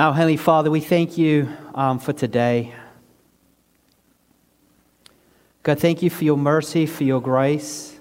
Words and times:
Our 0.00 0.14
Heavenly 0.14 0.38
Father, 0.38 0.70
we 0.70 0.80
thank 0.80 1.18
you 1.18 1.54
um, 1.74 1.98
for 1.98 2.14
today. 2.14 2.74
God, 5.62 5.78
thank 5.78 6.00
you 6.02 6.08
for 6.08 6.24
your 6.24 6.38
mercy, 6.38 6.86
for 6.86 7.04
your 7.04 7.20
grace. 7.20 8.00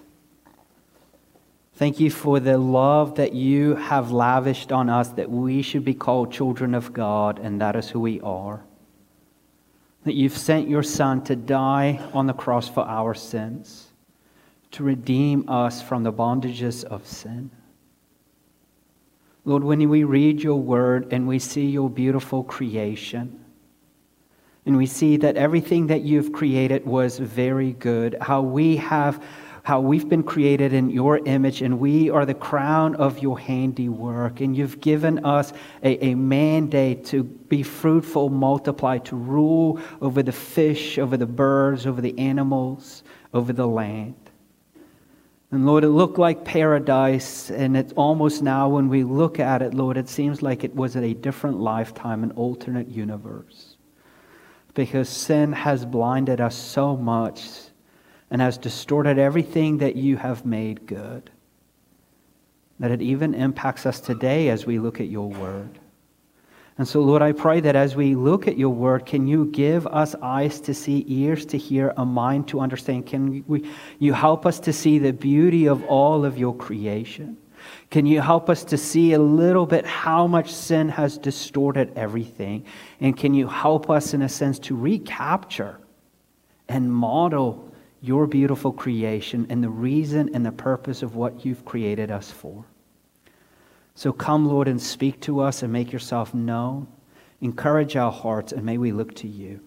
Thank 1.74 2.00
you 2.00 2.10
for 2.10 2.40
the 2.40 2.58
love 2.58 3.16
that 3.16 3.34
you 3.34 3.76
have 3.76 4.12
lavished 4.12 4.72
on 4.72 4.90
us 4.90 5.10
that 5.10 5.30
we 5.30 5.62
should 5.62 5.84
be 5.84 5.94
called 5.94 6.32
children 6.32 6.74
of 6.74 6.94
God, 6.94 7.38
and 7.38 7.60
that 7.60 7.76
is 7.76 7.90
who 7.90 8.00
we 8.00 8.22
are. 8.22 8.64
That 10.06 10.16
you've 10.16 10.38
sent 10.38 10.70
your 10.70 10.84
Son 10.84 11.22
to 11.26 11.36
die 11.36 12.00
on 12.14 12.28
the 12.28 12.34
cross 12.34 12.70
for 12.70 12.88
our 12.88 13.14
sins, 13.14 13.88
to 14.72 14.86
redeem 14.86 15.50
us 15.50 15.82
from 15.82 16.04
the 16.04 16.14
bondages 16.14 16.86
of 16.86 17.06
sin. 17.06 17.52
Lord, 19.46 19.64
when 19.64 19.88
we 19.90 20.04
read 20.04 20.42
your 20.42 20.60
word 20.60 21.12
and 21.12 21.28
we 21.28 21.40
see 21.40 21.66
your 21.68 21.90
beautiful 21.90 22.44
creation, 22.44 23.46
and 24.66 24.78
we 24.78 24.86
see 24.86 25.18
that 25.18 25.38
everything 25.38 25.88
that 25.88 26.02
you've 26.02 26.32
created 26.32 26.86
was 26.86 27.18
very 27.18 27.74
good, 27.74 28.18
how 28.22 28.42
we 28.42 28.78
have 28.78 29.24
how 29.64 29.80
we've 29.80 30.10
been 30.10 30.24
created 30.24 30.74
in 30.74 30.90
your 30.90 31.20
image 31.28 31.62
and 31.62 31.80
we 31.80 32.10
are 32.10 32.26
the 32.26 32.34
crown 32.34 32.96
of 32.96 33.20
your 33.20 33.38
handiwork. 33.38 34.42
And 34.42 34.56
you've 34.58 34.82
given 34.82 35.24
us 35.26 35.54
a, 35.84 36.04
a, 36.06 36.16
mandate 36.16 37.06
to 37.06 37.24
be 37.24 37.62
fruitful, 37.62 38.30
multiply, 38.30 38.98
to 39.00 39.16
rule 39.16 39.80
over 40.02 40.24
the 40.24 40.32
fish, 40.32 40.98
over 40.98 41.18
the 41.18 41.28
birds, 41.28 41.86
over 41.86 42.02
the 42.02 42.18
animals, 42.18 43.04
over 43.34 43.54
the 43.54 43.68
land. 43.68 44.29
And 45.52 45.66
Lord, 45.66 45.84
it 45.84 45.90
looked 45.90 46.20
like 46.20 46.46
paradise, 46.46 47.50
and 47.50 47.76
it's 47.76 47.94
almost 47.94 48.44
now 48.44 48.70
when 48.70 48.88
we 48.88 49.04
look 49.04 49.40
at 49.40 49.64
it, 49.64 49.74
Lord, 49.74 49.98
it 49.98 50.08
seems 50.08 50.44
like 50.44 50.64
it 50.64 50.76
was 50.76 50.96
a 50.96 51.14
different 51.16 51.60
lifetime, 51.60 52.24
an 52.24 52.32
alternate 52.32 52.88
universe. 52.88 53.76
Because 54.76 55.10
sin 55.10 55.52
has 55.54 55.86
blinded 55.86 56.40
us 56.40 56.56
so 56.56 56.96
much 56.96 57.50
and 58.30 58.42
has 58.42 58.60
distorted 58.60 59.18
everything 59.18 59.80
that 59.80 59.96
you 59.96 60.18
have 60.18 60.46
made 60.46 60.86
good, 60.86 61.32
that 62.80 62.92
it 62.92 63.02
even 63.02 63.34
impacts 63.34 63.88
us 63.88 64.00
today 64.00 64.50
as 64.50 64.68
we 64.68 64.78
look 64.78 65.02
at 65.02 65.08
your 65.08 65.30
word. 65.30 65.80
And 66.80 66.88
so, 66.88 67.02
Lord, 67.02 67.22
I 67.22 67.34
pray 67.34 67.60
that 67.60 67.76
as 67.76 67.98
we 67.98 68.16
look 68.16 68.48
at 68.48 68.58
your 68.58 68.70
word, 68.70 69.06
can 69.06 69.28
you 69.28 69.48
give 69.48 69.86
us 69.88 70.16
eyes 70.22 70.62
to 70.62 70.74
see, 70.74 71.04
ears 71.10 71.46
to 71.48 71.58
hear, 71.58 71.94
a 71.98 72.06
mind 72.06 72.48
to 72.48 72.62
understand? 72.62 73.06
Can 73.06 73.44
we, 73.48 73.70
you 74.00 74.14
help 74.14 74.46
us 74.46 74.62
to 74.62 74.72
see 74.72 74.98
the 74.98 75.12
beauty 75.12 75.68
of 75.68 75.84
all 75.84 76.24
of 76.24 76.38
your 76.38 76.56
creation? 76.56 77.36
Can 77.90 78.06
you 78.06 78.22
help 78.22 78.50
us 78.50 78.64
to 78.64 78.78
see 78.78 79.12
a 79.12 79.20
little 79.20 79.66
bit 79.66 79.86
how 79.86 80.26
much 80.26 80.54
sin 80.54 80.88
has 80.88 81.18
distorted 81.18 81.92
everything? 81.98 82.66
And 83.02 83.18
can 83.18 83.34
you 83.34 83.50
help 83.50 83.90
us, 83.90 84.14
in 84.14 84.22
a 84.22 84.30
sense, 84.30 84.58
to 84.60 84.76
recapture 84.78 85.82
and 86.70 86.90
model 86.90 87.70
your 88.00 88.26
beautiful 88.26 88.72
creation 88.72 89.48
and 89.50 89.62
the 89.62 89.70
reason 89.70 90.30
and 90.34 90.46
the 90.46 90.54
purpose 90.54 91.04
of 91.04 91.18
what 91.18 91.46
you've 91.46 91.66
created 91.66 92.10
us 92.10 92.32
for? 92.32 92.64
So 94.00 94.14
come, 94.14 94.48
Lord, 94.48 94.70
and 94.70 94.82
speak 94.82 95.20
to 95.24 95.42
us 95.42 95.62
and 95.62 95.74
make 95.74 95.92
yourself 95.92 96.34
known. 96.34 96.88
Encourage 97.42 97.98
our 97.98 98.14
hearts, 98.14 98.54
and 98.54 98.64
may 98.64 98.78
we 98.78 98.94
look 98.94 99.14
to 99.16 99.28
you. 99.28 99.60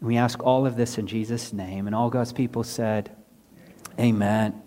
And 0.00 0.08
we 0.08 0.16
ask 0.16 0.42
all 0.42 0.64
of 0.64 0.76
this 0.76 0.96
in 0.96 1.06
Jesus' 1.06 1.52
name. 1.52 1.86
And 1.86 1.94
all 1.94 2.08
God's 2.08 2.32
people 2.32 2.64
said, 2.64 3.14
Amen. 4.00 4.62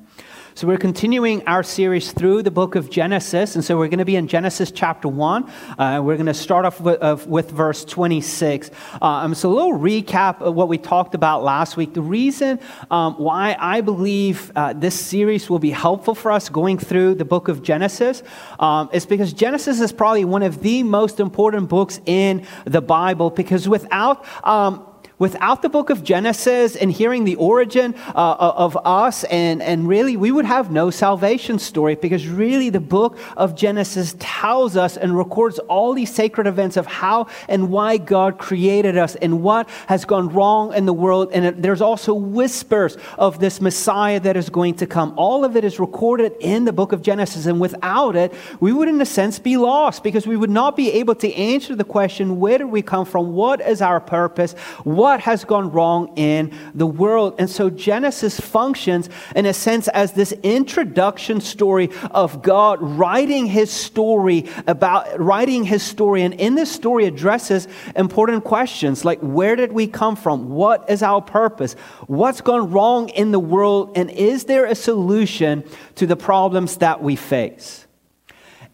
So, 0.55 0.67
we're 0.67 0.77
continuing 0.77 1.47
our 1.47 1.61
series 1.61 2.11
through 2.11 2.41
the 2.41 2.51
book 2.51 2.75
of 2.75 2.89
Genesis. 2.89 3.55
And 3.55 3.63
so, 3.63 3.77
we're 3.77 3.87
going 3.87 3.99
to 3.99 4.05
be 4.05 4.15
in 4.15 4.27
Genesis 4.27 4.71
chapter 4.71 5.07
1. 5.07 5.49
Uh, 5.77 6.01
we're 6.03 6.15
going 6.15 6.25
to 6.25 6.33
start 6.33 6.65
off 6.65 6.81
with, 6.81 7.01
uh, 7.01 7.17
with 7.27 7.51
verse 7.51 7.85
26. 7.85 8.71
Um, 8.99 9.35
so, 9.35 9.51
a 9.51 9.53
little 9.53 9.77
recap 9.77 10.41
of 10.41 10.55
what 10.55 10.67
we 10.67 10.79
talked 10.79 11.13
about 11.13 11.43
last 11.43 11.77
week. 11.77 11.93
The 11.93 12.01
reason 12.01 12.59
um, 12.89 13.13
why 13.15 13.55
I 13.59 13.81
believe 13.81 14.51
uh, 14.55 14.73
this 14.73 14.99
series 14.99 15.49
will 15.49 15.59
be 15.59 15.71
helpful 15.71 16.15
for 16.15 16.31
us 16.31 16.49
going 16.49 16.79
through 16.79 17.15
the 17.15 17.25
book 17.25 17.47
of 17.47 17.61
Genesis 17.61 18.23
um, 18.59 18.89
is 18.91 19.05
because 19.05 19.31
Genesis 19.33 19.79
is 19.79 19.91
probably 19.91 20.25
one 20.25 20.41
of 20.41 20.61
the 20.61 20.81
most 20.81 21.19
important 21.19 21.69
books 21.69 22.01
in 22.07 22.45
the 22.65 22.81
Bible. 22.81 23.29
Because 23.29 23.69
without 23.69 24.25
um, 24.43 24.88
Without 25.19 25.61
the 25.61 25.67
book 25.67 25.89
of 25.89 26.01
Genesis 26.01 26.77
and 26.77 26.89
hearing 26.89 27.25
the 27.25 27.35
origin 27.35 27.93
uh, 28.15 28.35
of 28.39 28.77
us, 28.85 29.25
and, 29.25 29.61
and 29.61 29.85
really, 29.85 30.15
we 30.15 30.31
would 30.31 30.45
have 30.45 30.71
no 30.71 30.89
salvation 30.89 31.59
story 31.59 31.95
because 31.95 32.25
really 32.25 32.69
the 32.69 32.79
book 32.79 33.17
of 33.35 33.53
Genesis 33.53 34.15
tells 34.17 34.77
us 34.77 34.95
and 34.95 35.17
records 35.17 35.59
all 35.59 35.93
these 35.93 36.13
sacred 36.13 36.47
events 36.47 36.77
of 36.77 36.85
how 36.85 37.27
and 37.49 37.69
why 37.69 37.97
God 37.97 38.37
created 38.37 38.97
us 38.97 39.15
and 39.15 39.43
what 39.43 39.67
has 39.87 40.05
gone 40.05 40.29
wrong 40.29 40.73
in 40.73 40.85
the 40.85 40.93
world. 40.93 41.31
And 41.33 41.61
there's 41.61 41.81
also 41.81 42.13
whispers 42.13 42.95
of 43.17 43.39
this 43.39 43.59
Messiah 43.59 44.21
that 44.21 44.37
is 44.37 44.49
going 44.49 44.75
to 44.75 44.87
come. 44.87 45.13
All 45.17 45.43
of 45.43 45.57
it 45.57 45.65
is 45.65 45.81
recorded 45.81 46.31
in 46.39 46.63
the 46.63 46.71
book 46.71 46.93
of 46.93 47.01
Genesis. 47.01 47.45
And 47.45 47.59
without 47.59 48.15
it, 48.15 48.33
we 48.61 48.71
would, 48.71 48.87
in 48.87 49.01
a 49.01 49.05
sense, 49.05 49.37
be 49.37 49.57
lost 49.57 50.01
because 50.01 50.25
we 50.25 50.37
would 50.37 50.49
not 50.49 50.77
be 50.77 50.93
able 50.93 51.15
to 51.15 51.33
answer 51.33 51.75
the 51.75 51.83
question 51.83 52.39
where 52.39 52.57
did 52.57 52.67
we 52.67 52.81
come 52.81 53.05
from? 53.05 53.33
What 53.33 53.59
is 53.59 53.81
our 53.81 53.99
purpose? 53.99 54.53
What 54.85 55.08
what 55.09 55.21
has 55.21 55.43
gone 55.43 55.71
wrong 55.71 56.13
in 56.17 56.51
the 56.75 56.85
world. 56.85 57.33
And 57.39 57.49
so 57.49 57.71
Genesis 57.71 58.39
functions, 58.39 59.09
in 59.35 59.47
a 59.47 59.55
sense, 59.55 59.87
as 59.87 60.11
this 60.11 60.33
introduction 60.43 61.41
story 61.41 61.89
of 62.11 62.43
God 62.43 62.77
writing 62.79 63.47
his 63.47 63.71
story 63.71 64.45
about 64.67 65.19
writing 65.19 65.63
his 65.63 65.81
story. 65.81 66.21
And 66.21 66.35
in 66.35 66.53
this 66.53 66.71
story 66.71 67.05
addresses 67.05 67.67
important 67.95 68.43
questions 68.43 69.03
like 69.03 69.19
where 69.21 69.55
did 69.55 69.73
we 69.73 69.87
come 69.87 70.15
from? 70.15 70.49
What 70.49 70.87
is 70.87 71.01
our 71.01 71.23
purpose? 71.23 71.73
What's 72.05 72.41
gone 72.41 72.69
wrong 72.69 73.09
in 73.09 73.31
the 73.31 73.39
world? 73.39 73.97
And 73.97 74.11
is 74.11 74.43
there 74.43 74.65
a 74.65 74.75
solution 74.75 75.63
to 75.95 76.05
the 76.05 76.17
problems 76.17 76.77
that 76.77 77.01
we 77.01 77.15
face? 77.15 77.87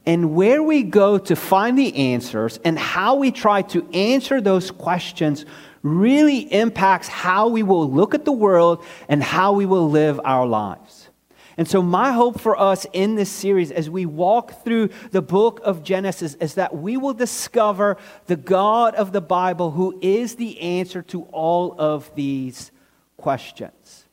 And 0.05 0.35
where 0.35 0.61
we 0.61 0.83
go 0.83 1.17
to 1.17 1.35
find 1.35 1.77
the 1.77 1.95
answers 1.95 2.59
and 2.63 2.77
how 2.77 3.15
we 3.15 3.31
try 3.31 3.61
to 3.63 3.87
answer 3.93 4.39
those 4.39 4.71
questions 4.71 5.45
really 5.81 6.39
impacts 6.53 7.07
how 7.07 7.47
we 7.47 7.63
will 7.63 7.89
look 7.89 8.13
at 8.13 8.25
the 8.25 8.31
world 8.31 8.83
and 9.07 9.23
how 9.23 9.53
we 9.53 9.65
will 9.65 9.89
live 9.89 10.19
our 10.23 10.45
lives. 10.45 11.09
And 11.57 11.67
so, 11.67 11.81
my 11.81 12.11
hope 12.11 12.39
for 12.39 12.59
us 12.59 12.85
in 12.91 13.15
this 13.15 13.29
series 13.29 13.71
as 13.71 13.89
we 13.89 14.05
walk 14.05 14.63
through 14.65 14.89
the 15.11 15.21
book 15.21 15.61
of 15.63 15.83
Genesis 15.83 16.35
is 16.35 16.55
that 16.55 16.75
we 16.75 16.97
will 16.97 17.13
discover 17.13 17.97
the 18.25 18.35
God 18.35 18.93
of 18.95 19.13
the 19.13 19.21
Bible 19.21 19.71
who 19.71 19.97
is 20.01 20.35
the 20.35 20.59
answer 20.59 21.01
to 21.03 21.23
all 21.31 21.75
of 21.79 22.13
these 22.15 22.71
questions. 23.15 24.04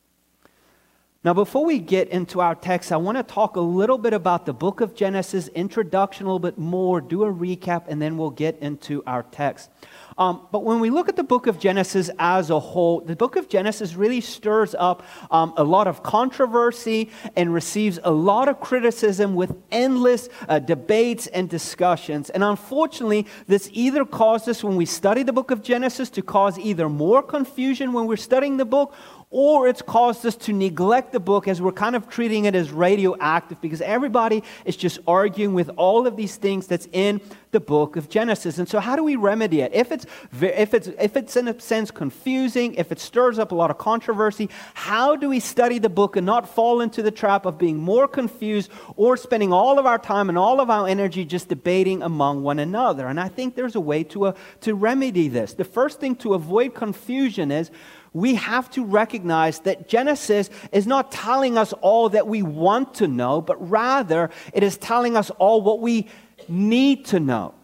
Now, 1.24 1.32
before 1.34 1.64
we 1.64 1.78
get 1.78 2.08
into 2.08 2.40
our 2.40 2.56
text, 2.56 2.90
I 2.90 2.96
want 2.96 3.16
to 3.16 3.22
talk 3.22 3.54
a 3.54 3.60
little 3.60 3.96
bit 3.96 4.12
about 4.12 4.44
the 4.44 4.52
book 4.52 4.80
of 4.80 4.92
Genesis, 4.96 5.46
introduction 5.46 6.26
a 6.26 6.28
little 6.28 6.40
bit 6.40 6.58
more, 6.58 7.00
do 7.00 7.22
a 7.22 7.32
recap, 7.32 7.84
and 7.86 8.02
then 8.02 8.18
we'll 8.18 8.30
get 8.30 8.58
into 8.58 9.04
our 9.06 9.22
text. 9.22 9.70
Um, 10.18 10.48
but 10.50 10.64
when 10.64 10.80
we 10.80 10.90
look 10.90 11.08
at 11.08 11.14
the 11.14 11.22
book 11.22 11.46
of 11.46 11.60
Genesis 11.60 12.10
as 12.18 12.50
a 12.50 12.58
whole, 12.58 13.02
the 13.02 13.14
book 13.14 13.36
of 13.36 13.48
Genesis 13.48 13.94
really 13.94 14.20
stirs 14.20 14.74
up 14.76 15.04
um, 15.30 15.54
a 15.56 15.62
lot 15.62 15.86
of 15.86 16.02
controversy 16.02 17.08
and 17.36 17.54
receives 17.54 18.00
a 18.02 18.10
lot 18.10 18.48
of 18.48 18.58
criticism 18.58 19.36
with 19.36 19.54
endless 19.70 20.28
uh, 20.48 20.58
debates 20.58 21.28
and 21.28 21.48
discussions. 21.48 22.30
And 22.30 22.42
unfortunately, 22.42 23.28
this 23.46 23.70
either 23.72 24.04
causes, 24.04 24.64
when 24.64 24.74
we 24.74 24.86
study 24.86 25.22
the 25.22 25.32
book 25.32 25.52
of 25.52 25.62
Genesis, 25.62 26.10
to 26.10 26.22
cause 26.22 26.58
either 26.58 26.88
more 26.88 27.22
confusion 27.22 27.92
when 27.92 28.06
we're 28.08 28.16
studying 28.16 28.56
the 28.56 28.64
book 28.64 28.92
or 29.32 29.66
it's 29.66 29.82
caused 29.82 30.24
us 30.26 30.36
to 30.36 30.52
neglect 30.52 31.10
the 31.10 31.18
book 31.18 31.48
as 31.48 31.60
we're 31.60 31.72
kind 31.72 31.96
of 31.96 32.08
treating 32.08 32.44
it 32.44 32.54
as 32.54 32.70
radioactive 32.70 33.60
because 33.62 33.80
everybody 33.80 34.44
is 34.66 34.76
just 34.76 34.98
arguing 35.06 35.54
with 35.54 35.70
all 35.76 36.06
of 36.06 36.16
these 36.16 36.36
things 36.36 36.66
that's 36.66 36.86
in 36.92 37.20
the 37.50 37.60
book 37.60 37.96
of 37.96 38.08
Genesis. 38.08 38.58
And 38.58 38.68
so, 38.68 38.78
how 38.78 38.94
do 38.94 39.02
we 39.02 39.16
remedy 39.16 39.60
it? 39.60 39.72
If 39.74 39.90
it's, 39.90 40.06
if 40.40 40.74
it's, 40.74 40.88
if 40.98 41.16
it's 41.16 41.36
in 41.36 41.48
a 41.48 41.58
sense 41.60 41.90
confusing, 41.90 42.74
if 42.74 42.92
it 42.92 42.98
stirs 42.98 43.38
up 43.38 43.52
a 43.52 43.54
lot 43.54 43.70
of 43.70 43.78
controversy, 43.78 44.50
how 44.74 45.16
do 45.16 45.28
we 45.28 45.40
study 45.40 45.78
the 45.78 45.88
book 45.88 46.16
and 46.16 46.26
not 46.26 46.48
fall 46.48 46.80
into 46.80 47.02
the 47.02 47.10
trap 47.10 47.46
of 47.46 47.58
being 47.58 47.78
more 47.78 48.06
confused 48.06 48.70
or 48.96 49.16
spending 49.16 49.52
all 49.52 49.78
of 49.78 49.86
our 49.86 49.98
time 49.98 50.28
and 50.28 50.36
all 50.36 50.60
of 50.60 50.70
our 50.70 50.86
energy 50.86 51.24
just 51.24 51.48
debating 51.48 52.02
among 52.02 52.42
one 52.42 52.58
another? 52.58 53.06
And 53.06 53.18
I 53.18 53.28
think 53.28 53.54
there's 53.54 53.76
a 53.76 53.80
way 53.80 54.04
to, 54.04 54.26
uh, 54.26 54.32
to 54.60 54.74
remedy 54.74 55.28
this. 55.28 55.54
The 55.54 55.64
first 55.64 56.00
thing 56.00 56.16
to 56.16 56.34
avoid 56.34 56.74
confusion 56.74 57.50
is 57.50 57.70
we 58.12 58.34
have 58.34 58.70
to 58.70 58.84
recognize 58.84 59.60
that 59.60 59.88
Genesis 59.88 60.50
is 60.70 60.86
not 60.86 61.10
telling 61.10 61.56
us 61.56 61.72
all 61.74 62.10
that 62.10 62.26
we 62.26 62.42
want 62.42 62.94
to 62.94 63.08
know, 63.08 63.40
but 63.40 63.70
rather 63.70 64.30
it 64.52 64.62
is 64.62 64.76
telling 64.76 65.16
us 65.16 65.30
all 65.30 65.62
what 65.62 65.80
we 65.80 66.08
need 66.48 67.06
to 67.06 67.20
know. 67.20 67.54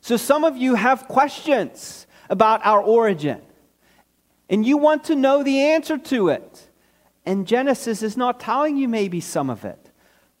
So 0.00 0.16
some 0.16 0.44
of 0.44 0.56
you 0.56 0.74
have 0.74 1.08
questions 1.08 2.06
about 2.28 2.64
our 2.64 2.82
origin, 2.82 3.40
and 4.50 4.66
you 4.66 4.76
want 4.76 5.04
to 5.04 5.14
know 5.14 5.42
the 5.42 5.60
answer 5.60 5.96
to 5.96 6.28
it. 6.28 6.68
And 7.24 7.46
Genesis 7.46 8.02
is 8.02 8.16
not 8.16 8.40
telling 8.40 8.76
you 8.76 8.88
maybe 8.88 9.20
some 9.20 9.48
of 9.48 9.64
it, 9.64 9.81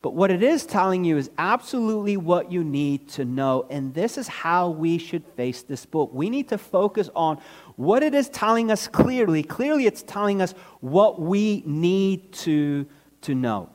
But 0.02 0.14
what 0.14 0.32
it 0.32 0.42
is 0.42 0.66
telling 0.66 1.04
you 1.04 1.16
is 1.16 1.30
absolutely 1.38 2.16
what 2.16 2.50
you 2.50 2.64
need 2.64 3.08
to 3.10 3.24
know. 3.24 3.66
And 3.70 3.94
this 3.94 4.18
is 4.18 4.26
how 4.26 4.68
we 4.68 4.98
should 4.98 5.24
face 5.36 5.62
this 5.62 5.86
book. 5.86 6.10
We 6.12 6.28
need 6.28 6.48
to 6.48 6.58
focus 6.58 7.08
on 7.14 7.40
what 7.76 8.02
it 8.02 8.12
is 8.12 8.28
telling 8.28 8.72
us 8.72 8.88
clearly. 8.88 9.44
Clearly, 9.44 9.86
it's 9.86 10.02
telling 10.02 10.42
us 10.42 10.54
what 10.80 11.20
we 11.20 11.62
need 11.64 12.32
to, 12.32 12.84
to 13.22 13.34
know. 13.36 13.68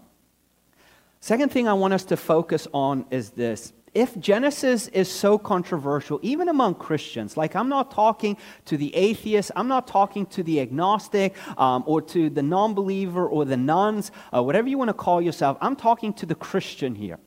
Second 1.22 1.52
thing 1.52 1.66
I 1.66 1.74
want 1.74 1.94
us 1.94 2.04
to 2.06 2.18
focus 2.18 2.68
on 2.74 3.06
is 3.10 3.30
this 3.30 3.72
if 3.98 4.16
Genesis 4.20 4.88
is 4.90 5.12
so 5.12 5.40
controversial, 5.40 6.20
even 6.22 6.50
among 6.50 6.76
Christians, 6.76 7.36
like 7.36 7.56
I'm 7.56 7.68
not 7.68 7.90
talking 7.90 8.38
to 8.66 8.78
the 8.78 8.96
atheist, 8.96 9.50
I'm 9.56 9.68
not 9.68 9.88
talking 9.88 10.28
to 10.28 10.44
the 10.44 10.62
agnostic 10.62 11.34
um, 11.58 11.84
or 11.88 12.04
to 12.04 12.30
the 12.30 12.44
non 12.44 12.76
believer 12.76 13.28
or 13.28 13.44
the 13.44 13.58
nones, 13.58 14.12
uh, 14.32 14.44
whatever 14.44 14.70
you 14.70 14.78
want 14.78 14.90
to 14.90 14.94
call 14.94 15.20
yourself, 15.20 15.58
I'm 15.62 15.76
talking 15.76 16.14
to 16.14 16.28
the 16.28 16.36
Christian 16.36 16.94
here. 16.94 17.18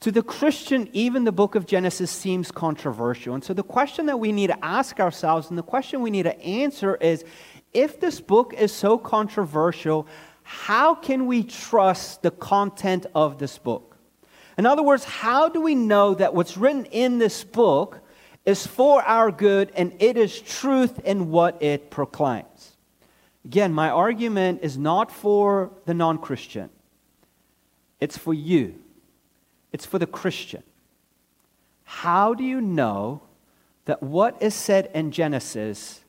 To 0.00 0.10
the 0.10 0.22
Christian, 0.24 0.88
even 0.92 1.22
the 1.22 1.30
book 1.30 1.54
of 1.54 1.64
Genesis 1.64 2.10
seems 2.10 2.50
controversial. 2.50 3.32
And 3.32 3.44
so 3.44 3.54
the 3.54 3.62
question 3.62 4.06
that 4.06 4.18
we 4.18 4.32
need 4.32 4.48
to 4.48 4.64
ask 4.64 4.98
ourselves 4.98 5.48
and 5.48 5.56
the 5.56 5.62
question 5.62 6.02
we 6.02 6.10
need 6.10 6.24
to 6.24 6.36
answer 6.40 6.96
is 6.96 7.24
if 7.72 8.00
this 8.00 8.20
book 8.20 8.52
is 8.52 8.72
so 8.72 8.98
controversial, 8.98 10.08
how 10.42 10.96
can 10.96 11.28
we 11.28 11.44
trust 11.44 12.22
the 12.22 12.32
content 12.32 13.06
of 13.14 13.38
this 13.38 13.58
book? 13.58 13.95
In 14.58 14.64
other 14.64 14.82
words, 14.82 15.04
how 15.04 15.48
do 15.48 15.60
we 15.60 15.74
know 15.74 16.14
that 16.14 16.34
what's 16.34 16.56
written 16.56 16.86
in 16.86 17.18
this 17.18 17.44
book 17.44 18.00
is 18.44 18.66
for 18.66 19.02
our 19.02 19.30
good 19.30 19.70
and 19.76 19.94
it 19.98 20.16
is 20.16 20.40
truth 20.40 20.98
in 21.00 21.30
what 21.30 21.62
it 21.62 21.90
proclaims? 21.90 22.76
Again, 23.44 23.72
my 23.72 23.90
argument 23.90 24.60
is 24.62 24.78
not 24.78 25.10
for 25.10 25.70
the 25.84 25.94
non 25.94 26.18
Christian, 26.18 26.70
it's 28.00 28.16
for 28.16 28.34
you, 28.34 28.74
it's 29.72 29.86
for 29.86 29.98
the 29.98 30.06
Christian. 30.06 30.62
How 31.84 32.34
do 32.34 32.42
you 32.42 32.60
know 32.60 33.22
that 33.84 34.02
what 34.02 34.42
is 34.42 34.54
said 34.54 34.90
in 34.92 35.12
Genesis 35.12 36.00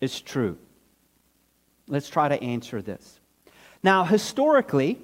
is 0.00 0.20
true? 0.20 0.56
Let's 1.86 2.08
try 2.08 2.28
to 2.28 2.42
answer 2.42 2.80
this. 2.80 3.20
Now, 3.82 4.04
historically, 4.04 4.98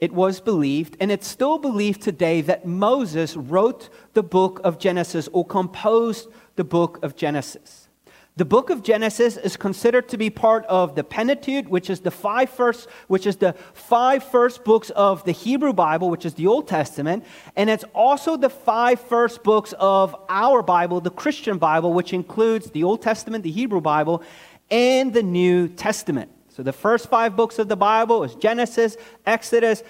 it 0.00 0.12
was 0.12 0.40
believed, 0.40 0.96
and 1.00 1.10
it's 1.10 1.26
still 1.26 1.58
believed 1.58 2.02
today, 2.02 2.40
that 2.42 2.66
Moses 2.66 3.36
wrote 3.36 3.88
the 4.12 4.22
book 4.22 4.60
of 4.64 4.78
Genesis 4.78 5.28
or 5.32 5.46
composed 5.46 6.28
the 6.56 6.64
book 6.64 6.98
of 7.02 7.16
Genesis. 7.16 7.88
The 8.36 8.44
book 8.44 8.68
of 8.68 8.82
Genesis 8.82 9.36
is 9.36 9.56
considered 9.56 10.08
to 10.08 10.18
be 10.18 10.28
part 10.28 10.66
of 10.66 10.96
the 10.96 11.04
Pentateuch, 11.04 11.68
which 11.68 11.88
is 11.88 12.00
the 12.00 12.10
five 12.10 12.50
first, 12.50 12.88
which 13.06 13.28
is 13.28 13.36
the 13.36 13.52
five 13.74 14.24
first 14.24 14.64
books 14.64 14.90
of 14.90 15.24
the 15.24 15.30
Hebrew 15.30 15.72
Bible, 15.72 16.10
which 16.10 16.26
is 16.26 16.34
the 16.34 16.48
Old 16.48 16.66
Testament, 16.66 17.24
and 17.54 17.70
it's 17.70 17.84
also 17.94 18.36
the 18.36 18.50
five 18.50 19.00
first 19.00 19.44
books 19.44 19.72
of 19.78 20.16
our 20.28 20.62
Bible, 20.62 21.00
the 21.00 21.12
Christian 21.12 21.58
Bible, 21.58 21.92
which 21.92 22.12
includes 22.12 22.72
the 22.72 22.82
Old 22.82 23.02
Testament, 23.02 23.44
the 23.44 23.52
Hebrew 23.52 23.80
Bible, 23.80 24.20
and 24.68 25.14
the 25.14 25.22
New 25.22 25.68
Testament. 25.68 26.32
So 26.54 26.62
the 26.62 26.72
first 26.72 27.08
five 27.08 27.34
books 27.34 27.58
of 27.58 27.66
the 27.66 27.74
Bible 27.74 28.22
is 28.22 28.36
Genesis, 28.36 28.96
Exodus. 29.26 29.82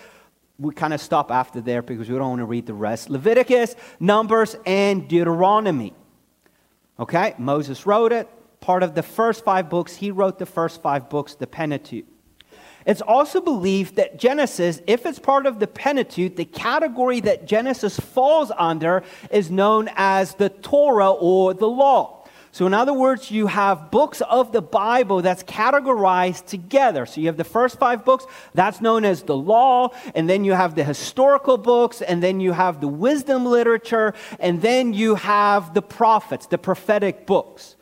We 0.59 0.73
kind 0.73 0.95
of 0.95 1.01
stop 1.03 1.31
after 1.31 1.61
there 1.61 1.83
because 1.83 2.09
we 2.09 2.17
don't 2.17 2.31
want 2.31 2.39
to 2.39 2.47
read 2.47 2.65
the 2.65 2.73
rest. 2.73 3.11
Leviticus, 3.11 3.77
Numbers, 4.01 4.57
and 4.65 5.07
Deuteronomy. 5.07 5.93
Okay, 6.99 7.35
Moses 7.37 7.85
wrote 7.85 8.13
it. 8.13 8.31
Part 8.61 8.83
of 8.83 8.95
the 8.95 9.03
first 9.03 9.45
five 9.45 9.69
books, 9.69 9.95
he 9.95 10.11
wrote 10.11 10.39
the 10.39 10.47
first 10.47 10.81
five 10.81 11.11
books, 11.11 11.35
the 11.35 11.47
Pentateuch. 11.47 12.07
It's 12.87 13.03
also 13.03 13.43
believed 13.43 13.97
that 13.97 14.19
Genesis, 14.19 14.81
if 14.87 15.05
it's 15.05 15.19
part 15.19 15.45
of 15.45 15.59
the 15.59 15.67
Pentateuch, 15.67 16.35
the 16.35 16.47
category 16.47 17.21
that 17.21 17.45
Genesis 17.47 18.01
falls 18.01 18.51
under 18.57 19.03
is 19.31 19.51
known 19.51 19.91
as 19.97 20.35
the 20.37 20.49
Torah 20.49 21.11
or 21.11 21.53
the 21.53 21.69
law. 21.69 22.24
So, 22.55 22.69
in 22.69 22.73
other 22.73 22.93
words, 22.93 23.33
you 23.33 23.49
have 23.49 23.91
books 23.91 24.21
of 24.21 24.53
the 24.53 24.63
Bible 24.63 25.23
that's 25.23 25.43
categorized 25.43 26.47
together. 26.47 27.05
So, 27.05 27.21
you 27.21 27.27
have 27.27 27.37
the 27.37 27.43
first 27.43 27.81
five 27.81 28.05
books, 28.05 28.27
that's 28.55 28.81
known 28.81 29.05
as 29.05 29.25
the 29.25 29.37
law, 29.37 29.89
and 30.15 30.31
then 30.31 30.45
you 30.45 30.53
have 30.53 30.77
the 30.77 30.85
historical 30.85 31.59
books, 31.59 32.01
and 32.01 32.23
then 32.23 32.39
you 32.39 32.53
have 32.53 32.81
the 32.81 32.87
wisdom 32.87 33.45
literature, 33.45 34.15
and 34.39 34.63
then 34.63 34.95
you 34.95 35.17
have 35.17 35.75
the 35.75 35.83
prophets, 35.83 36.47
the 36.47 36.57
prophetic 36.57 37.27
books. 37.27 37.75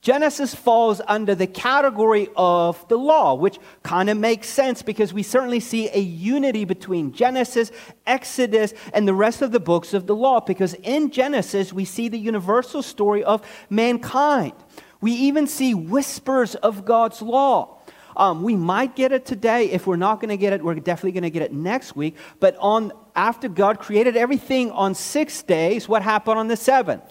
Genesis 0.00 0.54
falls 0.54 1.00
under 1.08 1.34
the 1.34 1.46
category 1.46 2.28
of 2.36 2.86
the 2.88 2.96
law, 2.96 3.34
which 3.34 3.58
kind 3.82 4.08
of 4.08 4.16
makes 4.16 4.48
sense 4.48 4.80
because 4.80 5.12
we 5.12 5.24
certainly 5.24 5.58
see 5.58 5.88
a 5.88 5.98
unity 5.98 6.64
between 6.64 7.12
Genesis, 7.12 7.72
Exodus, 8.06 8.74
and 8.94 9.08
the 9.08 9.14
rest 9.14 9.42
of 9.42 9.50
the 9.50 9.58
books 9.58 9.94
of 9.94 10.06
the 10.06 10.14
law. 10.14 10.38
Because 10.38 10.74
in 10.74 11.10
Genesis, 11.10 11.72
we 11.72 11.84
see 11.84 12.08
the 12.08 12.18
universal 12.18 12.80
story 12.80 13.24
of 13.24 13.44
mankind. 13.70 14.52
We 15.00 15.12
even 15.12 15.48
see 15.48 15.74
whispers 15.74 16.54
of 16.54 16.84
God's 16.84 17.20
law. 17.20 17.78
Um, 18.16 18.42
we 18.42 18.54
might 18.54 18.96
get 18.96 19.12
it 19.12 19.26
today. 19.26 19.70
If 19.70 19.86
we're 19.86 19.96
not 19.96 20.20
going 20.20 20.30
to 20.30 20.36
get 20.36 20.52
it, 20.52 20.62
we're 20.62 20.74
definitely 20.74 21.12
going 21.12 21.22
to 21.22 21.30
get 21.30 21.42
it 21.42 21.52
next 21.52 21.96
week. 21.96 22.16
But 22.40 22.56
on 22.58 22.92
after 23.14 23.48
God 23.48 23.80
created 23.80 24.16
everything 24.16 24.70
on 24.70 24.94
six 24.94 25.42
days, 25.42 25.88
what 25.88 26.02
happened 26.02 26.38
on 26.38 26.48
the 26.48 26.56
seventh? 26.56 27.02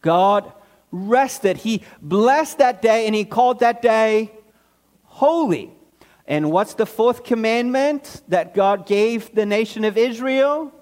God 0.00 0.52
rested. 0.92 1.58
He 1.58 1.82
blessed 2.00 2.58
that 2.58 2.82
day 2.82 3.06
and 3.06 3.14
he 3.14 3.24
called 3.24 3.60
that 3.60 3.82
day 3.82 4.32
holy. 5.04 5.70
And 6.26 6.50
what's 6.50 6.74
the 6.74 6.86
fourth 6.86 7.24
commandment 7.24 8.22
that 8.28 8.54
God 8.54 8.86
gave 8.86 9.34
the 9.34 9.44
nation 9.44 9.84
of 9.84 9.98
Israel? 9.98 10.72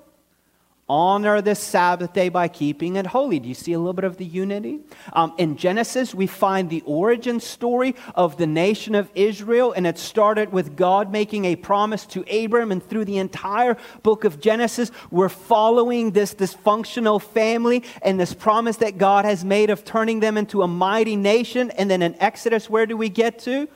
Honor 0.88 1.43
the 1.43 1.55
Sabbath 1.55 2.12
day 2.12 2.29
by 2.29 2.49
keeping 2.49 2.96
it 2.96 3.06
holy. 3.06 3.38
Do 3.38 3.49
you 3.49 3.55
see 3.55 3.75
a 3.75 3.79
little 3.79 3.93
bit 3.93 4.05
of 4.05 4.17
the 4.17 4.25
unity? 4.25 4.81
Um, 5.12 5.35
in 5.37 5.56
Genesis, 5.56 6.14
we 6.14 6.26
find 6.26 6.70
the 6.70 6.82
origin 6.87 7.40
story 7.40 7.94
of 8.14 8.38
the 8.38 8.46
nation 8.46 8.94
of 8.94 9.11
Israel, 9.14 9.73
and 9.73 9.87
it 9.87 9.99
started 9.99 10.50
with 10.52 10.76
God 10.76 11.12
making 11.12 11.44
a 11.44 11.56
promise 11.56 12.06
to 12.06 12.25
Abram, 12.32 12.73
and 12.73 12.82
through 12.82 13.05
the 13.05 13.19
entire 13.19 13.76
book 14.02 14.25
of 14.25 14.40
Genesis, 14.40 14.90
we're 15.11 15.29
following 15.29 16.12
this 16.12 16.35
dysfunctional 16.35 17.20
family 17.20 17.84
and 18.00 18.19
this 18.19 18.32
promise 18.32 18.79
that 18.79 18.96
God 18.96 19.25
has 19.25 19.44
made 19.44 19.70
of 19.70 19.84
turning 19.84 20.20
them 20.20 20.38
into 20.38 20.62
a 20.62 20.69
mighty 20.69 21.17
nation. 21.17 21.70
And 21.73 21.91
then 21.91 22.02
in 22.02 22.14
Exodus, 22.20 22.70
where 22.70 22.87
do 22.87 22.96
we 22.96 23.11
get 23.11 23.41
to? 23.41 23.69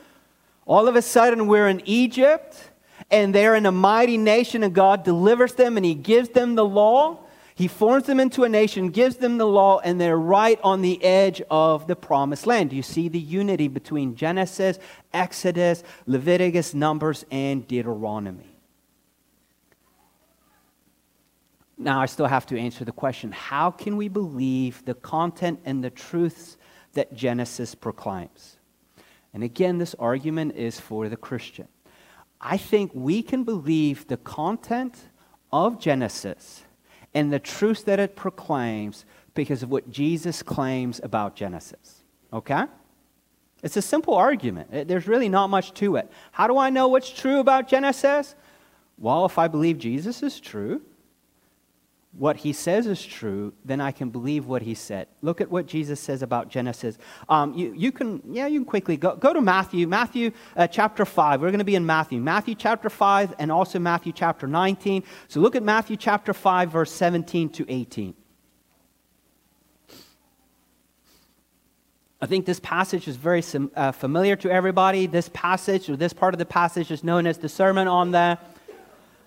All 0.65 0.89
of 0.89 0.97
a 0.97 1.03
sudden, 1.03 1.47
we're 1.47 1.69
in 1.69 1.83
Egypt 1.85 2.71
and 3.13 3.35
they're 3.35 3.55
in 3.55 3.67
a 3.67 3.73
mighty 3.73 4.17
nation, 4.17 4.63
and 4.63 4.75
God 4.75 5.05
delivers 5.05 5.55
them 5.55 5.77
and 5.77 5.85
He 5.85 5.95
gives 5.95 6.31
them 6.31 6.55
the 6.55 6.65
law. 6.65 7.19
He 7.55 7.69
forms 7.69 8.07
them 8.07 8.19
into 8.19 8.45
a 8.45 8.49
nation, 8.49 8.89
gives 8.89 9.17
them 9.17 9.37
the 9.37 9.47
law, 9.47 9.79
and 9.81 10.01
they're 10.01 10.19
right 10.19 10.59
on 10.65 10.81
the 10.81 11.05
edge 11.05 11.43
of 11.51 11.87
the 11.87 11.95
promised 11.95 12.47
land. 12.47 12.73
You 12.73 12.83
see 12.83 13.09
the 13.09 13.21
unity 13.21 13.69
between 13.69 14.17
Genesis, 14.17 14.79
Exodus, 15.13 15.85
Leviticus, 16.07 16.73
Numbers, 16.73 17.27
and 17.31 17.69
Deuteronomy. 17.69 18.49
Now, 21.77 22.01
I 22.01 22.07
still 22.07 22.27
have 22.27 22.47
to 22.47 22.59
answer 22.59 22.85
the 22.85 22.93
question 22.93 23.33
how 23.33 23.71
can 23.71 23.97
we 23.97 24.09
believe 24.09 24.85
the 24.85 24.95
content 24.95 25.61
and 25.65 25.85
the 25.85 25.91
truths 25.91 26.57
that 26.95 27.13
Genesis 27.13 27.75
proclaims? 27.75 28.57
And 29.35 29.43
again, 29.43 29.79
this 29.79 29.95
argument 29.99 30.57
is 30.57 30.81
for 30.81 31.09
the 31.09 31.17
Christian. 31.17 31.69
I 32.43 32.57
think 32.57 32.91
we 32.93 33.23
can 33.23 33.45
believe 33.45 34.09
the 34.09 34.17
content 34.17 34.97
of 35.53 35.79
Genesis 35.79 36.65
and 37.15 37.33
the 37.33 37.39
truths 37.39 37.83
that 37.85 38.01
it 38.01 38.17
proclaims 38.17 39.05
because 39.35 39.63
of 39.63 39.71
what 39.71 39.91
Jesus 39.91 40.43
claims 40.43 41.01
about 41.03 41.37
Genesis. 41.37 42.03
Okay? 42.33 42.65
It's 43.63 43.77
a 43.77 43.83
simple 43.83 44.15
argument. 44.15 44.89
There's 44.89 45.07
really 45.07 45.29
not 45.29 45.49
much 45.49 45.73
to 45.75 45.97
it. 45.97 46.11
How 46.33 46.49
do 46.49 46.59
I 46.59 46.71
know 46.71 46.89
what's 46.89 47.11
true 47.11 47.39
about 47.39 47.69
Genesis? 47.69 48.35
Well, 48.99 49.25
if 49.25 49.39
I 49.39 49.47
believe 49.47 49.79
Jesus 49.79 50.23
is 50.23 50.41
true, 50.41 50.83
what 52.17 52.37
he 52.37 52.53
says 52.53 52.87
is 52.87 53.05
true, 53.05 53.55
then 53.65 53.81
I 53.81 53.91
can 53.91 54.11
believe 54.11 54.47
what 54.47 54.63
he 54.63 54.75
said. 54.75 55.09
Look 55.23 55.41
at 55.41 55.51
what 55.51 55.67
Jesus 55.67 55.99
says 55.99 56.23
about 56.23 56.51
Genesis. 56.51 56.99
Um, 57.29 57.55
you, 57.55 57.73
you 57.75 57.91
can, 57.91 58.23
yeah, 58.31 58.47
you 58.47 58.61
can 58.61 58.67
quickly 58.67 58.99
go, 58.99 59.17
go 59.17 59.33
to 59.33 59.41
Matthew, 59.41 59.87
Matthew 59.87 60.33
uh, 60.55 60.67
chapter 60.67 61.07
5. 61.07 61.41
We're 61.41 61.51
going 61.51 61.59
to 61.61 61.65
be 61.65 61.75
in 61.75 61.87
Matthew, 61.87 62.21
Matthew 62.21 62.55
chapter 62.55 62.91
5 62.91 63.35
and 63.39 63.51
also 63.51 63.79
Matthew 63.79 64.13
chapter 64.13 64.47
19. 64.47 65.05
So 65.29 65.41
look 65.41 65.57
at 65.57 65.63
Matthew 65.63 65.97
chapter 65.97 66.35
5, 66.35 66.71
verse 66.71 66.93
17 66.93 67.49
to 67.51 67.65
18. 67.67 68.15
I 72.21 72.27
think 72.27 72.47
this 72.47 72.61
passage 72.61 73.09
is 73.09 73.17
very 73.17 73.43
uh, 73.75 73.91
familiar 73.91 74.37
to 74.37 74.51
everybody. 74.51 75.07
This 75.07 75.29
passage, 75.31 75.89
or 75.91 75.97
this 75.97 76.13
part 76.13 76.35
of 76.35 76.39
the 76.39 76.47
passage, 76.47 76.93
is 76.93 77.03
known 77.03 77.27
as 77.27 77.39
the 77.39 77.49
Sermon 77.49 77.89
on 77.89 78.13
the 78.13 78.39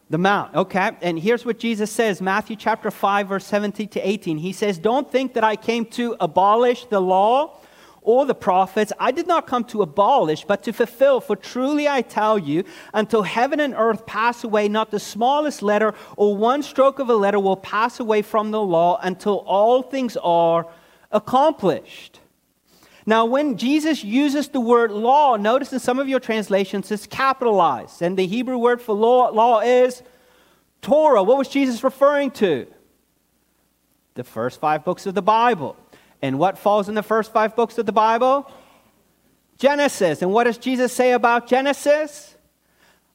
the 0.09 0.17
Mount, 0.17 0.55
okay? 0.55 0.91
And 1.01 1.17
here's 1.17 1.45
what 1.45 1.57
Jesus 1.57 1.91
says 1.91 2.21
Matthew 2.21 2.55
chapter 2.55 2.91
5, 2.91 3.27
verse 3.27 3.45
17 3.45 3.87
to 3.89 4.07
18. 4.07 4.37
He 4.37 4.53
says, 4.53 4.77
Don't 4.77 5.11
think 5.11 5.33
that 5.33 5.43
I 5.43 5.55
came 5.55 5.85
to 5.87 6.15
abolish 6.19 6.85
the 6.85 6.99
law 6.99 7.59
or 8.01 8.25
the 8.25 8.35
prophets. 8.35 8.93
I 8.99 9.11
did 9.11 9.25
not 9.27 9.47
come 9.47 9.63
to 9.65 9.81
abolish, 9.81 10.45
but 10.45 10.61
to 10.63 10.73
fulfill. 10.73 11.19
For 11.19 11.35
truly 11.35 11.87
I 11.87 12.03
tell 12.03 12.37
you, 12.37 12.63
until 12.93 13.23
heaven 13.23 13.59
and 13.59 13.73
earth 13.75 14.05
pass 14.05 14.43
away, 14.43 14.69
not 14.69 14.91
the 14.91 14.99
smallest 14.99 15.63
letter 15.63 15.95
or 16.15 16.37
one 16.37 16.61
stroke 16.61 16.99
of 16.99 17.09
a 17.09 17.15
letter 17.15 17.39
will 17.39 17.57
pass 17.57 17.99
away 17.99 18.21
from 18.21 18.51
the 18.51 18.61
law 18.61 18.99
until 19.01 19.39
all 19.39 19.81
things 19.81 20.15
are 20.17 20.67
accomplished. 21.11 22.19
Now, 23.05 23.25
when 23.25 23.57
Jesus 23.57 24.03
uses 24.03 24.47
the 24.47 24.59
word 24.59 24.91
law, 24.91 25.35
notice 25.35 25.71
in 25.71 25.79
some 25.79 25.99
of 25.99 26.09
your 26.09 26.19
translations 26.19 26.91
it's 26.91 27.05
capitalized. 27.05 28.01
And 28.01 28.17
the 28.17 28.25
Hebrew 28.25 28.57
word 28.57 28.81
for 28.81 28.93
law, 28.93 29.29
law 29.29 29.59
is 29.59 30.01
Torah. 30.81 31.21
What 31.21 31.37
was 31.37 31.47
Jesus 31.47 31.83
referring 31.83 32.31
to? 32.31 32.65
The 34.15 34.23
first 34.23 34.59
five 34.59 34.83
books 34.83 35.05
of 35.05 35.13
the 35.13 35.21
Bible. 35.21 35.77
And 36.21 36.39
what 36.39 36.57
falls 36.57 36.89
in 36.89 36.95
the 36.95 37.03
first 37.03 37.31
five 37.31 37.55
books 37.55 37.77
of 37.77 37.85
the 37.85 37.91
Bible? 37.91 38.51
Genesis. 39.57 40.23
And 40.23 40.31
what 40.31 40.45
does 40.45 40.57
Jesus 40.57 40.91
say 40.91 41.11
about 41.11 41.47
Genesis? 41.47 42.35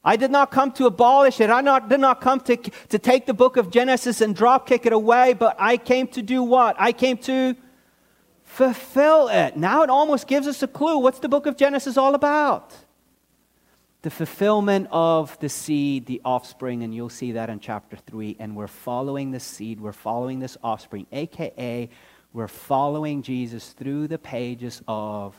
I 0.04 0.16
did 0.16 0.30
not 0.30 0.50
come 0.50 0.70
to 0.73 0.87
abolish 0.87 1.40
it. 1.40 1.50
I 1.50 1.61
not, 1.61 1.88
did 1.88 2.00
not 2.00 2.20
come 2.20 2.40
to, 2.40 2.56
to 2.56 2.99
take 2.99 3.26
the 3.26 3.35
book 3.35 3.56
of 3.56 3.70
Genesis 3.70 4.20
and 4.20 4.37
drop 4.37 4.66
kick 4.66 4.87
it 4.87 4.92
away, 4.92 5.35
but 5.35 5.56
I 5.59 5.76
came 5.76 6.06
to 6.09 6.23
do 6.23 6.42
what? 6.42 6.76
I 6.78 6.92
came 6.92 7.18
to 7.18 7.56
fulfill 8.50 9.28
it. 9.28 9.57
Now 9.57 9.83
it 9.83 9.90
almost 9.90 10.26
gives 10.26 10.47
us 10.47 10.62
a 10.62 10.69
clue. 10.69 10.99
What's 10.99 11.21
the 11.21 11.28
book 11.28 11.47
of 11.47 11.57
Genesis 11.57 11.97
all 11.97 12.14
about? 12.14 12.75
The 14.02 14.11
fulfillment 14.11 14.88
of 14.90 15.38
the 15.40 15.49
seed, 15.49 16.07
the 16.07 16.21
offspring, 16.25 16.83
and 16.83 16.95
you'll 16.95 17.11
see 17.11 17.33
that 17.33 17.50
in 17.50 17.61
chapter 17.61 17.97
3. 17.97 18.37
And 18.38 18.57
we're 18.57 18.66
following 18.66 19.30
the 19.30 19.40
seed, 19.40 19.80
we're 19.80 19.92
following 19.92 20.40
this 20.40 20.57
offspring, 20.62 21.07
aka 21.12 21.88
we're 22.33 22.49
following 22.49 23.23
Jesus 23.23 23.71
through 23.71 24.07
the 24.07 24.19
pages 24.19 24.83
of, 24.87 25.35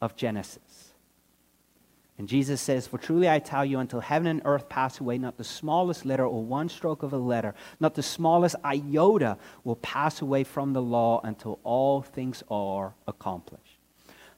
of 0.00 0.16
Genesis. 0.16 0.58
And 2.18 2.28
Jesus 2.28 2.60
says, 2.62 2.86
For 2.86 2.96
truly 2.96 3.28
I 3.28 3.38
tell 3.38 3.64
you, 3.64 3.78
until 3.78 4.00
heaven 4.00 4.26
and 4.26 4.40
earth 4.44 4.68
pass 4.68 5.00
away, 5.00 5.18
not 5.18 5.36
the 5.36 5.44
smallest 5.44 6.06
letter 6.06 6.24
or 6.24 6.42
one 6.42 6.68
stroke 6.68 7.02
of 7.02 7.12
a 7.12 7.18
letter, 7.18 7.54
not 7.78 7.94
the 7.94 8.02
smallest 8.02 8.56
iota 8.64 9.36
will 9.64 9.76
pass 9.76 10.22
away 10.22 10.42
from 10.42 10.72
the 10.72 10.80
law 10.80 11.20
until 11.24 11.58
all 11.62 12.00
things 12.00 12.42
are 12.50 12.94
accomplished. 13.06 13.78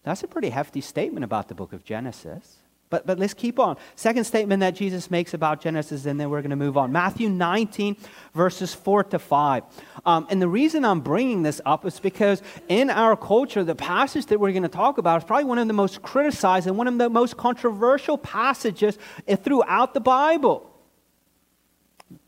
That's 0.03 0.23
a 0.23 0.29
pretty 0.29 0.51
hefty 0.51 0.81
statement 0.81 1.25
about 1.25 1.49
the 1.49 1.55
book 1.55 1.73
of 1.73 1.85
Genesis. 1.85 2.57
But, 2.90 3.07
but 3.07 3.18
let's 3.18 3.35
keep 3.35 3.59
on. 3.59 3.76
Second 3.97 4.25
statement 4.25 4.61
that 4.61 4.75
Jesus 4.75 5.11
makes 5.11 5.35
about 5.35 5.61
Genesis, 5.61 6.07
and 6.07 6.18
then 6.18 6.30
we're 6.30 6.40
going 6.40 6.50
to 6.50 6.57
move 6.57 6.76
on. 6.76 6.90
Matthew 6.90 7.28
19, 7.28 7.97
verses 8.35 8.75
4 8.75 9.04
to 9.04 9.18
5. 9.18 9.62
Um, 10.07 10.26
and 10.30 10.40
the 10.40 10.49
reason 10.49 10.85
I'm 10.85 11.00
bringing 11.00 11.42
this 11.42 11.61
up 11.66 11.85
is 11.85 12.00
because 12.00 12.42
in 12.68 12.88
our 12.88 13.14
culture, 13.14 13.62
the 13.62 13.75
passage 13.75 14.26
that 14.26 14.40
we're 14.40 14.52
going 14.52 14.62
to 14.62 14.68
talk 14.68 14.97
about 14.97 15.23
is 15.23 15.25
probably 15.25 15.45
one 15.45 15.59
of 15.59 15.66
the 15.66 15.75
most 15.75 16.00
criticized 16.00 16.66
and 16.66 16.78
one 16.78 16.88
of 16.88 16.97
the 16.97 17.11
most 17.11 17.37
controversial 17.37 18.16
passages 18.16 18.99
throughout 19.45 19.92
the 19.92 20.00
Bible. 20.00 20.71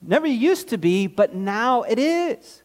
Never 0.02 0.26
used 0.26 0.68
to 0.68 0.78
be, 0.78 1.06
but 1.06 1.34
now 1.34 1.82
it 1.82 1.98
is. 1.98 2.62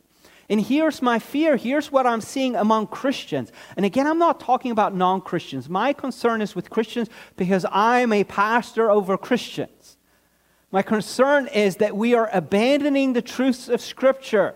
And 0.50 0.62
here's 0.62 1.02
my 1.02 1.18
fear. 1.18 1.58
Here's 1.58 1.92
what 1.92 2.06
I'm 2.06 2.22
seeing 2.22 2.56
among 2.56 2.88
Christians. 2.88 3.52
And 3.76 3.86
again, 3.86 4.06
I'm 4.06 4.20
not 4.20 4.40
talking 4.40 4.72
about 4.72 4.94
non 4.96 5.22
Christians. 5.22 5.70
My 5.70 5.92
concern 5.92 6.42
is 6.42 6.56
with 6.56 6.70
Christians 6.70 7.10
because 7.36 7.66
I'm 7.72 8.14
a 8.14 8.24
pastor 8.24 8.92
over 8.92 9.18
Christians. 9.18 9.98
My 10.72 10.82
concern 10.82 11.48
is 11.48 11.78
that 11.78 11.96
we 11.96 12.14
are 12.14 12.30
abandoning 12.32 13.14
the 13.14 13.22
truths 13.22 13.70
of 13.70 13.82
Scripture 13.82 14.56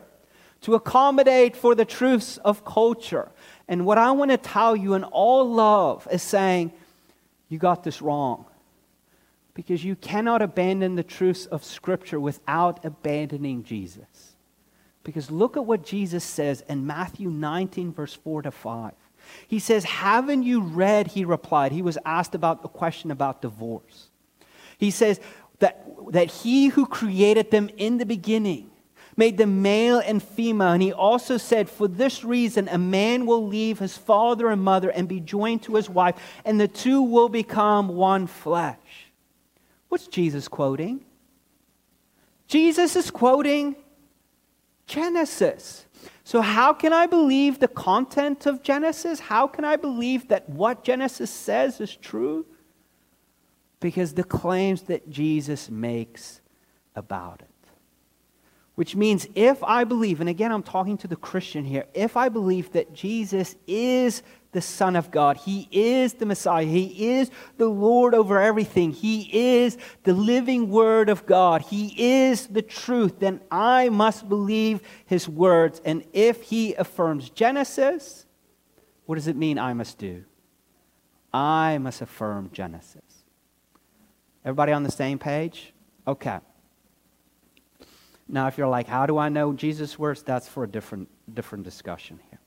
to 0.62 0.76
accommodate 0.76 1.56
for 1.56 1.74
the 1.74 1.86
truths 1.86 2.38
of 2.38 2.66
culture. 2.66 3.32
And 3.68 3.86
what 3.86 3.98
I 3.98 4.12
want 4.12 4.32
to 4.32 4.38
tell 4.38 4.76
you 4.76 4.94
in 4.94 5.04
all 5.06 5.50
love 5.50 6.08
is 6.12 6.22
saying, 6.22 6.74
you 7.48 7.58
got 7.58 7.84
this 7.84 8.02
wrong. 8.02 8.46
Because 9.54 9.84
you 9.84 9.96
cannot 9.96 10.42
abandon 10.42 10.96
the 10.96 11.04
truths 11.04 11.46
of 11.46 11.64
Scripture 11.64 12.20
without 12.20 12.86
abandoning 12.86 13.64
Jesus. 13.64 14.29
Because 15.10 15.32
look 15.32 15.58
at 15.58 15.66
what 15.66 15.84
Jesus 15.84 16.24
says 16.24 16.64
in 16.70 16.86
Matthew 16.86 17.30
19, 17.30 17.94
verse 17.94 18.14
4 18.14 18.44
to 18.44 18.52
5. 18.52 18.94
He 19.48 19.60
says, 19.60 19.84
Haven't 19.84 20.44
you 20.44 20.62
read? 20.62 21.08
He 21.08 21.26
replied. 21.26 21.72
He 21.72 21.82
was 21.82 21.98
asked 22.06 22.36
about 22.36 22.62
a 22.64 22.68
question 22.68 23.12
about 23.12 23.42
divorce. 23.42 24.10
He 24.78 24.92
says 24.92 25.20
that, 25.60 25.86
that 26.12 26.28
he 26.28 26.68
who 26.68 26.86
created 26.86 27.52
them 27.52 27.70
in 27.78 27.98
the 27.98 28.06
beginning 28.06 28.70
made 29.18 29.38
them 29.38 29.62
male 29.62 30.00
and 30.00 30.24
female. 30.24 30.72
And 30.72 30.82
he 30.82 30.94
also 30.94 31.38
said, 31.38 31.70
For 31.70 31.88
this 31.88 32.24
reason, 32.24 32.68
a 32.70 32.78
man 32.78 33.26
will 33.26 33.46
leave 33.46 33.80
his 33.80 33.98
father 33.98 34.50
and 34.50 34.62
mother 34.62 34.90
and 34.90 35.08
be 35.08 35.20
joined 35.20 35.64
to 35.64 35.76
his 35.76 35.90
wife, 35.90 36.16
and 36.46 36.60
the 36.60 36.68
two 36.68 37.02
will 37.02 37.30
become 37.30 37.90
one 37.90 38.28
flesh. 38.28 38.78
What's 39.90 40.08
Jesus 40.08 40.48
quoting? 40.48 41.04
Jesus 42.48 42.96
is 42.96 43.12
quoting 43.12 43.76
Genesis. 44.90 45.86
So, 46.24 46.42
how 46.42 46.74
can 46.74 46.94
I 46.94 47.06
believe 47.06 47.60
the 47.60 47.68
content 47.68 48.48
of 48.48 48.64
Genesis? 48.64 49.20
How 49.20 49.46
can 49.48 49.64
I 49.64 49.76
believe 49.76 50.28
that 50.30 50.50
what 50.50 50.84
Genesis 50.84 51.30
says 51.30 51.80
is 51.80 51.96
true? 51.96 52.46
Because 53.80 54.14
the 54.14 54.24
claims 54.24 54.82
that 54.84 55.10
Jesus 55.10 55.70
makes 55.70 56.42
about 56.96 57.42
it. 57.42 57.48
Which 58.76 58.96
means 58.96 59.28
if 59.36 59.64
I 59.64 59.84
believe, 59.84 60.22
and 60.22 60.30
again 60.30 60.52
I'm 60.52 60.64
talking 60.64 60.98
to 61.00 61.08
the 61.08 61.16
Christian 61.16 61.64
here, 61.66 61.86
if 61.94 62.18
I 62.18 62.30
believe 62.30 62.72
that 62.72 62.94
Jesus 62.94 63.56
is 63.68 64.24
the 64.52 64.62
Son 64.62 64.96
of 64.96 65.12
God. 65.12 65.38
He 65.38 65.68
is 65.72 66.14
the 66.14 66.26
Messiah. 66.26 66.66
He 66.66 67.12
is 67.12 67.30
the 67.58 67.68
Lord 67.68 68.16
over 68.16 68.40
everything. 68.40 68.92
He 68.92 69.58
is 69.58 69.78
the 70.04 70.14
living 70.14 70.70
Word 70.70 71.10
of 71.10 71.26
God. 71.26 71.62
He 71.62 71.94
is 72.28 72.48
the 72.48 72.62
truth. 72.62 73.20
Then 73.20 73.42
I 73.52 73.90
must 73.90 74.28
believe 74.28 74.82
His 75.06 75.30
words. 75.30 75.82
And 75.86 76.04
if 76.14 76.42
He 76.42 76.74
affirms 76.74 77.30
Genesis, 77.30 78.26
what 79.06 79.16
does 79.16 79.28
it 79.28 79.36
mean 79.36 79.60
I 79.60 79.74
must 79.74 79.98
do? 79.98 80.24
I 81.32 81.78
must 81.78 82.02
affirm 82.02 82.50
Genesis. 82.52 83.02
Everybody 84.44 84.72
on 84.72 84.84
the 84.84 84.92
same 84.92 85.20
page? 85.20 85.74
Okay. 86.08 86.40
Now, 88.28 88.48
if 88.48 88.58
you're 88.58 88.68
like, 88.68 88.88
how 88.88 89.06
do 89.06 89.18
I 89.18 89.30
know 89.30 89.54
Jesus' 89.54 89.98
words? 89.98 90.24
That's 90.24 90.48
for 90.48 90.64
a 90.64 90.68
different, 90.68 91.10
different 91.34 91.64
discussion 91.64 92.20
here. 92.30 92.39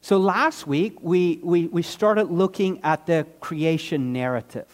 So 0.00 0.18
last 0.18 0.66
week, 0.66 0.96
we, 1.02 1.40
we, 1.42 1.66
we 1.66 1.82
started 1.82 2.30
looking 2.30 2.80
at 2.82 3.06
the 3.06 3.26
creation 3.40 4.12
narrative. 4.12 4.66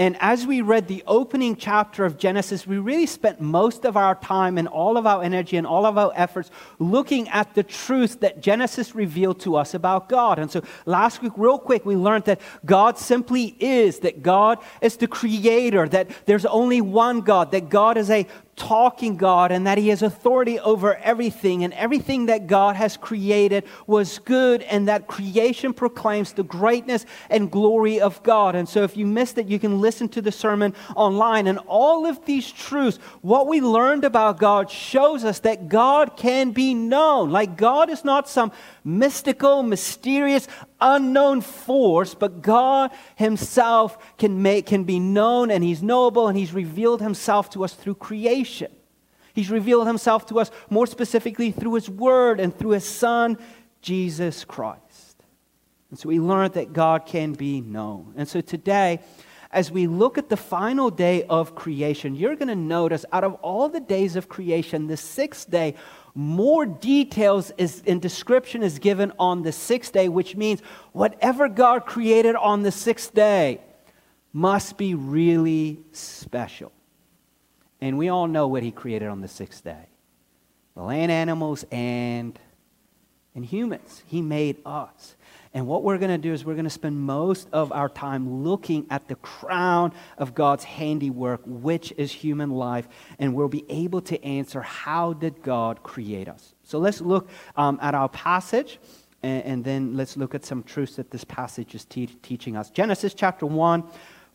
And 0.00 0.16
as 0.20 0.46
we 0.46 0.60
read 0.60 0.86
the 0.86 1.02
opening 1.08 1.56
chapter 1.56 2.04
of 2.04 2.18
Genesis, 2.18 2.64
we 2.64 2.78
really 2.78 3.06
spent 3.06 3.40
most 3.40 3.84
of 3.84 3.96
our 3.96 4.14
time 4.14 4.56
and 4.56 4.68
all 4.68 4.96
of 4.96 5.08
our 5.08 5.24
energy 5.24 5.56
and 5.56 5.66
all 5.66 5.84
of 5.84 5.98
our 5.98 6.12
efforts 6.14 6.52
looking 6.78 7.28
at 7.30 7.54
the 7.54 7.64
truth 7.64 8.20
that 8.20 8.40
Genesis 8.40 8.94
revealed 8.94 9.40
to 9.40 9.56
us 9.56 9.74
about 9.74 10.08
God. 10.08 10.38
And 10.38 10.48
so 10.52 10.62
last 10.86 11.20
week, 11.20 11.32
real 11.36 11.58
quick, 11.58 11.84
we 11.84 11.96
learned 11.96 12.26
that 12.26 12.40
God 12.64 12.96
simply 12.96 13.56
is, 13.58 13.98
that 14.00 14.22
God 14.22 14.60
is 14.80 14.96
the 14.98 15.08
creator, 15.08 15.88
that 15.88 16.08
there's 16.26 16.46
only 16.46 16.80
one 16.80 17.20
God, 17.22 17.50
that 17.50 17.68
God 17.68 17.96
is 17.96 18.08
a 18.08 18.24
talking 18.58 19.16
God 19.16 19.52
and 19.52 19.66
that 19.66 19.78
He 19.78 19.88
has 19.88 20.02
authority 20.02 20.58
over 20.58 20.96
everything, 20.96 21.64
and 21.64 21.72
everything 21.74 22.26
that 22.26 22.46
God 22.46 22.76
has 22.76 22.96
created 22.96 23.64
was 23.86 24.18
good, 24.18 24.62
and 24.62 24.88
that 24.88 25.06
creation 25.06 25.72
proclaims 25.72 26.32
the 26.32 26.42
greatness 26.42 27.06
and 27.30 27.50
glory 27.50 28.00
of 28.00 28.22
God. 28.22 28.54
And 28.54 28.68
so, 28.68 28.82
if 28.82 28.96
you 28.96 29.06
missed 29.06 29.38
it, 29.38 29.46
you 29.46 29.58
can 29.58 29.80
listen 29.80 30.08
to 30.10 30.20
the 30.20 30.32
sermon 30.32 30.74
online. 30.96 31.46
And 31.46 31.58
all 31.66 32.04
of 32.04 32.24
these 32.26 32.50
truths, 32.50 32.98
what 33.22 33.46
we 33.46 33.60
learned 33.60 34.04
about 34.04 34.38
God, 34.38 34.70
shows 34.70 35.24
us 35.24 35.38
that 35.40 35.68
God 35.68 36.16
can 36.16 36.50
be 36.50 36.74
known. 36.74 37.30
Like, 37.30 37.56
God 37.56 37.88
is 37.88 38.04
not 38.04 38.28
some 38.28 38.52
mystical, 38.84 39.62
mysterious, 39.62 40.48
unknown 40.80 41.40
force, 41.40 42.14
but 42.14 42.42
God 42.42 42.90
Himself 43.16 44.16
can, 44.16 44.42
make, 44.42 44.66
can 44.66 44.84
be 44.84 44.98
known 44.98 45.50
and 45.50 45.62
He's 45.62 45.82
knowable 45.82 46.28
and 46.28 46.36
He's 46.36 46.52
revealed 46.52 47.00
Himself 47.00 47.50
to 47.50 47.64
us 47.64 47.74
through 47.74 47.96
creation. 47.96 48.72
He's 49.34 49.50
revealed 49.50 49.86
Himself 49.86 50.26
to 50.26 50.40
us 50.40 50.50
more 50.70 50.86
specifically 50.86 51.52
through 51.52 51.74
His 51.74 51.88
Word 51.88 52.40
and 52.40 52.56
through 52.56 52.70
His 52.70 52.84
Son, 52.84 53.38
Jesus 53.82 54.44
Christ. 54.44 55.22
And 55.90 55.98
so 55.98 56.08
we 56.08 56.20
learned 56.20 56.54
that 56.54 56.72
God 56.72 57.06
can 57.06 57.32
be 57.32 57.60
known. 57.60 58.14
And 58.16 58.28
so 58.28 58.40
today, 58.40 59.00
as 59.50 59.70
we 59.70 59.86
look 59.86 60.18
at 60.18 60.28
the 60.28 60.36
final 60.36 60.90
day 60.90 61.24
of 61.24 61.54
creation, 61.54 62.14
you're 62.14 62.36
going 62.36 62.48
to 62.48 62.56
notice 62.56 63.04
out 63.12 63.24
of 63.24 63.34
all 63.34 63.68
the 63.68 63.80
days 63.80 64.14
of 64.14 64.28
creation, 64.28 64.86
the 64.86 64.96
sixth 64.96 65.50
day 65.50 65.74
more 66.18 66.66
details 66.66 67.52
is, 67.58 67.80
and 67.86 68.02
description 68.02 68.64
is 68.64 68.80
given 68.80 69.12
on 69.20 69.42
the 69.42 69.52
sixth 69.52 69.92
day, 69.92 70.08
which 70.08 70.34
means 70.34 70.60
whatever 70.90 71.48
God 71.48 71.86
created 71.86 72.34
on 72.34 72.64
the 72.64 72.72
sixth 72.72 73.14
day 73.14 73.60
must 74.32 74.76
be 74.76 74.96
really 74.96 75.78
special. 75.92 76.72
And 77.80 77.96
we 77.96 78.08
all 78.08 78.26
know 78.26 78.48
what 78.48 78.64
He 78.64 78.72
created 78.72 79.06
on 79.06 79.20
the 79.20 79.28
sixth 79.28 79.62
day 79.62 79.86
the 80.74 80.82
land 80.82 81.12
animals 81.12 81.64
and, 81.70 82.36
and 83.36 83.44
humans. 83.44 84.02
He 84.04 84.20
made 84.20 84.56
us. 84.66 85.14
And 85.54 85.66
what 85.66 85.82
we're 85.82 85.98
going 85.98 86.10
to 86.10 86.18
do 86.18 86.32
is 86.32 86.44
we're 86.44 86.54
going 86.54 86.64
to 86.64 86.70
spend 86.70 86.98
most 87.00 87.48
of 87.52 87.72
our 87.72 87.88
time 87.88 88.44
looking 88.44 88.86
at 88.90 89.08
the 89.08 89.14
crown 89.16 89.92
of 90.16 90.34
God's 90.34 90.64
handiwork, 90.64 91.40
which 91.46 91.92
is 91.96 92.12
human 92.12 92.50
life, 92.50 92.88
and 93.18 93.34
we'll 93.34 93.48
be 93.48 93.64
able 93.68 94.00
to 94.02 94.22
answer 94.24 94.60
how 94.60 95.14
did 95.14 95.42
God 95.42 95.82
create 95.82 96.28
us? 96.28 96.54
So 96.62 96.78
let's 96.78 97.00
look 97.00 97.30
um, 97.56 97.78
at 97.80 97.94
our 97.94 98.08
passage, 98.08 98.78
and, 99.22 99.44
and, 99.44 99.64
then 99.64 99.96
let's 99.96 100.16
look 100.16 100.34
at 100.34 100.44
some 100.44 100.62
truths 100.62 100.96
that 100.96 101.10
this 101.10 101.24
passage 101.24 101.74
is 101.74 101.84
te- 101.84 102.06
teaching 102.06 102.56
us. 102.56 102.70
Genesis 102.70 103.14
chapter 103.14 103.46
1, 103.46 103.82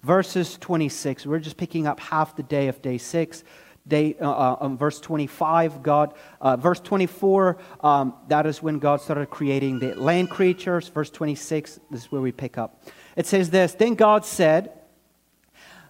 verses 0.01 0.57
26. 0.57 1.25
We're 1.25 1.39
just 1.39 1.57
picking 1.57 1.87
up 1.87 1.99
half 1.99 2.35
the 2.35 2.43
day 2.43 2.67
of 2.67 2.81
day 2.81 2.97
6 2.97 3.43
day, 3.87 4.15
uh, 4.19 4.29
uh, 4.29 4.57
um, 4.61 4.77
verse 4.77 4.99
25, 4.99 5.83
God, 5.83 6.13
uh, 6.39 6.55
verse 6.55 6.79
24, 6.79 7.57
um, 7.81 8.13
that 8.27 8.45
is 8.45 8.63
when 8.63 8.79
God 8.79 9.01
started 9.01 9.29
creating 9.29 9.79
the 9.79 9.93
land 9.95 10.29
creatures. 10.29 10.87
Verse 10.87 11.09
26, 11.09 11.79
this 11.91 12.01
is 12.01 12.11
where 12.11 12.21
we 12.21 12.31
pick 12.31 12.57
up. 12.57 12.83
It 13.15 13.25
says 13.25 13.49
this 13.49 13.73
Then 13.73 13.95
God 13.95 14.25
said, 14.25 14.71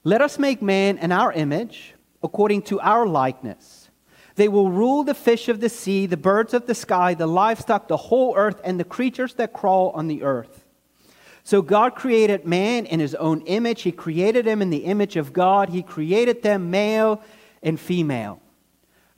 Let 0.03 0.21
us 0.21 0.39
make 0.39 0.61
man 0.61 0.97
in 0.97 1.11
our 1.11 1.31
image, 1.31 1.93
according 2.23 2.63
to 2.63 2.79
our 2.79 3.05
likeness. 3.05 3.89
They 4.35 4.47
will 4.47 4.71
rule 4.71 5.03
the 5.03 5.13
fish 5.13 5.47
of 5.47 5.59
the 5.59 5.69
sea, 5.69 6.07
the 6.07 6.17
birds 6.17 6.55
of 6.55 6.65
the 6.65 6.73
sky, 6.73 7.13
the 7.13 7.27
livestock, 7.27 7.87
the 7.87 7.97
whole 7.97 8.35
earth, 8.35 8.59
and 8.63 8.79
the 8.79 8.83
creatures 8.83 9.35
that 9.35 9.53
crawl 9.53 9.91
on 9.91 10.07
the 10.07 10.23
earth. 10.23 10.65
So 11.43 11.61
God 11.61 11.93
created 11.93 12.45
man 12.47 12.85
in 12.85 12.99
his 12.99 13.13
own 13.15 13.41
image. 13.41 13.81
He 13.83 13.91
created 13.91 14.47
him 14.47 14.61
in 14.61 14.71
the 14.71 14.85
image 14.85 15.17
of 15.17 15.33
God. 15.33 15.69
He 15.69 15.83
created 15.83 16.41
them 16.41 16.71
male 16.71 17.21
and 17.63 17.79
female. 17.79 18.41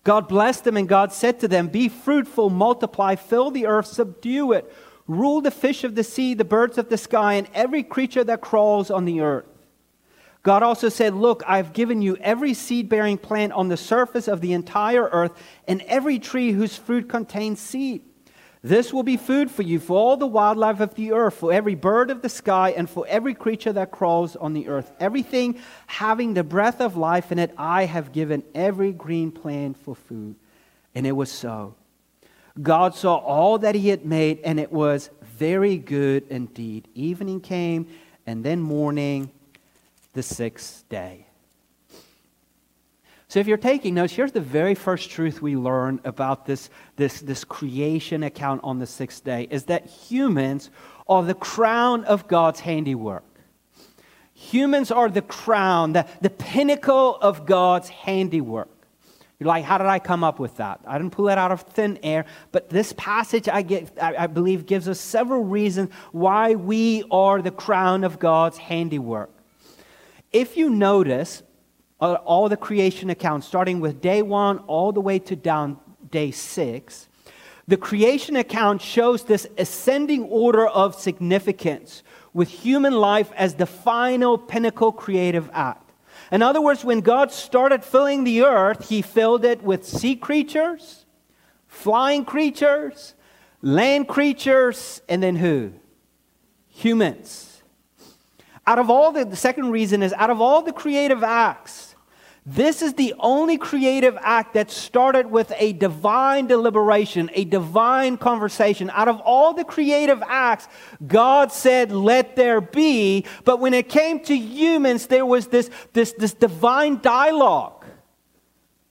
God 0.04 0.28
blessed 0.28 0.64
them, 0.64 0.78
and 0.78 0.88
God 0.88 1.12
said 1.12 1.40
to 1.40 1.48
them, 1.48 1.68
Be 1.68 1.90
fruitful, 1.90 2.50
multiply, 2.50 3.16
fill 3.16 3.52
the 3.52 3.66
earth, 3.66 3.88
subdue 3.88 4.54
it, 4.54 4.72
rule 5.08 5.42
the 5.42 5.52
fish 5.52 5.84
of 5.84 5.96
the 5.96 6.04
sea, 6.04 6.34
the 6.34 6.46
birds 6.46 6.78
of 6.78 6.90
the 6.90 6.98
sky, 6.98 7.34
and 7.34 7.48
every 7.54 7.82
creature 7.82 8.24
that 8.24 8.42
crawls 8.42 8.92
on 8.92 9.06
the 9.06 9.22
earth. 9.22 9.46
God 10.44 10.62
also 10.62 10.90
said, 10.90 11.16
Look, 11.16 11.42
I've 11.48 11.74
given 11.74 12.04
you 12.04 12.18
every 12.18 12.54
seed 12.54 12.88
bearing 12.88 13.18
plant 13.18 13.52
on 13.54 13.68
the 13.68 13.78
surface 13.78 14.28
of 14.28 14.42
the 14.42 14.54
entire 14.54 15.06
earth, 15.06 15.32
and 15.68 15.82
every 15.84 16.20
tree 16.20 16.52
whose 16.52 16.78
fruit 16.78 17.10
contains 17.10 17.60
seed. 17.60 18.04
This 18.66 18.92
will 18.92 19.04
be 19.04 19.16
food 19.16 19.52
for 19.52 19.62
you, 19.62 19.80
for 19.80 19.96
all 19.96 20.18
the 20.18 20.26
wildlife 20.26 20.80
of 20.80 20.96
the 20.96 21.12
earth, 21.12 21.36
for 21.36 21.54
every 21.54 21.76
bird 21.76 22.10
of 22.10 22.24
the 22.24 22.30
sky, 22.30 22.74
and 22.76 22.90
for 22.90 23.06
every 23.08 23.36
creature 23.36 23.72
that 23.72 23.92
crawls 23.92 24.36
on 24.36 24.54
the 24.54 24.70
earth. 24.70 24.92
Everything 25.00 25.60
having 25.86 26.34
the 26.34 26.44
breath 26.44 26.82
of 26.82 26.98
life 26.98 27.32
in 27.32 27.38
it, 27.38 27.54
I 27.60 27.86
have 27.86 28.12
given 28.12 28.42
every 28.56 28.92
green 28.92 29.32
plant 29.32 29.78
for 29.78 29.96
food. 29.96 30.36
And 30.96 31.06
it 31.06 31.12
was 31.12 31.32
so. 31.32 31.76
God 32.60 32.96
saw 32.96 33.18
all 33.18 33.60
that 33.60 33.76
he 33.76 33.90
had 33.90 34.04
made, 34.04 34.40
and 34.44 34.60
it 34.60 34.72
was 34.72 35.12
very 35.22 35.78
good 35.78 36.26
indeed. 36.32 36.88
Evening 36.96 37.42
came, 37.42 37.86
and 38.26 38.44
then 38.44 38.62
morning, 38.62 39.30
the 40.14 40.24
sixth 40.24 40.90
day. 40.90 41.25
So, 43.36 43.42
if 43.42 43.48
you're 43.48 43.58
taking 43.58 43.96
notes, 43.96 44.14
here's 44.14 44.32
the 44.32 44.40
very 44.40 44.76
first 44.76 45.10
truth 45.10 45.42
we 45.42 45.58
learn 45.58 46.00
about 46.06 46.46
this, 46.46 46.70
this, 46.96 47.20
this 47.20 47.44
creation 47.44 48.24
account 48.24 48.62
on 48.64 48.80
the 48.80 48.88
sixth 48.88 49.26
day 49.26 49.46
is 49.52 49.66
that 49.66 49.88
humans 49.88 50.70
are 51.10 51.22
the 51.22 51.34
crown 51.34 52.06
of 52.06 52.30
God's 52.30 52.62
handiwork. 52.62 53.26
Humans 54.36 54.90
are 54.90 55.10
the 55.10 55.22
crown, 55.22 55.92
the, 55.92 56.08
the 56.22 56.30
pinnacle 56.30 57.18
of 57.18 57.46
God's 57.46 57.90
handiwork. 57.90 58.70
You're 59.38 59.50
like, 59.50 59.66
how 59.66 59.80
did 59.80 59.88
I 59.88 60.00
come 60.00 60.24
up 60.24 60.40
with 60.40 60.56
that? 60.56 60.80
I 60.88 60.98
didn't 60.98 61.12
pull 61.12 61.28
it 61.28 61.38
out 61.38 61.52
of 61.52 61.60
thin 61.64 62.00
air, 62.04 62.24
but 62.54 62.70
this 62.70 62.94
passage, 62.94 63.50
I, 63.50 63.64
get, 63.64 64.02
I, 64.02 64.16
I 64.16 64.28
believe, 64.28 64.66
gives 64.66 64.88
us 64.88 64.98
several 64.98 65.44
reasons 65.44 65.92
why 66.14 66.56
we 66.56 67.04
are 67.12 67.42
the 67.42 67.52
crown 67.52 68.06
of 68.06 68.18
God's 68.18 68.60
handiwork. 68.60 69.30
If 70.32 70.56
you 70.56 70.70
notice, 70.70 71.44
all 72.00 72.50
the 72.50 72.58
creation 72.58 73.10
accounts, 73.10 73.48
starting 73.48 73.80
with 73.80 74.02
day 74.02 74.22
one 74.22 74.60
all 74.60 74.92
the 74.92 75.02
way 75.02 75.20
to 75.20 75.36
down 75.36 75.80
day 76.12 76.32
six, 76.32 77.08
the 77.68 77.78
creation 77.78 78.36
account 78.36 78.82
shows 78.82 79.24
this 79.24 79.48
ascending 79.58 80.24
order 80.26 80.68
of 80.68 80.94
significance 80.94 82.04
with 82.34 82.50
human 82.50 82.94
life 82.94 83.32
as 83.36 83.56
the 83.56 83.66
final 83.66 84.38
pinnacle 84.38 84.92
creative 84.92 85.50
act. 85.54 85.92
In 86.32 86.42
other 86.42 86.62
words, 86.62 86.84
when 86.84 87.02
God 87.02 87.32
started 87.32 87.84
filling 87.84 88.24
the 88.24 88.44
earth, 88.44 88.90
he 88.90 89.02
filled 89.02 89.46
it 89.46 89.64
with 89.64 89.86
sea 89.86 90.16
creatures, 90.16 91.06
flying 91.68 92.26
creatures, 92.26 93.16
land 93.62 94.08
creatures, 94.08 95.02
and 95.08 95.24
then 95.24 95.36
who? 95.38 95.74
Humans. 96.70 97.64
Out 98.68 98.80
of 98.80 98.90
all 98.90 99.12
the, 99.12 99.26
the 99.26 99.36
second 99.36 99.72
reason 99.72 100.04
is 100.04 100.14
out 100.14 100.30
of 100.30 100.42
all 100.42 100.62
the 100.62 100.74
creative 100.74 101.24
acts, 101.24 101.95
this 102.46 102.84
is 102.84 102.94
the 102.94 103.16
only 103.20 103.58
creative 103.58 104.16
act 104.22 104.54
that 104.54 104.70
started 104.70 105.32
with 105.32 105.52
a 105.58 105.74
divine 105.74 106.46
deliberation, 106.46 107.32
a 107.34 107.44
divine 107.44 108.18
conversation. 108.18 108.92
Out 108.92 109.08
of 109.08 109.20
all 109.22 109.56
the 109.56 109.64
creative 109.64 110.22
acts, 110.28 110.68
God 111.08 111.52
said, 111.52 111.92
Let 111.92 112.36
there 112.36 112.62
be. 112.62 113.26
But 113.46 113.60
when 113.60 113.74
it 113.74 113.90
came 113.90 114.20
to 114.26 114.38
humans, 114.38 115.08
there 115.08 115.26
was 115.26 115.48
this, 115.48 115.72
this, 115.94 116.14
this 116.20 116.36
divine 116.36 117.02
dialogue. 117.02 117.84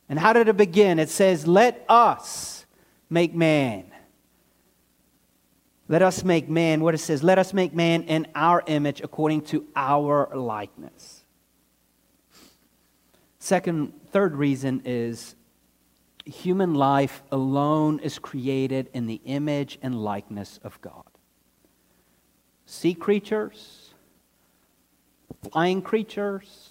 And 0.09 0.19
how 0.19 0.33
did 0.33 0.49
it 0.49 0.57
begin? 0.57 0.99
It 0.99 1.09
says, 1.09 1.47
Let 1.47 1.85
us 1.89 2.67
make 3.09 3.37
man. 3.37 3.85
Let 5.87 6.03
us 6.03 6.25
make 6.25 6.49
man. 6.49 6.81
What 6.81 6.95
it 6.95 6.99
says, 6.99 7.23
Let 7.23 7.39
us 7.39 7.55
make 7.55 7.73
man 7.73 8.03
in 8.03 8.27
our 8.35 8.65
image 8.67 9.01
according 9.01 9.43
to 9.43 9.65
our 9.77 10.29
likeness. 10.35 11.14
Second, 13.45 13.93
third 14.11 14.37
reason 14.37 14.81
is 14.87 15.35
human 16.25 16.73
life 16.73 17.23
alone 17.31 17.99
is 17.99 18.19
created 18.19 18.89
in 18.95 19.07
the 19.07 19.21
image 19.27 19.79
and 19.83 20.03
likeness 20.03 20.59
of 20.65 20.81
God. 20.81 21.05
Sea 22.65 22.95
creatures, 22.95 23.93
flying 25.43 25.83
creatures, 25.83 26.71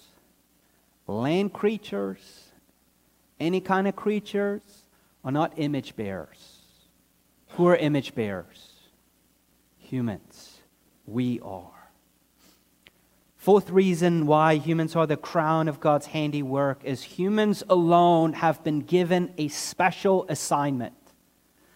land 1.06 1.52
creatures, 1.52 2.48
any 3.38 3.60
kind 3.60 3.86
of 3.86 3.94
creatures 3.94 4.82
are 5.22 5.30
not 5.30 5.52
image 5.56 5.94
bearers. 5.94 6.58
Who 7.50 7.68
are 7.68 7.76
image 7.76 8.16
bearers? 8.16 8.72
Humans. 9.78 10.58
We 11.06 11.38
are. 11.38 11.73
Fourth 13.44 13.68
reason 13.68 14.24
why 14.24 14.54
humans 14.54 14.96
are 14.96 15.06
the 15.06 15.18
crown 15.18 15.68
of 15.68 15.78
God's 15.78 16.06
handiwork 16.06 16.82
is 16.82 17.02
humans 17.02 17.62
alone 17.68 18.32
have 18.32 18.64
been 18.64 18.80
given 18.80 19.34
a 19.36 19.48
special 19.48 20.24
assignment. 20.30 20.94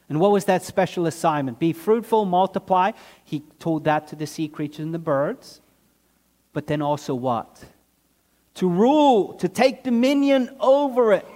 And 0.09 0.19
what 0.19 0.31
was 0.31 0.47
that 0.47 0.63
special 0.63 1.07
assignment? 1.07 1.59
Be 1.59 1.75
fruitful, 1.75 2.25
multiply. 2.25 2.93
He 3.23 3.43
told 3.59 3.85
that 3.85 4.09
to 4.09 4.17
the 4.17 4.27
sea 4.27 4.49
creatures 4.49 4.79
and 4.79 4.95
the 4.95 4.99
birds. 4.99 5.61
But 6.55 6.69
then 6.69 6.81
also 6.81 7.15
what? 7.15 7.63
To 8.55 8.67
rule, 8.67 9.35
to 9.35 9.47
take 9.47 9.85
dominion 9.85 10.57
over 10.61 11.13
it. 11.13 11.29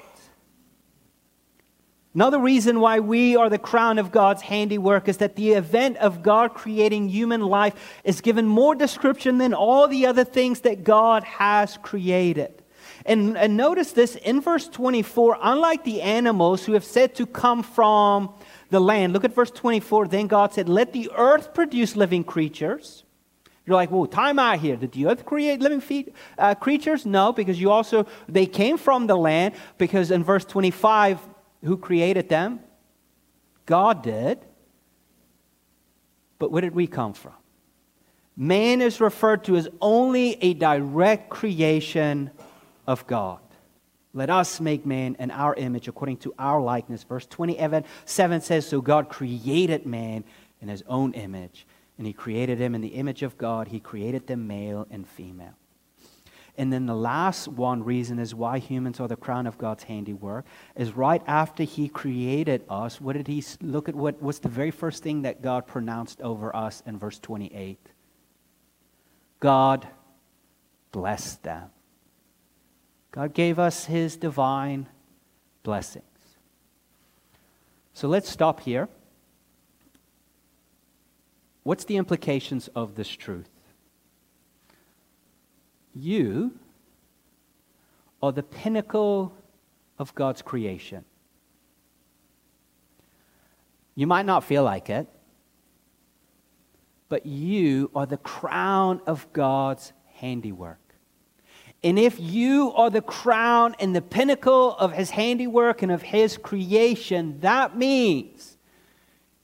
Another 2.15 2.39
reason 2.39 2.81
why 2.81 3.01
we 3.01 3.37
are 3.37 3.49
the 3.49 3.59
crown 3.59 3.99
of 3.99 4.13
God's 4.13 4.43
handiwork 4.43 5.09
is 5.09 5.17
that 5.19 5.35
the 5.35 5.53
event 5.53 5.97
of 5.97 6.23
God 6.23 6.53
creating 6.53 7.09
human 7.09 7.41
life 7.41 7.75
is 8.05 8.21
given 8.21 8.47
more 8.47 8.75
description 8.75 9.39
than 9.39 9.55
all 9.55 9.89
the 9.89 10.05
other 10.07 10.25
things 10.25 10.61
that 10.61 10.85
God 10.85 11.25
has 11.25 11.79
created. 11.79 12.63
And, 13.07 13.37
and 13.39 13.57
notice 13.57 13.93
this 13.93 14.17
in 14.17 14.43
verse 14.43 14.69
24, 14.69 15.39
unlike 15.41 15.85
the 15.85 16.03
animals 16.03 16.67
who 16.67 16.75
have 16.75 16.85
said 16.85 17.15
to 17.15 17.27
come 17.27 17.63
from 17.63 18.35
the 18.69 18.81
land, 18.81 19.15
look 19.15 19.25
at 19.25 19.35
verse 19.35 19.51
24. 19.51 20.09
Then 20.09 20.27
God 20.27 20.53
said, 20.53 20.69
Let 20.69 20.93
the 20.93 21.11
earth 21.17 21.55
produce 21.55 21.97
living 21.97 22.25
creatures. 22.25 23.05
You're 23.65 23.77
like, 23.77 23.93
well, 23.93 24.07
time 24.07 24.41
out 24.41 24.59
here. 24.59 24.75
Did 24.75 24.93
the 24.93 25.07
earth 25.07 25.25
create 25.25 25.61
living 25.61 25.81
feet, 25.81 26.13
uh, 26.37 26.57
creatures? 26.57 27.07
No, 27.07 27.33
because 27.33 27.61
you 27.61 27.71
also, 27.71 28.07
they 28.29 28.45
came 28.45 28.77
from 28.77 29.07
the 29.07 29.17
land, 29.17 29.55
because 29.79 30.11
in 30.11 30.25
verse 30.25 30.45
25, 30.45 31.21
who 31.65 31.77
created 31.77 32.29
them? 32.29 32.61
God 33.67 34.03
did. 34.03 34.39
But 36.39 36.51
where 36.51 36.63
did 36.63 36.75
we 36.75 36.87
come 36.87 37.13
from? 37.13 37.35
Man 38.37 38.81
is 38.81 39.01
referred 39.01 39.45
to 39.45 39.57
as 39.57 39.69
only 39.81 40.43
a 40.43 40.55
direct 40.55 41.29
creation 41.31 42.31
of 42.87 43.07
God. 43.07 43.39
Let 44.15 44.29
us 44.29 44.61
make 44.61 44.85
man 44.85 45.17
in 45.19 45.31
our 45.31 45.55
image 45.55 45.89
according 45.89 46.19
to 46.19 46.35
our 46.39 46.61
likeness. 46.61 47.03
Verse 47.05 47.27
27 47.27 47.85
says, 48.07 48.67
So 48.67 48.81
God 48.81 49.09
created 49.09 49.87
man 49.87 50.25
in 50.61 50.69
his 50.69 50.83
own 50.87 51.13
image, 51.15 51.67
and 51.97 52.07
he 52.07 52.13
created 52.13 52.59
him 52.59 52.75
in 52.75 52.81
the 52.81 52.89
image 52.89 53.23
of 53.23 53.39
God. 53.39 53.69
He 53.69 53.81
created 53.81 54.27
them 54.27 54.47
male 54.47 54.87
and 54.91 55.07
female. 55.07 55.55
And 56.59 56.73
then 56.73 56.85
the 56.85 56.95
last 56.95 57.49
one 57.49 57.83
reason 57.83 58.19
is 58.19 58.35
why 58.35 58.59
humans 58.59 59.01
are 59.01 59.09
the 59.09 59.17
crown 59.17 59.47
of 59.47 59.57
God's 59.57 59.85
handiwork 59.85 60.45
is 60.77 60.93
right 60.95 61.23
after 61.27 61.63
he 61.63 61.89
created 61.89 62.63
us, 62.69 63.01
what 63.01 63.17
did 63.17 63.27
he 63.27 63.43
look 63.63 63.89
at 63.89 63.95
what 63.95 64.23
was 64.23 64.39
the 64.39 64.49
very 64.49 64.71
first 64.71 65.03
thing 65.03 65.23
that 65.23 65.41
God 65.41 65.67
pronounced 65.67 66.21
over 66.21 66.55
us 66.55 66.83
in 66.87 66.99
verse 66.99 67.19
28? 67.19 67.79
God 69.41 69.89
blessed 70.93 71.43
them. 71.43 71.71
God 73.13 73.35
gave 73.35 73.59
us 73.59 73.87
his 73.87 74.17
divine 74.17 74.89
blessings. 75.63 76.05
So 77.95 78.09
let's 78.09 78.29
stop 78.29 78.61
here. 78.61 78.89
What's 81.63 81.85
the 81.85 81.97
implications 81.97 82.69
of 82.75 82.95
this 82.95 83.09
truth? 83.09 83.52
You 85.95 86.53
are 88.23 88.33
the 88.33 88.43
pinnacle 88.43 89.35
of 89.99 90.15
God's 90.15 90.43
creation. 90.43 91.05
You 93.95 94.07
might 94.07 94.25
not 94.25 94.45
feel 94.45 94.65
like 94.65 94.89
it, 94.89 95.07
but 97.09 97.27
you 97.27 97.91
are 97.95 98.07
the 98.07 98.17
crown 98.17 99.01
of 99.07 99.31
God's 99.33 99.93
handiwork. 100.15 100.79
And 101.85 101.99
if 101.99 102.19
you 102.19 102.73
are 102.73 102.91
the 102.91 103.03
crown 103.03 103.75
and 103.81 103.95
the 103.95 104.01
pinnacle 104.01 104.77
of 104.77 104.93
his 104.93 105.11
handiwork 105.11 105.83
and 105.83 105.91
of 105.91 106.01
his 106.01 106.39
creation, 106.39 107.41
that 107.41 107.77
means 107.77 108.57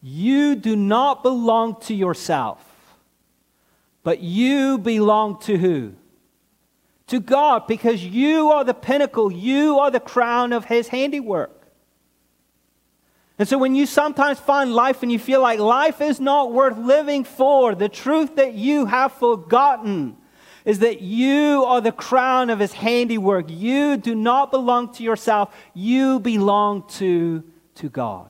you 0.00 0.54
do 0.54 0.76
not 0.76 1.22
belong 1.22 1.80
to 1.82 1.94
yourself, 1.94 2.64
but 4.04 4.20
you 4.20 4.78
belong 4.78 5.40
to 5.40 5.58
who? 5.58 5.94
To 7.08 7.20
God, 7.20 7.66
because 7.66 8.04
you 8.04 8.50
are 8.50 8.64
the 8.64 8.74
pinnacle, 8.74 9.32
you 9.32 9.78
are 9.78 9.90
the 9.90 10.00
crown 10.00 10.52
of 10.52 10.66
his 10.66 10.88
handiwork. 10.88 11.58
And 13.38 13.48
so 13.48 13.56
when 13.56 13.74
you 13.74 13.86
sometimes 13.86 14.40
find 14.40 14.74
life 14.74 15.02
and 15.02 15.12
you 15.12 15.18
feel 15.18 15.40
like 15.40 15.60
life 15.60 16.00
is 16.00 16.20
not 16.20 16.52
worth 16.52 16.76
living 16.76 17.24
for, 17.24 17.74
the 17.74 17.88
truth 17.88 18.36
that 18.36 18.54
you 18.54 18.86
have 18.86 19.12
forgotten 19.12 20.16
is 20.64 20.80
that 20.80 21.00
you 21.00 21.64
are 21.64 21.80
the 21.80 21.92
crown 21.92 22.50
of 22.50 22.58
his 22.58 22.72
handiwork. 22.72 23.46
You 23.48 23.96
do 23.96 24.14
not 24.14 24.50
belong 24.50 24.92
to 24.94 25.04
yourself, 25.04 25.54
you 25.72 26.18
belong 26.18 26.86
to, 26.88 27.44
to 27.76 27.88
God. 27.88 28.28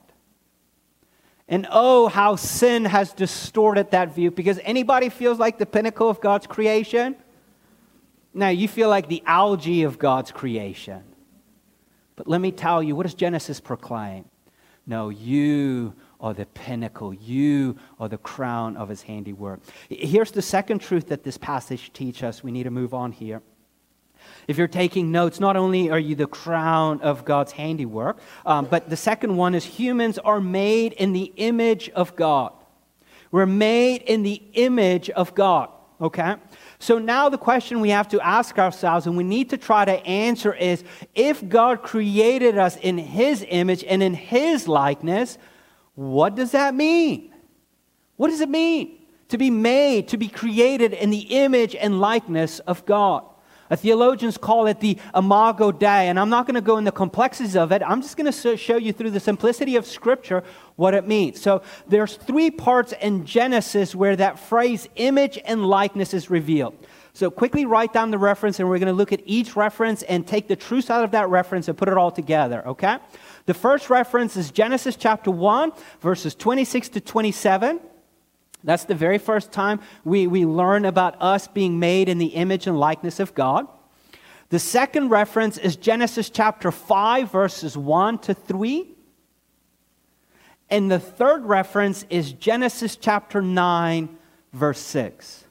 And 1.49 1.67
oh, 1.71 2.09
how 2.09 2.37
sin 2.37 2.85
has 2.85 3.13
distorted 3.15 3.91
that 3.93 4.15
view 4.15 4.31
because 4.31 4.61
anybody 4.63 5.09
feels 5.09 5.39
like 5.39 5.57
the 5.57 5.67
pinnacle 5.67 6.11
of 6.11 6.21
God's 6.21 6.47
creation? 6.47 7.17
Now, 8.35 8.49
you 8.49 8.69
feel 8.69 8.89
like 8.89 9.09
the 9.09 9.23
algae 9.27 9.83
of 9.83 9.99
God's 9.99 10.31
creation. 10.31 11.03
But 12.17 12.29
let 12.29 12.41
me 12.41 12.53
tell 12.53 12.83
you, 12.83 12.95
what 12.95 13.05
does 13.05 13.15
Genesis 13.15 13.61
proclaim? 13.61 14.25
No, 14.87 15.09
you 15.09 15.95
are 16.21 16.35
the 16.35 16.47
pinnacle. 16.47 17.15
You 17.15 17.77
are 18.01 18.09
the 18.09 18.19
crown 18.19 18.77
of 18.77 18.89
his 18.89 19.03
handiwork. 19.03 19.61
Here's 19.89 20.31
the 20.31 20.43
second 20.43 20.81
truth 20.81 21.09
that 21.09 21.23
this 21.23 21.37
passage 21.37 21.93
teaches 21.93 22.23
us. 22.23 22.43
We 22.43 22.51
need 22.51 22.65
to 22.65 22.71
move 22.71 22.95
on 22.95 23.13
here. 23.13 23.43
If 24.47 24.59
you're 24.59 24.67
taking 24.67 25.13
notes, 25.13 25.41
not 25.41 25.57
only 25.57 25.91
are 25.91 25.99
you 25.99 26.15
the 26.15 26.27
crown 26.27 27.01
of 27.03 27.25
God's 27.25 27.53
handiwork, 27.53 28.19
um, 28.45 28.67
but 28.67 28.91
the 28.91 28.97
second 28.97 29.37
one 29.37 29.55
is 29.55 29.65
humans 29.65 30.19
are 30.19 30.41
made 30.41 30.95
in 30.95 31.13
the 31.13 31.33
image 31.37 31.89
of 31.91 32.17
God. 32.17 32.53
We're 33.31 33.47
made 33.47 34.03
in 34.03 34.23
the 34.23 34.43
image 34.55 35.11
of 35.11 35.35
God, 35.35 35.69
okay? 36.01 36.37
So 36.79 36.99
now 36.99 37.29
the 37.29 37.39
question 37.39 37.81
we 37.81 37.91
have 37.91 38.09
to 38.09 38.21
ask 38.21 38.59
ourselves 38.59 39.07
and 39.07 39.17
we 39.17 39.25
need 39.25 39.51
to 39.51 39.57
try 39.57 39.85
to 39.85 40.05
answer 40.07 40.55
is 40.55 40.85
if 41.15 41.47
God 41.49 41.83
created 41.83 42.57
us 42.57 42.77
in 42.77 42.99
his 42.99 43.45
image 43.49 43.85
and 43.85 44.03
in 44.03 44.15
his 44.15 44.69
likeness, 44.69 45.39
what 45.95 46.35
does 46.35 46.53
that 46.53 46.75
mean? 46.75 47.35
What 48.17 48.29
does 48.29 48.41
it 48.41 48.49
mean 48.49 48.99
to 49.29 49.39
be 49.39 49.51
made, 49.51 50.09
to 50.09 50.17
be 50.17 50.29
created 50.29 50.93
in 50.93 51.11
the 51.11 51.21
image 51.21 51.75
and 51.75 52.01
likeness 52.01 52.61
of 52.61 52.87
God? 52.87 53.25
A 53.71 53.77
theologians 53.77 54.39
call 54.39 54.67
it 54.67 54.81
the 54.81 54.99
imago 55.15 55.71
Dei, 55.73 56.09
and 56.09 56.19
I'm 56.19 56.31
not 56.31 56.47
going 56.47 56.55
to 56.55 56.61
go 56.63 56.79
into 56.79 56.91
the 56.91 56.97
complexities 56.97 57.55
of 57.55 57.71
it. 57.71 57.83
I'm 57.83 58.01
just 58.01 58.17
going 58.17 58.31
to 58.33 58.57
show 58.57 58.77
you 58.77 58.93
through 58.93 59.11
the 59.11 59.21
simplicity 59.21 59.77
of 59.77 59.87
Scripture 59.87 60.43
what 60.79 60.95
it 60.95 61.09
means. 61.09 61.41
So 61.41 61.63
there's 61.89 62.15
three 62.15 62.53
parts 62.53 62.95
in 63.01 63.27
Genesis 63.27 63.97
where 63.97 64.15
that 64.15 64.39
phrase 64.39 64.89
image 64.95 65.37
and 65.45 65.67
likeness 65.67 66.15
is 66.15 66.31
revealed. 66.31 66.87
So 67.15 67.33
quickly 67.33 67.67
write 67.67 67.93
down 67.93 68.13
the 68.13 68.19
reference, 68.19 68.61
and 68.61 68.69
we're 68.69 68.79
going 68.79 68.87
to 68.87 68.93
look 68.93 69.13
at 69.13 69.21
each 69.27 69.57
reference 69.57 70.05
and 70.05 70.25
take 70.25 70.47
the 70.47 70.55
truth 70.55 70.89
out 70.89 71.03
of 71.03 71.11
that 71.11 71.31
reference 71.31 71.67
and 71.67 71.77
put 71.77 71.89
it 71.89 71.95
all 71.95 72.13
together, 72.13 72.65
okay? 72.65 72.99
The 73.47 73.55
first 73.55 73.91
reference 73.91 74.37
is 74.37 74.53
Genesis 74.53 74.95
chapter 74.95 75.33
1, 75.33 75.73
verses 76.01 76.37
26 76.37 76.91
to 76.91 77.01
27. 77.01 77.81
That's 78.63 78.85
the 78.85 78.95
very 78.95 79.19
first 79.19 79.51
time 79.51 79.81
we, 80.05 80.29
we 80.29 80.47
learn 80.47 80.85
about 80.85 81.21
us 81.21 81.49
being 81.49 81.81
made 81.81 82.09
in 82.09 82.19
the 82.19 82.27
image 82.27 82.69
and 82.69 82.79
likeness 82.79 83.19
of 83.19 83.35
God. 83.35 83.67
The 84.51 84.61
second 84.61 85.09
reference 85.09 85.59
is 85.59 85.75
Genesis 85.75 86.31
chapter 86.31 86.71
5, 86.71 87.33
verses 87.33 87.77
1 87.77 88.19
to 88.19 88.35
3. 88.35 88.95
And 90.71 90.91
the 90.91 90.99
third 90.99 91.45
reference 91.45 92.05
is 92.11 92.33
Genesis 92.33 92.97
chapter 92.97 93.41
9, 93.41 94.17
verse 94.53 94.81
6. 94.81 95.45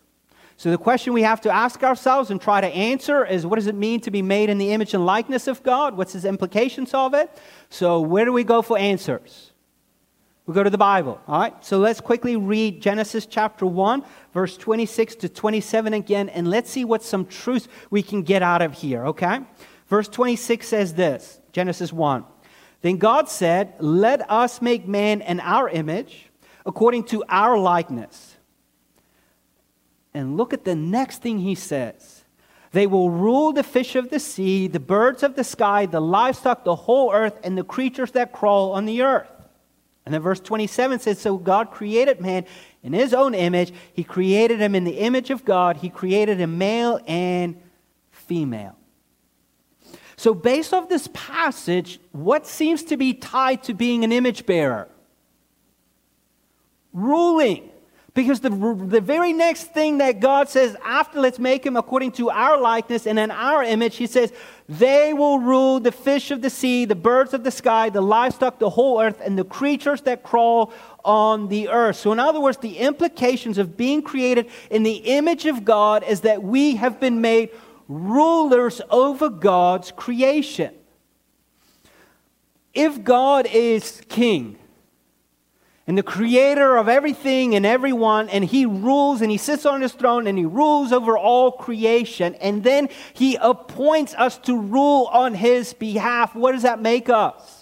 So, 0.60 0.72
the 0.72 0.78
question 0.78 1.14
we 1.14 1.22
have 1.22 1.42
to 1.42 1.52
ask 1.52 1.84
ourselves 1.84 2.32
and 2.32 2.42
try 2.42 2.62
to 2.62 2.68
answer 2.68 3.24
is 3.24 3.46
what 3.46 3.58
does 3.58 3.68
it 3.68 3.76
mean 3.76 4.00
to 4.02 4.12
be 4.12 4.24
made 4.24 4.50
in 4.50 4.58
the 4.58 4.72
image 4.72 4.96
and 4.96 5.06
likeness 5.06 5.48
of 5.48 5.62
God? 5.62 5.96
What's 5.96 6.14
his 6.14 6.26
implications 6.26 6.96
of 6.96 7.14
it? 7.14 7.30
So, 7.70 8.02
where 8.02 8.26
do 8.26 8.34
we 8.34 8.44
go 8.44 8.64
for 8.64 8.78
answers? 8.78 9.52
We 10.48 10.56
go 10.56 10.64
to 10.64 10.70
the 10.70 10.78
Bible. 10.78 11.22
All 11.28 11.40
right. 11.40 11.54
So, 11.64 11.78
let's 11.78 12.02
quickly 12.02 12.38
read 12.38 12.82
Genesis 12.82 13.28
chapter 13.28 13.68
1, 13.68 14.04
verse 14.34 14.58
26 14.58 15.16
to 15.16 15.30
27 15.30 15.94
again, 15.94 16.30
and 16.30 16.50
let's 16.50 16.72
see 16.72 16.86
what 16.86 17.04
some 17.04 17.28
truth 17.28 17.68
we 17.92 18.02
can 18.02 18.24
get 18.24 18.42
out 18.42 18.64
of 18.64 18.74
here, 18.74 19.06
okay? 19.08 19.42
Verse 19.88 20.08
26 20.08 20.68
says 20.68 20.96
this 20.96 21.40
Genesis 21.52 21.94
1. 21.94 22.24
Then 22.88 22.96
God 22.96 23.28
said, 23.28 23.74
Let 23.80 24.32
us 24.32 24.62
make 24.62 24.88
man 24.88 25.20
in 25.20 25.42
our 25.42 25.68
image, 25.68 26.30
according 26.66 27.04
to 27.08 27.22
our 27.28 27.58
likeness 27.58 28.38
and 30.14 30.38
look 30.38 30.54
at 30.54 30.64
the 30.64 30.74
next 30.74 31.22
thing 31.22 31.40
he 31.40 31.54
says. 31.54 32.24
They 32.72 32.88
will 32.88 33.10
rule 33.10 33.52
the 33.52 33.62
fish 33.62 33.98
of 33.98 34.10
the 34.10 34.22
sea, 34.22 34.68
the 34.68 34.80
birds 34.80 35.22
of 35.22 35.36
the 35.36 35.44
sky, 35.44 35.86
the 35.86 36.00
livestock, 36.00 36.64
the 36.64 36.76
whole 36.78 37.14
earth, 37.14 37.38
and 37.44 37.58
the 37.58 37.64
creatures 37.66 38.12
that 38.12 38.32
crawl 38.32 38.72
on 38.72 38.86
the 38.86 39.02
earth. 39.02 39.32
And 40.06 40.14
then 40.14 40.22
verse 40.22 40.40
27 40.40 41.00
says 41.00 41.20
So 41.20 41.38
God 41.38 41.72
created 41.72 42.22
man 42.22 42.46
in 42.84 42.94
his 42.94 43.14
own 43.14 43.34
image. 43.34 43.74
He 43.94 44.06
created 44.06 44.62
him 44.62 44.76
in 44.76 44.86
the 44.86 45.00
image 45.00 45.30
of 45.30 45.44
God. 45.44 45.76
He 45.76 45.90
created 45.90 46.38
him 46.40 46.58
male 46.58 47.02
and 47.06 47.62
female. 48.12 48.78
So, 50.18 50.34
based 50.34 50.74
off 50.74 50.90
this 50.90 51.08
passage, 51.14 52.00
what 52.12 52.48
seems 52.48 52.84
to 52.86 52.98
be 52.98 53.14
tied 53.14 53.64
to 53.64 53.76
being 53.76 54.04
an 54.04 54.12
image 54.12 54.48
bearer? 54.48 54.90
Ruling. 56.92 57.70
Because 58.16 58.40
the, 58.40 58.50
the 58.50 59.00
very 59.00 59.32
next 59.32 59.66
thing 59.76 60.00
that 60.00 60.20
God 60.20 60.50
says 60.50 60.76
after 60.84 61.20
let's 61.20 61.38
make 61.38 61.64
him 61.64 61.78
according 61.78 62.14
to 62.14 62.32
our 62.32 62.60
likeness 62.60 63.06
and 63.06 63.20
in 63.20 63.30
our 63.30 63.62
image, 63.62 63.96
he 63.98 64.08
says, 64.08 64.34
they 64.68 65.14
will 65.14 65.38
rule 65.38 65.80
the 65.80 65.92
fish 65.92 66.32
of 66.32 66.42
the 66.42 66.50
sea, 66.50 66.86
the 66.86 66.96
birds 66.96 67.36
of 67.36 67.44
the 67.44 67.52
sky, 67.52 67.92
the 67.92 68.02
livestock, 68.02 68.58
the 68.58 68.72
whole 68.72 69.00
earth, 69.00 69.22
and 69.24 69.38
the 69.38 69.44
creatures 69.44 70.02
that 70.02 70.24
crawl 70.24 70.74
on 71.06 71.48
the 71.48 71.70
earth. 71.70 71.98
So, 71.98 72.12
in 72.12 72.20
other 72.20 72.40
words, 72.40 72.58
the 72.58 72.80
implications 72.80 73.60
of 73.60 73.78
being 73.78 74.02
created 74.02 74.50
in 74.72 74.82
the 74.82 74.96
image 74.96 75.46
of 75.46 75.64
God 75.64 76.04
is 76.04 76.22
that 76.22 76.42
we 76.42 76.76
have 76.78 77.00
been 77.00 77.22
made 77.22 77.52
rulers 77.88 78.82
over 78.90 79.30
God's 79.30 79.92
creation. 79.92 80.74
If 82.74 83.04
God 83.04 83.48
is 83.48 84.02
king, 84.10 84.58
and 85.88 85.98
the 85.98 86.04
creator 86.04 86.76
of 86.76 86.90
everything 86.90 87.56
and 87.56 87.66
everyone, 87.66 88.28
and 88.28 88.44
he 88.44 88.66
rules 88.66 89.22
and 89.22 89.32
he 89.32 89.38
sits 89.38 89.66
on 89.66 89.82
his 89.82 89.94
throne 89.94 90.28
and 90.28 90.38
he 90.38 90.44
rules 90.44 90.92
over 90.92 91.18
all 91.18 91.50
creation, 91.52 92.36
and 92.36 92.62
then 92.62 92.90
he 93.14 93.38
appoints 93.38 94.14
us 94.16 94.38
to 94.40 94.60
rule 94.60 95.06
on 95.14 95.34
his 95.34 95.74
behalf. 95.74 96.36
What 96.36 96.52
does 96.52 96.64
that 96.64 96.82
make 96.82 97.08
us? 97.10 97.57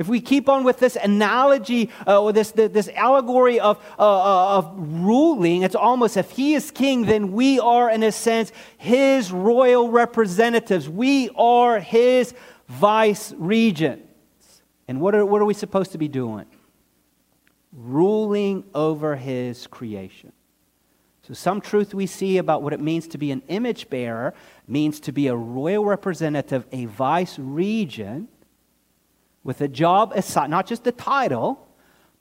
If 0.00 0.08
we 0.08 0.20
keep 0.20 0.48
on 0.48 0.64
with 0.64 0.80
this 0.80 0.96
analogy 0.96 1.90
uh, 2.06 2.20
or 2.20 2.32
this, 2.32 2.50
this 2.50 2.88
allegory 2.88 3.60
of, 3.60 3.78
uh, 3.98 4.02
uh, 4.02 4.58
of 4.58 4.72
ruling, 4.76 5.62
it's 5.62 5.76
almost 5.76 6.16
if 6.16 6.32
he 6.32 6.54
is 6.54 6.72
king, 6.72 7.04
then 7.06 7.30
we 7.30 7.60
are, 7.60 7.88
in 7.88 8.02
a 8.02 8.10
sense, 8.10 8.50
his 8.78 9.30
royal 9.30 9.90
representatives. 9.90 10.88
We 10.88 11.30
are 11.36 11.78
his 11.78 12.34
vice 12.66 13.32
regents. 13.36 14.02
And 14.88 15.00
what 15.00 15.14
are, 15.14 15.24
what 15.24 15.40
are 15.40 15.44
we 15.44 15.54
supposed 15.54 15.92
to 15.92 15.98
be 15.98 16.08
doing? 16.08 16.46
ruling 17.72 18.64
over 18.74 19.16
his 19.16 19.66
creation. 19.66 20.32
So 21.22 21.28
So, 21.28 21.34
some 21.34 21.60
truth 21.60 21.94
we 21.94 22.06
see 22.06 22.38
about 22.38 22.62
what 22.62 22.72
it 22.72 22.80
means 22.80 23.06
to 23.08 23.18
be 23.18 23.30
an 23.30 23.42
image 23.48 23.88
bearer 23.88 24.34
means 24.66 24.98
to 25.00 25.12
be 25.12 25.28
a 25.28 25.36
royal 25.36 25.84
representative, 25.84 26.66
a 26.72 26.86
vice 26.86 27.38
regent, 27.38 28.28
with 29.42 29.60
a 29.60 29.68
job 29.68 30.14
not 30.48 30.66
just 30.66 30.84
the 30.84 30.92
title, 30.92 31.66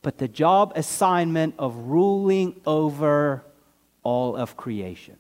but 0.02 0.18
the 0.18 0.28
job 0.28 0.74
assignment 0.76 1.56
of 1.60 1.76
ruling 1.76 2.60
over 2.66 3.44
all 4.04 4.36
of 4.36 4.56
creation. 4.56 5.18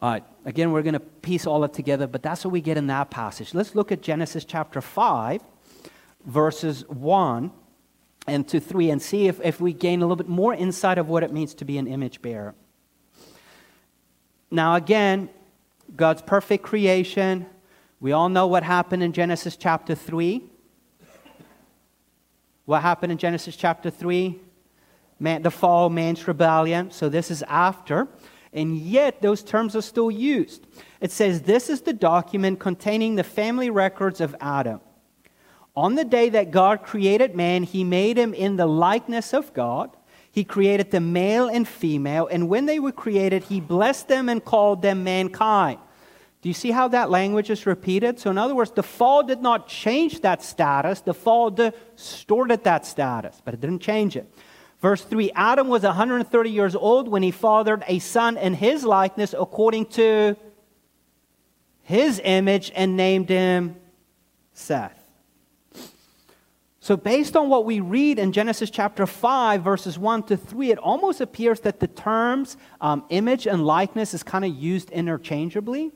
All 0.00 0.10
right, 0.10 0.24
again, 0.44 0.72
we're 0.72 0.82
going 0.82 0.94
to 0.94 1.00
piece 1.00 1.46
all 1.46 1.64
it 1.64 1.72
together, 1.72 2.06
but 2.06 2.22
that's 2.22 2.44
what 2.44 2.52
we 2.52 2.60
get 2.60 2.76
in 2.76 2.86
that 2.88 3.10
passage. 3.10 3.54
Let's 3.54 3.74
look 3.74 3.90
at 3.92 4.02
Genesis 4.02 4.44
chapter 4.44 4.80
5, 4.80 5.42
verses 6.26 6.86
1 6.88 7.50
and 8.26 8.48
to 8.48 8.60
3, 8.60 8.90
and 8.90 9.00
see 9.00 9.26
if, 9.26 9.40
if 9.42 9.60
we 9.60 9.72
gain 9.72 10.02
a 10.02 10.04
little 10.04 10.16
bit 10.16 10.28
more 10.28 10.52
insight 10.52 10.98
of 10.98 11.08
what 11.08 11.22
it 11.22 11.32
means 11.32 11.54
to 11.54 11.64
be 11.64 11.78
an 11.78 11.86
image 11.86 12.20
bearer. 12.20 12.54
Now, 14.50 14.74
again, 14.74 15.30
God's 15.94 16.22
perfect 16.22 16.64
creation. 16.64 17.46
We 17.98 18.12
all 18.12 18.28
know 18.28 18.46
what 18.46 18.62
happened 18.62 19.02
in 19.02 19.12
Genesis 19.12 19.56
chapter 19.56 19.94
3. 19.94 20.42
What 22.66 22.82
happened 22.82 23.12
in 23.12 23.18
Genesis 23.18 23.56
chapter 23.56 23.90
3? 23.90 24.38
Man, 25.18 25.42
the 25.42 25.50
fall, 25.50 25.88
man's 25.88 26.26
rebellion. 26.28 26.90
So 26.90 27.08
this 27.08 27.30
is 27.30 27.42
after. 27.44 28.08
And 28.52 28.76
yet, 28.76 29.22
those 29.22 29.42
terms 29.42 29.74
are 29.74 29.82
still 29.82 30.10
used. 30.10 30.66
It 31.00 31.10
says, 31.10 31.42
This 31.42 31.70
is 31.70 31.82
the 31.82 31.92
document 31.92 32.60
containing 32.60 33.14
the 33.14 33.24
family 33.24 33.70
records 33.70 34.20
of 34.20 34.36
Adam. 34.40 34.80
On 35.74 35.94
the 35.94 36.04
day 36.04 36.28
that 36.30 36.50
God 36.50 36.82
created 36.82 37.34
man, 37.34 37.62
he 37.62 37.84
made 37.84 38.18
him 38.18 38.34
in 38.34 38.56
the 38.56 38.66
likeness 38.66 39.32
of 39.32 39.52
God. 39.54 39.96
He 40.30 40.44
created 40.44 40.90
the 40.90 41.00
male 41.00 41.48
and 41.48 41.66
female. 41.66 42.26
And 42.26 42.48
when 42.48 42.66
they 42.66 42.78
were 42.78 42.92
created, 42.92 43.44
he 43.44 43.60
blessed 43.60 44.08
them 44.08 44.28
and 44.28 44.44
called 44.44 44.82
them 44.82 45.02
mankind. 45.04 45.78
Do 46.46 46.50
you 46.50 46.54
see 46.54 46.70
how 46.70 46.86
that 46.86 47.10
language 47.10 47.50
is 47.50 47.66
repeated? 47.66 48.20
So, 48.20 48.30
in 48.30 48.38
other 48.38 48.54
words, 48.54 48.70
the 48.70 48.84
fall 48.84 49.24
did 49.24 49.42
not 49.42 49.66
change 49.66 50.20
that 50.20 50.44
status, 50.44 51.00
the 51.00 51.12
fall 51.12 51.50
distorted 51.50 52.62
that 52.62 52.86
status, 52.86 53.42
but 53.44 53.52
it 53.52 53.60
didn't 53.60 53.80
change 53.80 54.14
it. 54.14 54.32
Verse 54.80 55.02
3 55.02 55.32
Adam 55.34 55.66
was 55.66 55.82
130 55.82 56.48
years 56.48 56.76
old 56.76 57.08
when 57.08 57.24
he 57.24 57.32
fathered 57.32 57.82
a 57.88 57.98
son 57.98 58.36
in 58.36 58.54
his 58.54 58.84
likeness 58.84 59.34
according 59.36 59.86
to 59.86 60.36
his 61.82 62.20
image 62.22 62.70
and 62.76 62.96
named 62.96 63.28
him 63.28 63.74
Seth. 64.52 65.02
So, 66.78 66.96
based 66.96 67.36
on 67.36 67.48
what 67.48 67.64
we 67.64 67.80
read 67.80 68.20
in 68.20 68.30
Genesis 68.30 68.70
chapter 68.70 69.04
5, 69.04 69.64
verses 69.64 69.98
1 69.98 70.22
to 70.22 70.36
3, 70.36 70.70
it 70.70 70.78
almost 70.78 71.20
appears 71.20 71.58
that 71.62 71.80
the 71.80 71.88
terms 71.88 72.56
um, 72.80 73.04
image 73.08 73.48
and 73.48 73.66
likeness 73.66 74.14
is 74.14 74.22
kind 74.22 74.44
of 74.44 74.54
used 74.54 74.90
interchangeably. 74.90 75.90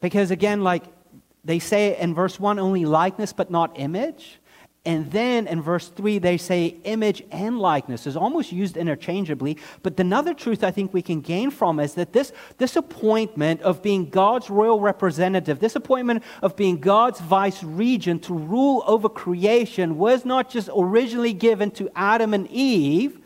Because 0.00 0.30
again, 0.30 0.62
like 0.62 0.84
they 1.44 1.58
say 1.58 1.98
in 1.98 2.14
verse 2.14 2.38
1 2.38 2.58
only 2.58 2.84
likeness 2.84 3.32
but 3.32 3.50
not 3.50 3.78
image. 3.78 4.40
And 4.84 5.10
then 5.10 5.46
in 5.46 5.60
verse 5.60 5.88
3, 5.88 6.18
they 6.18 6.38
say 6.38 6.78
image 6.84 7.22
and 7.30 7.58
likeness 7.58 8.06
is 8.06 8.16
almost 8.16 8.52
used 8.52 8.76
interchangeably. 8.76 9.58
But 9.82 10.00
another 10.00 10.32
truth 10.32 10.64
I 10.64 10.70
think 10.70 10.94
we 10.94 11.02
can 11.02 11.20
gain 11.20 11.50
from 11.50 11.78
is 11.78 11.92
that 11.94 12.14
this, 12.14 12.32
this 12.56 12.74
appointment 12.74 13.60
of 13.60 13.82
being 13.82 14.08
God's 14.08 14.48
royal 14.48 14.80
representative, 14.80 15.58
this 15.58 15.76
appointment 15.76 16.22
of 16.40 16.56
being 16.56 16.78
God's 16.78 17.20
vice 17.20 17.62
regent 17.62 18.22
to 18.24 18.34
rule 18.34 18.82
over 18.86 19.10
creation, 19.10 19.98
was 19.98 20.24
not 20.24 20.48
just 20.48 20.70
originally 20.74 21.34
given 21.34 21.70
to 21.72 21.90
Adam 21.94 22.32
and 22.32 22.48
Eve, 22.50 23.20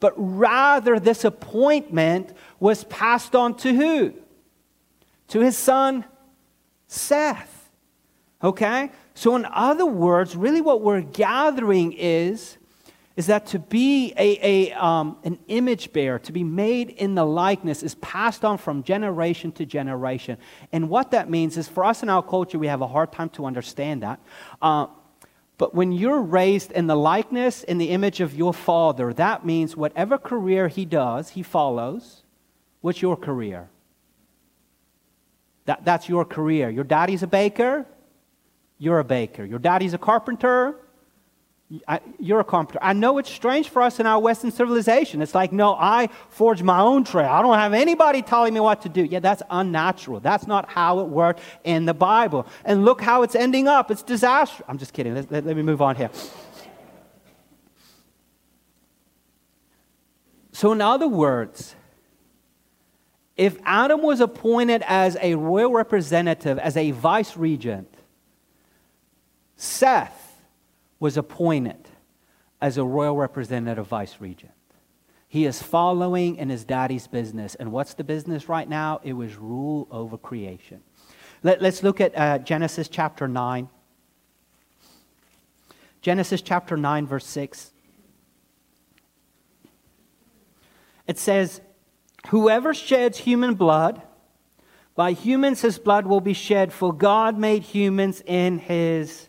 but 0.00 0.14
rather 0.16 0.98
this 0.98 1.24
appointment 1.24 2.32
was 2.58 2.82
passed 2.84 3.36
on 3.36 3.56
to 3.58 3.72
who? 3.72 4.14
To 5.28 5.40
his 5.40 5.56
son 5.56 6.04
Seth. 6.86 7.70
Okay? 8.42 8.90
So, 9.14 9.36
in 9.36 9.46
other 9.46 9.86
words, 9.86 10.36
really 10.36 10.60
what 10.60 10.82
we're 10.82 11.00
gathering 11.00 11.92
is, 11.92 12.58
is 13.16 13.26
that 13.26 13.46
to 13.46 13.58
be 13.58 14.12
a, 14.16 14.38
a, 14.42 14.72
um, 14.72 15.16
an 15.22 15.38
image 15.46 15.92
bearer, 15.92 16.18
to 16.18 16.32
be 16.32 16.42
made 16.42 16.90
in 16.90 17.14
the 17.14 17.24
likeness, 17.24 17.82
is 17.82 17.94
passed 17.96 18.44
on 18.44 18.58
from 18.58 18.82
generation 18.82 19.52
to 19.52 19.64
generation. 19.64 20.36
And 20.72 20.88
what 20.88 21.12
that 21.12 21.30
means 21.30 21.56
is 21.56 21.68
for 21.68 21.84
us 21.84 22.02
in 22.02 22.08
our 22.08 22.22
culture, 22.22 22.58
we 22.58 22.66
have 22.66 22.80
a 22.80 22.88
hard 22.88 23.12
time 23.12 23.30
to 23.30 23.46
understand 23.46 24.02
that. 24.02 24.20
Uh, 24.60 24.88
but 25.56 25.74
when 25.74 25.92
you're 25.92 26.20
raised 26.20 26.72
in 26.72 26.88
the 26.88 26.96
likeness, 26.96 27.62
in 27.62 27.78
the 27.78 27.90
image 27.90 28.20
of 28.20 28.34
your 28.34 28.52
father, 28.52 29.12
that 29.14 29.46
means 29.46 29.76
whatever 29.76 30.18
career 30.18 30.66
he 30.66 30.84
does, 30.84 31.30
he 31.30 31.42
follows. 31.44 32.24
What's 32.80 33.00
your 33.00 33.16
career? 33.16 33.70
That, 35.66 35.84
that's 35.84 36.08
your 36.08 36.24
career. 36.24 36.70
Your 36.70 36.84
daddy's 36.84 37.22
a 37.22 37.26
baker, 37.26 37.86
you're 38.78 38.98
a 38.98 39.04
baker. 39.04 39.44
Your 39.44 39.58
daddy's 39.58 39.94
a 39.94 39.98
carpenter, 39.98 40.76
you're 42.18 42.40
a 42.40 42.44
carpenter. 42.44 42.78
I 42.82 42.92
know 42.92 43.18
it's 43.18 43.30
strange 43.30 43.68
for 43.68 43.80
us 43.82 43.98
in 43.98 44.06
our 44.06 44.20
Western 44.20 44.50
civilization. 44.50 45.22
It's 45.22 45.34
like, 45.34 45.52
no, 45.52 45.74
I 45.74 46.08
forge 46.28 46.62
my 46.62 46.80
own 46.80 47.04
trail. 47.04 47.28
I 47.28 47.40
don't 47.42 47.58
have 47.58 47.72
anybody 47.72 48.22
telling 48.22 48.52
me 48.52 48.60
what 48.60 48.82
to 48.82 48.88
do. 48.88 49.04
Yeah, 49.04 49.20
that's 49.20 49.42
unnatural. 49.50 50.20
That's 50.20 50.46
not 50.46 50.68
how 50.68 51.00
it 51.00 51.08
worked 51.08 51.40
in 51.64 51.86
the 51.86 51.94
Bible. 51.94 52.46
And 52.64 52.84
look 52.84 53.00
how 53.00 53.22
it's 53.22 53.34
ending 53.34 53.66
up. 53.66 53.90
It's 53.90 54.02
disaster. 54.02 54.62
I'm 54.68 54.78
just 54.78 54.92
kidding. 54.92 55.14
Let, 55.14 55.32
let, 55.32 55.46
let 55.46 55.56
me 55.56 55.62
move 55.62 55.80
on 55.80 55.96
here. 55.96 56.10
So, 60.52 60.70
in 60.72 60.80
other 60.80 61.08
words, 61.08 61.74
if 63.36 63.58
Adam 63.64 64.02
was 64.02 64.20
appointed 64.20 64.82
as 64.86 65.16
a 65.20 65.34
royal 65.34 65.72
representative, 65.72 66.58
as 66.58 66.76
a 66.76 66.92
vice 66.92 67.36
regent, 67.36 67.92
Seth 69.56 70.42
was 71.00 71.16
appointed 71.16 71.88
as 72.60 72.78
a 72.78 72.84
royal 72.84 73.16
representative 73.16 73.86
vice 73.86 74.16
regent. 74.20 74.52
He 75.28 75.46
is 75.46 75.60
following 75.60 76.36
in 76.36 76.48
his 76.48 76.64
daddy's 76.64 77.08
business. 77.08 77.56
And 77.56 77.72
what's 77.72 77.94
the 77.94 78.04
business 78.04 78.48
right 78.48 78.68
now? 78.68 79.00
It 79.02 79.14
was 79.14 79.34
rule 79.34 79.88
over 79.90 80.16
creation. 80.16 80.80
Let, 81.42 81.60
us 81.60 81.82
look 81.82 82.00
at 82.00 82.16
uh, 82.16 82.38
Genesis 82.38 82.88
chapter 82.88 83.26
9. 83.26 83.68
Genesis 86.02 86.40
chapter 86.40 86.76
9, 86.76 87.06
verse 87.06 87.26
6. 87.26 87.72
It 91.08 91.18
says, 91.18 91.60
Whoever 92.34 92.74
sheds 92.74 93.18
human 93.18 93.54
blood, 93.54 94.02
by 94.96 95.12
humans 95.12 95.60
his 95.60 95.78
blood 95.78 96.04
will 96.04 96.20
be 96.20 96.32
shed, 96.32 96.72
for 96.72 96.92
God 96.92 97.38
made 97.38 97.62
humans 97.62 98.24
in 98.26 98.58
his, 98.58 99.28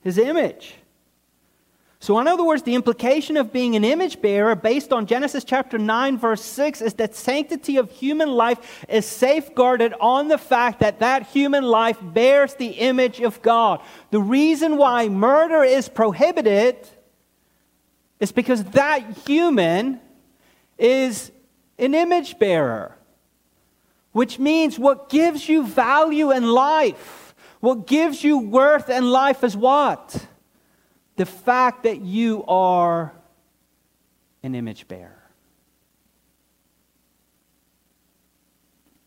his 0.00 0.18
image. 0.18 0.74
So, 2.00 2.18
in 2.18 2.26
other 2.26 2.42
words, 2.42 2.64
the 2.64 2.74
implication 2.74 3.36
of 3.36 3.52
being 3.52 3.76
an 3.76 3.84
image 3.84 4.20
bearer 4.20 4.56
based 4.56 4.92
on 4.92 5.06
Genesis 5.06 5.44
chapter 5.44 5.78
9, 5.78 6.18
verse 6.18 6.42
6, 6.42 6.82
is 6.82 6.94
that 6.94 7.14
sanctity 7.14 7.76
of 7.76 7.92
human 7.92 8.32
life 8.32 8.84
is 8.88 9.06
safeguarded 9.06 9.94
on 10.00 10.26
the 10.26 10.36
fact 10.36 10.80
that 10.80 10.98
that 10.98 11.28
human 11.28 11.62
life 11.62 11.98
bears 12.02 12.54
the 12.54 12.70
image 12.70 13.20
of 13.20 13.40
God. 13.40 13.80
The 14.10 14.18
reason 14.18 14.78
why 14.78 15.08
murder 15.08 15.62
is 15.62 15.88
prohibited 15.88 16.88
is 18.18 18.32
because 18.32 18.64
that 18.64 19.16
human 19.28 20.00
is 20.76 21.30
an 21.78 21.94
image 21.94 22.38
bearer, 22.38 22.96
which 24.12 24.38
means 24.38 24.78
what 24.78 25.08
gives 25.08 25.48
you 25.48 25.66
value 25.66 26.30
in 26.30 26.44
life, 26.44 27.34
what 27.60 27.86
gives 27.86 28.22
you 28.24 28.38
worth 28.38 28.88
in 28.88 29.10
life 29.10 29.44
is 29.44 29.56
what? 29.56 30.26
The 31.16 31.26
fact 31.26 31.84
that 31.84 32.00
you 32.00 32.44
are 32.46 33.12
an 34.42 34.54
image 34.54 34.86
bearer. 34.88 35.12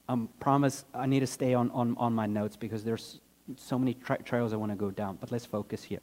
I 0.07 0.13
um, 0.13 0.27
promise 0.39 0.85
I 0.93 1.05
need 1.05 1.19
to 1.19 1.27
stay 1.27 1.53
on, 1.53 1.69
on, 1.69 1.95
on 1.97 2.13
my 2.13 2.25
notes 2.25 2.55
because 2.55 2.83
there's 2.83 3.21
so 3.55 3.77
many 3.77 3.93
tra- 3.93 4.21
trails 4.23 4.53
I 4.53 4.55
want 4.55 4.71
to 4.71 4.75
go 4.75 4.89
down, 4.89 5.17
but 5.21 5.31
let's 5.31 5.45
focus 5.45 5.83
here. 5.83 5.99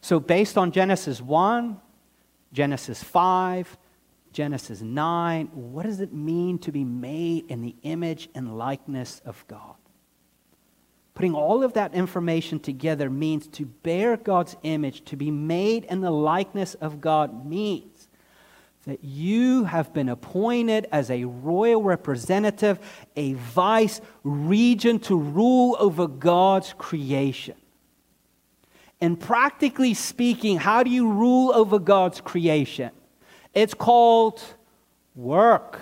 So, 0.00 0.18
based 0.18 0.58
on 0.58 0.72
Genesis 0.72 1.20
1, 1.20 1.80
Genesis 2.52 3.02
5, 3.02 3.76
Genesis 4.32 4.80
9. 4.80 5.46
What 5.52 5.84
does 5.86 6.00
it 6.00 6.12
mean 6.12 6.58
to 6.60 6.72
be 6.72 6.84
made 6.84 7.46
in 7.50 7.62
the 7.62 7.74
image 7.82 8.28
and 8.34 8.56
likeness 8.56 9.20
of 9.24 9.44
God? 9.48 9.74
Putting 11.14 11.34
all 11.34 11.64
of 11.64 11.72
that 11.72 11.94
information 11.94 12.60
together 12.60 13.10
means 13.10 13.48
to 13.48 13.66
bear 13.66 14.16
God's 14.16 14.56
image, 14.62 15.04
to 15.06 15.16
be 15.16 15.32
made 15.32 15.84
in 15.86 16.00
the 16.00 16.12
likeness 16.12 16.74
of 16.74 17.00
God 17.00 17.44
means 17.44 18.08
that 18.86 19.04
you 19.04 19.64
have 19.64 19.92
been 19.92 20.08
appointed 20.08 20.86
as 20.92 21.10
a 21.10 21.24
royal 21.24 21.82
representative, 21.82 22.78
a 23.16 23.34
vice 23.34 24.00
regent 24.22 25.04
to 25.04 25.16
rule 25.16 25.76
over 25.78 26.06
God's 26.06 26.72
creation. 26.78 27.56
And 29.00 29.20
practically 29.20 29.94
speaking, 29.94 30.56
how 30.56 30.82
do 30.82 30.90
you 30.90 31.10
rule 31.10 31.52
over 31.52 31.78
God's 31.78 32.20
creation? 32.20 32.90
It's 33.58 33.74
called 33.74 34.40
Work. 35.16 35.80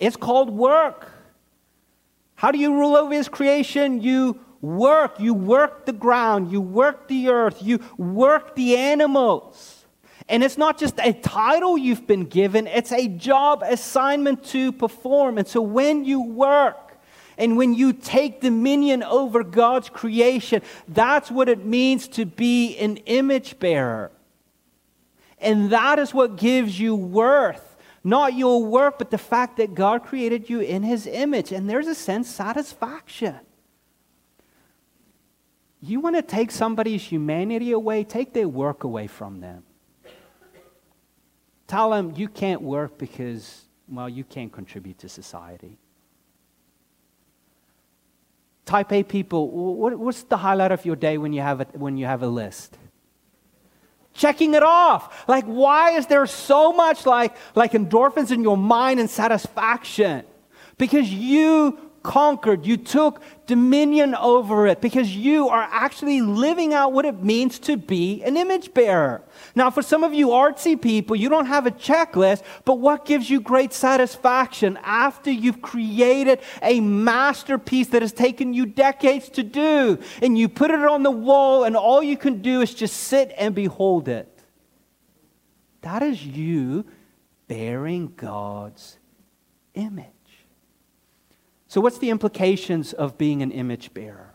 It's 0.00 0.16
called 0.16 0.50
work. 0.50 1.08
How 2.34 2.50
do 2.50 2.58
you 2.58 2.74
rule 2.74 2.96
over 2.96 3.14
his 3.14 3.28
creation? 3.28 4.00
You 4.00 4.40
work. 4.60 5.20
You 5.20 5.32
work 5.32 5.86
the 5.86 5.92
ground. 5.92 6.50
You 6.50 6.60
work 6.60 7.06
the 7.06 7.28
earth. 7.28 7.62
You 7.62 7.78
work 7.96 8.56
the 8.56 8.76
animals. 8.76 9.86
And 10.28 10.42
it's 10.42 10.58
not 10.58 10.76
just 10.76 10.98
a 10.98 11.12
title 11.12 11.78
you've 11.78 12.06
been 12.06 12.24
given, 12.24 12.66
it's 12.66 12.90
a 12.90 13.06
job 13.06 13.62
assignment 13.64 14.44
to 14.46 14.72
perform. 14.72 15.38
And 15.38 15.46
so 15.46 15.62
when 15.62 16.04
you 16.04 16.20
work, 16.20 16.98
and 17.38 17.56
when 17.56 17.74
you 17.74 17.92
take 17.92 18.40
dominion 18.40 19.04
over 19.04 19.44
God's 19.44 19.88
creation, 19.88 20.62
that's 20.88 21.30
what 21.30 21.48
it 21.48 21.64
means 21.64 22.08
to 22.08 22.26
be 22.26 22.76
an 22.78 22.96
image 23.06 23.60
bearer. 23.60 24.10
And 25.38 25.70
that 25.70 25.98
is 25.98 26.14
what 26.14 26.36
gives 26.36 26.78
you 26.78 26.94
worth. 26.94 27.76
Not 28.02 28.34
your 28.34 28.64
work, 28.64 28.98
but 28.98 29.10
the 29.10 29.18
fact 29.18 29.56
that 29.56 29.74
God 29.74 30.04
created 30.04 30.48
you 30.48 30.60
in 30.60 30.82
His 30.82 31.06
image. 31.06 31.52
And 31.52 31.68
there's 31.68 31.88
a 31.88 31.94
sense 31.94 32.30
satisfaction. 32.30 33.40
You 35.80 36.00
want 36.00 36.16
to 36.16 36.22
take 36.22 36.50
somebody's 36.50 37.02
humanity 37.02 37.72
away, 37.72 38.04
take 38.04 38.32
their 38.32 38.48
work 38.48 38.84
away 38.84 39.06
from 39.06 39.40
them. 39.40 39.62
Tell 41.66 41.90
them 41.90 42.14
you 42.16 42.28
can't 42.28 42.62
work 42.62 42.96
because, 42.96 43.64
well, 43.88 44.08
you 44.08 44.24
can't 44.24 44.52
contribute 44.52 44.98
to 45.00 45.08
society. 45.08 45.78
Type 48.64 48.92
A 48.92 49.02
people, 49.02 49.50
what's 49.50 50.22
the 50.24 50.36
highlight 50.36 50.72
of 50.72 50.84
your 50.84 50.96
day 50.96 51.18
when 51.18 51.32
you 51.32 51.40
have 51.40 51.60
a, 51.60 51.64
when 51.72 51.96
you 51.96 52.06
have 52.06 52.22
a 52.22 52.28
list? 52.28 52.78
Checking 54.16 54.54
it 54.54 54.62
off. 54.62 55.28
Like, 55.28 55.44
why 55.44 55.92
is 55.92 56.06
there 56.06 56.26
so 56.26 56.72
much 56.72 57.06
like, 57.06 57.36
like 57.54 57.72
endorphins 57.72 58.30
in 58.30 58.42
your 58.42 58.56
mind 58.56 59.00
and 59.00 59.10
satisfaction? 59.10 60.24
Because 60.78 61.10
you 61.12 61.85
conquered, 62.06 62.64
you 62.64 62.76
took 62.76 63.20
dominion 63.46 64.14
over 64.14 64.68
it 64.68 64.80
because 64.80 65.14
you 65.14 65.48
are 65.48 65.68
actually 65.72 66.22
living 66.22 66.72
out 66.72 66.92
what 66.92 67.04
it 67.04 67.20
means 67.20 67.58
to 67.58 67.76
be 67.76 68.22
an 68.22 68.36
image 68.36 68.72
bearer. 68.72 69.22
Now, 69.56 69.70
for 69.70 69.82
some 69.82 70.04
of 70.04 70.14
you 70.14 70.28
artsy 70.28 70.80
people, 70.80 71.16
you 71.16 71.28
don't 71.28 71.46
have 71.46 71.66
a 71.66 71.72
checklist, 71.72 72.44
but 72.64 72.76
what 72.76 73.04
gives 73.04 73.28
you 73.28 73.40
great 73.40 73.72
satisfaction 73.72 74.78
after 74.84 75.32
you've 75.32 75.60
created 75.60 76.40
a 76.62 76.80
masterpiece 76.80 77.88
that 77.88 78.02
has 78.02 78.12
taken 78.12 78.54
you 78.54 78.66
decades 78.66 79.28
to 79.30 79.42
do, 79.42 79.98
and 80.22 80.38
you 80.38 80.48
put 80.48 80.70
it 80.70 80.80
on 80.80 81.02
the 81.02 81.10
wall, 81.10 81.64
and 81.64 81.76
all 81.76 82.02
you 82.02 82.16
can 82.16 82.40
do 82.40 82.60
is 82.60 82.72
just 82.72 82.96
sit 82.96 83.34
and 83.36 83.52
behold 83.52 84.06
it? 84.06 84.32
That 85.80 86.04
is 86.04 86.24
you 86.24 86.84
bearing 87.48 88.12
God's 88.16 88.96
image. 89.74 90.15
So, 91.76 91.82
what's 91.82 91.98
the 91.98 92.08
implications 92.08 92.94
of 92.94 93.18
being 93.18 93.42
an 93.42 93.50
image 93.50 93.92
bearer? 93.92 94.32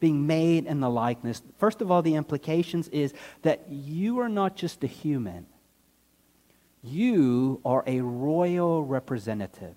Being 0.00 0.26
made 0.26 0.66
in 0.66 0.80
the 0.80 0.90
likeness. 0.90 1.40
First 1.56 1.80
of 1.80 1.92
all, 1.92 2.02
the 2.02 2.16
implications 2.16 2.88
is 2.88 3.14
that 3.42 3.68
you 3.70 4.18
are 4.18 4.28
not 4.28 4.56
just 4.56 4.82
a 4.82 4.88
human, 4.88 5.46
you 6.82 7.60
are 7.64 7.84
a 7.86 8.00
royal 8.00 8.82
representative. 8.82 9.76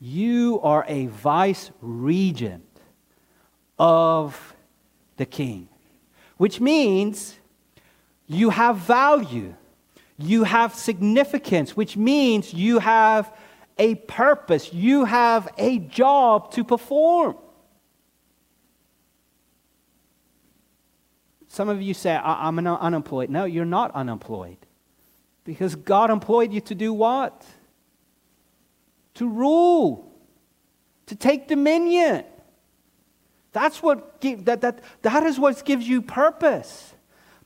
You 0.00 0.58
are 0.64 0.84
a 0.88 1.06
vice 1.06 1.70
regent 1.80 2.66
of 3.78 4.56
the 5.18 5.26
king, 5.26 5.68
which 6.36 6.60
means 6.60 7.38
you 8.26 8.50
have 8.50 8.78
value, 8.78 9.54
you 10.18 10.42
have 10.42 10.74
significance, 10.74 11.76
which 11.76 11.96
means 11.96 12.52
you 12.52 12.80
have 12.80 13.32
a 13.80 13.94
purpose, 13.94 14.74
you 14.74 15.06
have 15.06 15.48
a 15.56 15.78
job 15.78 16.52
to 16.52 16.62
perform. 16.62 17.36
Some 21.48 21.70
of 21.70 21.80
you 21.80 21.94
say, 21.94 22.14
I'm 22.14 22.58
unemployed. 22.58 23.30
No, 23.30 23.44
you're 23.46 23.64
not 23.64 23.90
unemployed. 23.92 24.58
Because 25.44 25.74
God 25.74 26.10
employed 26.10 26.52
you 26.52 26.60
to 26.60 26.74
do 26.74 26.92
what? 26.92 27.44
To 29.14 29.26
rule, 29.26 30.12
to 31.06 31.16
take 31.16 31.48
dominion. 31.48 32.24
That's 33.52 33.82
what 33.82 34.20
that, 34.20 34.60
that, 34.60 34.80
that 35.02 35.22
is 35.24 35.40
what 35.40 35.64
gives 35.64 35.88
you 35.88 36.02
purpose. 36.02 36.94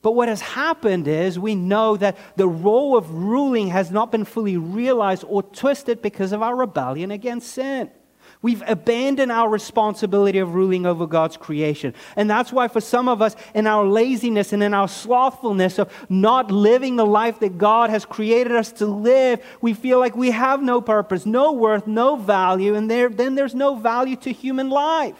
But 0.05 0.15
what 0.15 0.29
has 0.29 0.43
happened 0.43 1.09
is 1.09 1.39
we 1.39 1.55
know 1.55 1.97
that 1.97 2.19
the 2.37 2.47
role 2.47 2.95
of 2.95 3.11
ruling 3.11 3.69
has 3.69 3.91
not 3.91 4.13
been 4.13 4.27
fully 4.27 4.59
realized 4.59 5.25
or 5.27 5.43
twisted 5.43 6.03
because 6.03 6.33
of 6.33 6.43
our 6.43 6.55
rebellion 6.55 7.11
against 7.11 7.55
sin. 7.55 7.91
We've 8.43 8.63
abandoned 8.67 9.33
our 9.33 9.49
responsibility 9.49 10.41
of 10.41 10.55
ruling 10.55 10.85
over 10.85 11.07
God's 11.07 11.39
creation. 11.39 11.95
And 12.17 12.29
that's 12.29 12.53
why, 12.53 12.69
for 12.69 12.83
some 12.83 13.09
of 13.09 13.23
us, 13.23 13.35
in 13.55 13.67
our 13.67 13.87
laziness 13.87 14.53
and 14.53 14.63
in 14.63 14.75
our 14.75 14.89
slothfulness 14.89 15.79
of 15.79 15.91
not 16.11 16.51
living 16.51 16.97
the 16.97 17.07
life 17.07 17.41
that 17.41 17.57
God 17.57 17.89
has 17.89 18.05
created 18.05 18.53
us 18.53 18.73
to 18.73 18.87
live, 18.87 19.43
we 19.63 19.73
feel 19.73 20.01
like 20.01 20.15
we 20.15 20.33
have 20.33 20.63
no 20.63 20.83
purpose, 20.83 21.25
no 21.25 21.53
worth, 21.53 21.87
no 21.87 22.17
value, 22.17 22.75
and 22.75 22.91
there, 22.91 23.09
then 23.09 23.37
there's 23.37 23.55
no 23.55 23.75
value 23.75 24.17
to 24.17 24.33
human 24.33 24.69
life. 24.69 25.17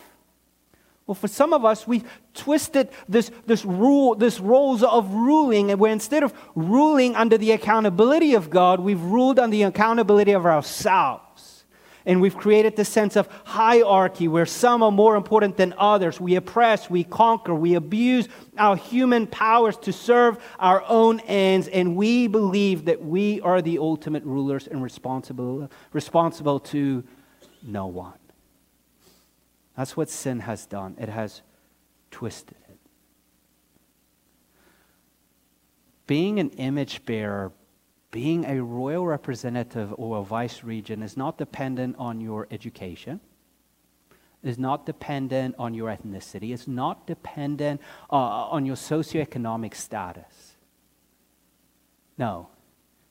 Well, 1.07 1.15
for 1.15 1.29
some 1.29 1.53
of 1.53 1.67
us, 1.67 1.87
we've 1.87 2.05
twisted 2.33 2.89
this, 3.09 3.31
this 3.47 3.65
rule, 3.65 4.15
this 4.15 4.41
roles 4.41 4.83
of 4.83 5.13
ruling, 5.13 5.71
and 5.71 5.79
where 5.79 5.93
instead 5.93 6.23
of 6.23 6.33
ruling 6.55 7.15
under 7.15 7.37
the 7.37 7.53
accountability 7.53 8.35
of 8.35 8.49
God, 8.49 8.81
we've 8.81 9.01
ruled 9.01 9.39
under 9.39 9.55
the 9.55 9.65
accountability 9.65 10.33
of 10.33 10.47
ourselves. 10.47 11.65
And 12.07 12.21
we've 12.21 12.37
created 12.37 12.77
this 12.77 12.89
sense 12.89 13.17
of 13.17 13.29
hierarchy 13.45 14.29
where 14.29 14.45
some 14.47 14.83
are 14.83 14.91
more 14.91 15.17
important 15.17 15.57
than 15.57 15.75
others. 15.79 16.21
We 16.21 16.37
oppress, 16.37 16.91
we 16.91 17.05
conquer, 17.05 17.55
we 17.55 17.75
abuse 17.75 18.29
our 18.59 18.77
human 18.77 19.27
powers 19.27 19.77
to 19.79 19.93
serve 19.93 20.39
our 20.59 20.85
own 20.87 21.21
ends, 21.21 21.69
and 21.69 21.97
we 21.97 22.27
believe 22.27 22.87
that 22.87 23.03
we 23.03 23.41
are 23.43 23.63
the 23.63 23.79
ultimate 23.79 24.25
rulers 24.25 24.67
and 24.67 24.83
responsible, 24.83 25.71
responsible 25.93 26.61
to 26.61 27.05
no 27.63 27.87
one. 27.87 28.15
That's 29.77 29.97
what 29.97 30.09
sin 30.09 30.41
has 30.41 30.67
done. 30.67 30.97
It 30.99 31.09
has 31.09 31.43
twisted 32.11 32.57
it. 32.69 32.79
Being 36.07 36.39
an 36.39 36.51
image 36.51 37.05
bearer, 37.05 37.53
being 38.11 38.45
a 38.45 38.63
royal 38.63 39.07
representative 39.07 39.93
or 39.97 40.19
a 40.19 40.23
vice 40.23 40.63
regent 40.63 41.03
is 41.03 41.17
not 41.17 41.39
dependent 41.39 41.97
on 41.99 42.21
your 42.21 42.47
education, 42.51 43.21
is 44.43 44.59
not 44.59 44.87
dependent 44.87 45.57
on 45.59 45.75
your 45.75 45.89
ethnicity, 45.89 46.53
it's 46.53 46.69
not 46.69 47.07
dependent 47.07 47.81
uh, 48.13 48.17
on 48.17 48.67
your 48.67 48.77
socioeconomic 48.77 49.75
status. 49.75 50.57
No, 52.17 52.49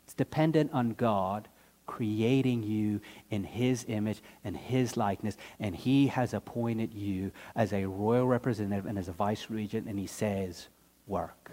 it's 0.05 0.13
dependent 0.13 0.71
on 0.71 0.91
God 0.91 1.49
creating 1.85 2.63
you 2.63 3.01
in 3.29 3.43
his 3.43 3.85
image 3.87 4.21
and 4.43 4.55
his 4.55 4.97
likeness, 4.97 5.37
and 5.59 5.75
he 5.75 6.07
has 6.07 6.33
appointed 6.33 6.93
you 6.93 7.31
as 7.55 7.73
a 7.73 7.85
royal 7.85 8.27
representative 8.27 8.85
and 8.85 8.97
as 8.97 9.07
a 9.07 9.13
vice 9.13 9.49
regent, 9.49 9.87
and 9.87 9.99
he 9.99 10.07
says, 10.07 10.67
Work. 11.07 11.51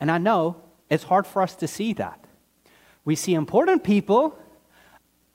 And 0.00 0.10
I 0.10 0.18
know 0.18 0.56
it's 0.88 1.04
hard 1.04 1.26
for 1.26 1.42
us 1.42 1.54
to 1.56 1.68
see 1.68 1.92
that. 1.94 2.24
We 3.04 3.14
see 3.14 3.34
important 3.34 3.84
people 3.84 4.38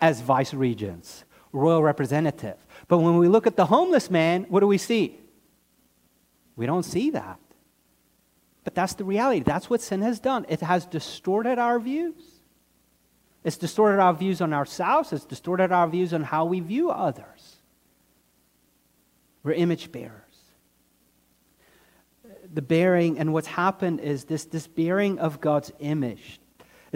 as 0.01 0.21
vice 0.21 0.53
regents, 0.53 1.23
royal 1.51 1.81
representative. 1.81 2.57
But 2.87 2.97
when 2.97 3.17
we 3.17 3.27
look 3.27 3.47
at 3.47 3.55
the 3.55 3.67
homeless 3.67 4.09
man, 4.09 4.45
what 4.49 4.59
do 4.59 4.67
we 4.67 4.77
see? 4.77 5.19
We 6.55 6.65
don't 6.65 6.83
see 6.83 7.09
that. 7.11 7.39
But 8.65 8.75
that's 8.75 8.95
the 8.95 9.05
reality. 9.05 9.41
That's 9.41 9.69
what 9.69 9.79
sin 9.79 10.01
has 10.01 10.19
done. 10.19 10.45
It 10.49 10.59
has 10.59 10.85
distorted 10.85 11.57
our 11.57 11.79
views. 11.79 12.21
It's 13.45 13.57
distorted 13.57 14.01
our 14.01 14.13
views 14.13 14.41
on 14.41 14.53
ourselves, 14.53 15.13
it's 15.13 15.23
distorted 15.23 15.71
our 15.71 15.87
views 15.87 16.13
on 16.13 16.23
how 16.23 16.45
we 16.45 16.59
view 16.59 16.89
others. 16.89 17.57
We're 19.43 19.53
image 19.53 19.91
bearers. 19.91 20.23
The 22.51 22.63
bearing, 22.63 23.19
and 23.19 23.33
what's 23.33 23.47
happened 23.47 23.99
is 23.99 24.25
this, 24.25 24.45
this 24.45 24.65
bearing 24.65 25.19
of 25.19 25.41
God's 25.41 25.71
image 25.77 26.39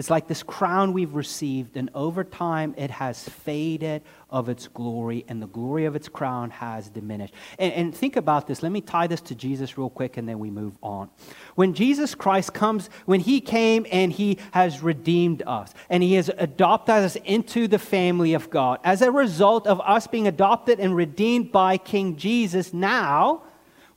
it's 0.00 0.08
like 0.08 0.26
this 0.26 0.42
crown 0.42 0.94
we've 0.94 1.14
received, 1.14 1.76
and 1.76 1.90
over 1.94 2.24
time 2.24 2.74
it 2.78 2.90
has 2.90 3.28
faded 3.28 4.00
of 4.30 4.48
its 4.48 4.66
glory, 4.66 5.26
and 5.28 5.42
the 5.42 5.46
glory 5.46 5.84
of 5.84 5.94
its 5.94 6.08
crown 6.08 6.48
has 6.48 6.88
diminished. 6.88 7.34
And, 7.58 7.72
and, 7.74 7.94
think 7.94 8.16
about 8.16 8.46
this. 8.46 8.62
Let 8.62 8.72
me 8.72 8.80
tie 8.80 9.06
this 9.08 9.20
to 9.20 9.34
Jesus 9.34 9.76
real 9.76 9.90
quick, 9.90 10.16
and 10.16 10.26
then 10.26 10.38
we 10.38 10.50
move 10.50 10.78
on. 10.82 11.10
When 11.54 11.74
Jesus 11.74 12.14
Christ 12.14 12.54
comes, 12.54 12.88
when 13.04 13.20
he 13.20 13.42
came 13.42 13.86
and 13.92 14.10
he 14.10 14.38
has 14.52 14.82
redeemed 14.82 15.42
us, 15.46 15.74
and 15.90 16.02
he 16.02 16.14
has 16.14 16.30
adopted 16.38 16.94
us 16.94 17.16
into 17.16 17.68
the 17.68 17.78
family 17.78 18.32
of 18.32 18.48
God, 18.48 18.80
as 18.82 19.02
a 19.02 19.10
result 19.10 19.66
of 19.66 19.82
us 19.82 20.06
being 20.06 20.26
adopted 20.26 20.80
and 20.80 20.96
redeemed 20.96 21.52
by 21.52 21.76
King 21.76 22.16
Jesus, 22.16 22.72
now 22.72 23.42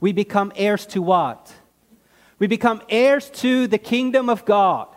we 0.00 0.12
become 0.12 0.52
heirs 0.54 0.84
to 0.88 1.00
what? 1.00 1.50
We 2.38 2.46
become 2.46 2.82
heirs 2.90 3.30
to 3.36 3.66
the 3.66 3.78
kingdom 3.78 4.28
of 4.28 4.44
God. 4.44 4.93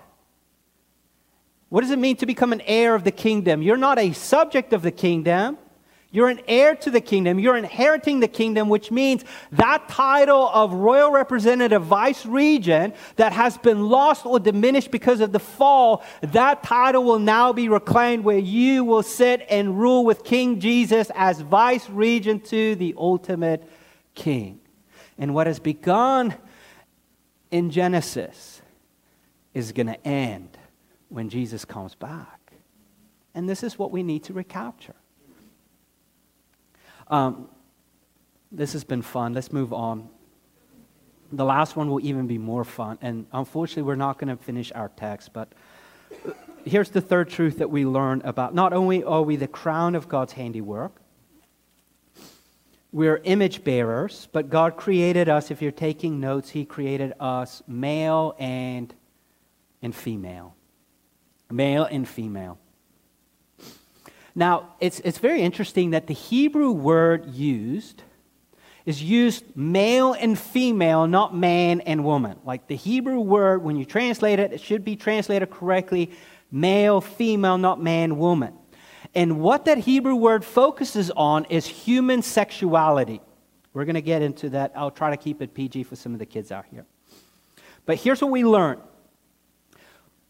What 1.70 1.82
does 1.82 1.92
it 1.92 2.00
mean 2.00 2.16
to 2.18 2.26
become 2.26 2.54
an 2.54 2.62
heir 2.62 2.96
of 2.96 3.04
the 3.04 3.12
kingdom? 3.12 3.62
You're 3.62 3.78
not 3.78 4.00
a 4.00 4.14
subject 4.14 4.72
of 4.72 4.82
the 4.82 4.92
kingdom. 4.92 5.58
You're 6.10 6.30
an 6.30 6.40
heir 6.48 6.74
to 6.78 6.90
the 6.90 7.02
kingdom. 7.02 7.38
You're 7.38 7.58
inheriting 7.58 8.22
the 8.22 8.30
kingdom, 8.30 8.70
which 8.70 8.92
means 8.92 9.26
that 9.52 9.90
title 9.90 10.48
of 10.54 10.72
royal 10.72 11.12
representative 11.12 11.84
vice 11.84 12.26
regent 12.26 12.96
that 13.18 13.34
has 13.34 13.58
been 13.58 13.90
lost 13.90 14.26
or 14.26 14.40
diminished 14.40 14.90
because 14.90 15.20
of 15.20 15.34
the 15.34 15.40
fall, 15.40 16.06
that 16.22 16.64
title 16.64 17.04
will 17.04 17.20
now 17.20 17.52
be 17.52 17.68
reclaimed 17.68 18.24
where 18.24 18.40
you 18.40 18.86
will 18.86 19.04
sit 19.04 19.46
and 19.50 19.78
rule 19.78 20.06
with 20.06 20.24
King 20.24 20.62
Jesus 20.62 21.12
as 21.14 21.42
vice 21.42 21.90
regent 21.90 22.46
to 22.46 22.76
the 22.76 22.96
ultimate 22.98 23.70
king. 24.16 24.62
And 25.18 25.34
what 25.34 25.46
has 25.46 25.60
begun 25.60 26.34
in 27.52 27.70
Genesis 27.70 28.62
is 29.54 29.74
going 29.74 29.88
to 29.88 30.08
end 30.08 30.57
when 31.10 31.30
Jesus 31.30 31.66
comes 31.66 31.96
back. 31.96 32.54
And 33.34 33.48
this 33.48 33.64
is 33.64 33.78
what 33.78 33.92
we 33.92 34.04
need 34.04 34.24
to 34.26 34.34
recapture. 34.34 34.96
Um, 37.10 37.50
this 38.52 38.74
has 38.74 38.84
been 38.84 39.02
fun. 39.02 39.34
Let's 39.34 39.52
move 39.52 39.74
on. 39.74 40.10
The 41.32 41.46
last 41.46 41.76
one 41.76 41.90
will 41.90 42.06
even 42.06 42.28
be 42.28 42.38
more 42.38 42.64
fun. 42.64 42.98
And 43.02 43.28
unfortunately, 43.32 43.84
we're 43.84 43.96
not 43.96 44.18
going 44.18 44.36
to 44.36 44.42
finish 44.42 44.72
our 44.74 44.90
text, 44.90 45.34
but 45.34 45.54
here's 46.66 46.90
the 46.90 47.02
third 47.02 47.30
truth 47.30 47.58
that 47.60 47.70
we 47.70 47.86
learn 47.86 48.22
about 48.24 48.56
not 48.56 48.74
only 48.74 49.04
are 49.04 49.22
we 49.22 49.36
the 49.36 49.48
crown 49.48 49.96
of 49.96 50.08
God's 50.08 50.34
handiwork, 50.34 51.02
we're 52.92 53.18
image 53.26 53.64
bearers, 53.64 54.28
but 54.32 54.50
God 54.50 54.78
created 54.78 55.30
us, 55.30 55.52
if 55.52 55.62
you're 55.62 55.72
taking 55.72 56.20
notes, 56.20 56.50
He 56.50 56.66
created 56.66 57.14
us 57.20 57.62
male 57.68 58.36
and, 58.40 58.94
and 59.82 59.94
female. 59.94 60.57
Male 61.50 61.86
and 61.86 62.08
female. 62.08 62.58
Now, 64.36 64.76
it's, 64.80 65.00
it's 65.00 65.18
very 65.18 65.42
interesting 65.42 65.92
that 65.92 66.08
the 66.08 66.14
Hebrew 66.14 66.72
word 66.72 67.34
used 67.34 68.04
is 68.86 69.04
used 69.04 69.44
male 69.56 70.14
and 70.14 70.40
female, 70.40 71.08
not 71.08 71.36
man 71.36 71.82
and 71.82 72.06
woman. 72.06 72.38
Like 72.46 72.68
the 72.68 72.76
Hebrew 72.76 73.20
word, 73.20 73.62
when 73.62 73.76
you 73.76 73.84
translate 73.84 74.40
it, 74.40 74.54
it 74.54 74.62
should 74.62 74.86
be 74.86 74.96
translated 74.96 75.50
correctly 75.50 76.12
male, 76.52 77.02
female, 77.02 77.58
not 77.58 77.84
man, 77.84 78.18
woman. 78.18 78.54
And 79.14 79.42
what 79.42 79.66
that 79.66 79.80
Hebrew 79.80 80.16
word 80.16 80.46
focuses 80.46 81.12
on 81.12 81.46
is 81.46 81.66
human 81.66 82.22
sexuality. 82.22 83.20
We're 83.74 83.86
going 83.86 83.96
to 83.96 84.02
get 84.02 84.22
into 84.22 84.50
that. 84.52 84.72
I'll 84.76 84.92
try 84.92 85.10
to 85.10 85.18
keep 85.18 85.42
it 85.42 85.54
PG 85.54 85.84
for 85.84 85.96
some 85.96 86.14
of 86.14 86.20
the 86.20 86.26
kids 86.26 86.52
out 86.52 86.66
here. 86.72 86.86
But 87.86 87.98
here's 87.98 88.22
what 88.22 88.32
we 88.32 88.46
learn 88.46 88.80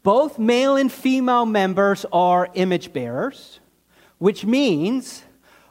both 0.02 0.38
male 0.38 0.76
and 0.76 0.90
female 0.90 1.46
members 1.46 2.06
are 2.12 2.48
image 2.54 2.92
bearers 2.92 3.60
which 4.18 4.44
means 4.44 5.22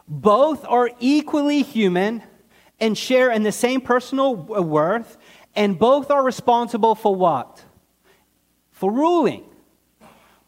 both 0.07 0.65
are 0.65 0.89
equally 0.99 1.61
human 1.61 2.23
and 2.79 2.97
share 2.97 3.31
in 3.31 3.43
the 3.43 3.51
same 3.51 3.81
personal 3.81 4.47
uh, 4.55 4.61
worth, 4.61 5.17
and 5.55 5.77
both 5.77 6.09
are 6.11 6.23
responsible 6.23 6.95
for 6.95 7.15
what? 7.15 7.63
For 8.71 8.91
ruling. 8.91 9.43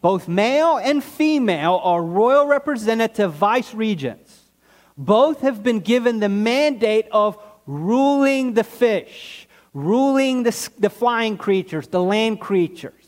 Both 0.00 0.28
male 0.28 0.78
and 0.78 1.04
female 1.04 1.80
are 1.82 2.02
royal 2.02 2.46
representative 2.46 3.34
vice 3.34 3.74
regents. 3.74 4.50
Both 4.96 5.40
have 5.40 5.62
been 5.62 5.80
given 5.80 6.20
the 6.20 6.28
mandate 6.28 7.06
of 7.12 7.36
ruling 7.66 8.54
the 8.54 8.64
fish, 8.64 9.46
ruling 9.74 10.44
the, 10.44 10.70
the 10.78 10.88
flying 10.90 11.36
creatures, 11.36 11.88
the 11.88 12.02
land 12.02 12.40
creatures. 12.40 12.99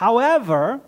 However, 0.00 0.80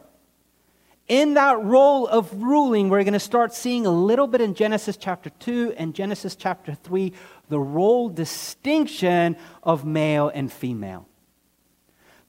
in 1.07 1.35
that 1.35 1.63
role 1.63 2.09
of 2.09 2.33
ruling, 2.43 2.89
we're 2.89 3.05
going 3.05 3.13
to 3.13 3.21
start 3.21 3.53
seeing 3.53 3.85
a 3.85 3.91
little 3.91 4.27
bit 4.27 4.41
in 4.41 4.55
Genesis 4.55 4.97
chapter 4.97 5.29
2 5.29 5.75
and 5.77 5.95
Genesis 5.95 6.35
chapter 6.35 6.73
3 6.73 7.13
the 7.51 7.61
role 7.61 8.09
distinction 8.09 9.37
of 9.63 9.85
male 9.85 10.31
and 10.35 10.51
female. 10.51 11.07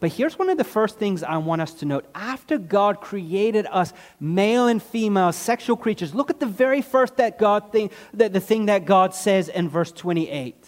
But 0.02 0.12
here's 0.12 0.38
one 0.38 0.50
of 0.50 0.58
the 0.58 0.66
first 0.66 1.00
things 1.00 1.24
I 1.24 1.38
want 1.38 1.62
us 1.62 1.74
to 1.76 1.86
note. 1.86 2.06
After 2.14 2.58
God 2.58 3.00
created 3.00 3.66
us 3.72 3.94
male 4.20 4.68
and 4.68 4.84
female 4.84 5.32
sexual 5.32 5.78
creatures, 5.78 6.14
look 6.14 6.30
at 6.30 6.42
the 6.42 6.46
very 6.46 6.82
first 6.82 7.16
that 7.16 7.40
God 7.40 7.72
thing, 7.72 7.92
the, 8.14 8.28
the 8.28 8.42
thing 8.42 8.66
that 8.66 8.84
God 8.84 9.16
says 9.16 9.48
in 9.48 9.70
verse 9.70 9.94
28. 9.94 10.68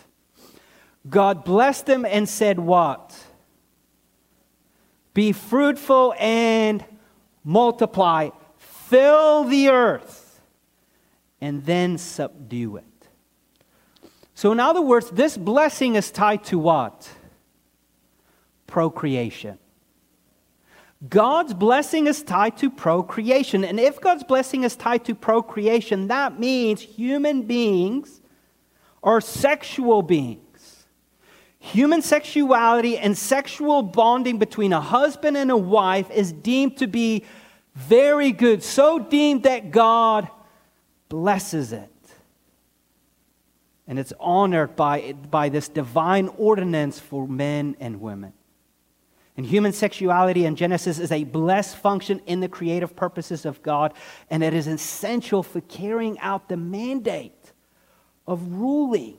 God 1.10 1.44
blessed 1.44 1.88
them 1.88 2.06
and 2.06 2.30
said, 2.30 2.58
What? 2.58 3.14
Be 5.16 5.32
fruitful 5.32 6.14
and 6.20 6.84
multiply, 7.44 8.30
fill 8.58 9.46
the 9.46 9.70
earth, 9.70 10.42
and 11.40 11.66
then 11.66 11.98
subdue 11.98 12.76
it. 12.76 12.84
So, 14.34 14.52
in 14.52 14.60
other 14.60 14.82
words, 14.82 15.10
this 15.10 15.38
blessing 15.38 15.96
is 15.96 16.12
tied 16.12 16.44
to 16.46 16.60
what? 16.60 17.10
Procreation. 18.68 19.58
God's 21.08 21.54
blessing 21.54 22.08
is 22.08 22.22
tied 22.22 22.58
to 22.58 22.70
procreation. 22.70 23.64
And 23.64 23.80
if 23.80 24.02
God's 24.02 24.26
blessing 24.26 24.64
is 24.64 24.76
tied 24.76 25.06
to 25.06 25.16
procreation, 25.16 26.08
that 26.08 26.38
means 26.40 26.82
human 26.82 27.44
beings 27.44 28.20
are 29.02 29.22
sexual 29.22 30.02
beings. 30.02 30.45
Human 31.72 32.04
sexuality 32.04 32.96
and 33.00 33.18
sexual 33.18 33.82
bonding 33.82 34.38
between 34.38 34.72
a 34.72 34.80
husband 34.80 35.36
and 35.36 35.50
a 35.50 35.58
wife 35.58 36.12
is 36.12 36.32
deemed 36.32 36.78
to 36.78 36.86
be 36.86 37.26
very 37.74 38.32
good, 38.32 38.62
so 38.62 39.00
deemed 39.00 39.44
that 39.44 39.72
God 39.72 40.30
blesses 41.10 41.74
it. 41.74 41.90
And 43.88 43.98
it's 43.98 44.14
honored 44.20 44.76
by, 44.76 45.14
by 45.14 45.50
this 45.50 45.68
divine 45.68 46.28
ordinance 46.38 47.00
for 47.00 47.28
men 47.28 47.76
and 47.80 48.00
women. 48.00 48.34
And 49.36 49.44
human 49.44 49.74
sexuality 49.74 50.46
in 50.46 50.56
Genesis 50.56 51.00
is 51.00 51.12
a 51.12 51.24
blessed 51.24 51.78
function 51.78 52.22
in 52.28 52.42
the 52.42 52.48
creative 52.48 52.96
purposes 52.96 53.44
of 53.44 53.64
God, 53.64 53.96
and 54.30 54.44
it 54.44 54.54
is 54.54 54.68
essential 54.68 55.42
for 55.42 55.62
carrying 55.62 56.20
out 56.20 56.48
the 56.48 56.58
mandate 56.58 57.54
of 58.28 58.52
ruling 58.52 59.18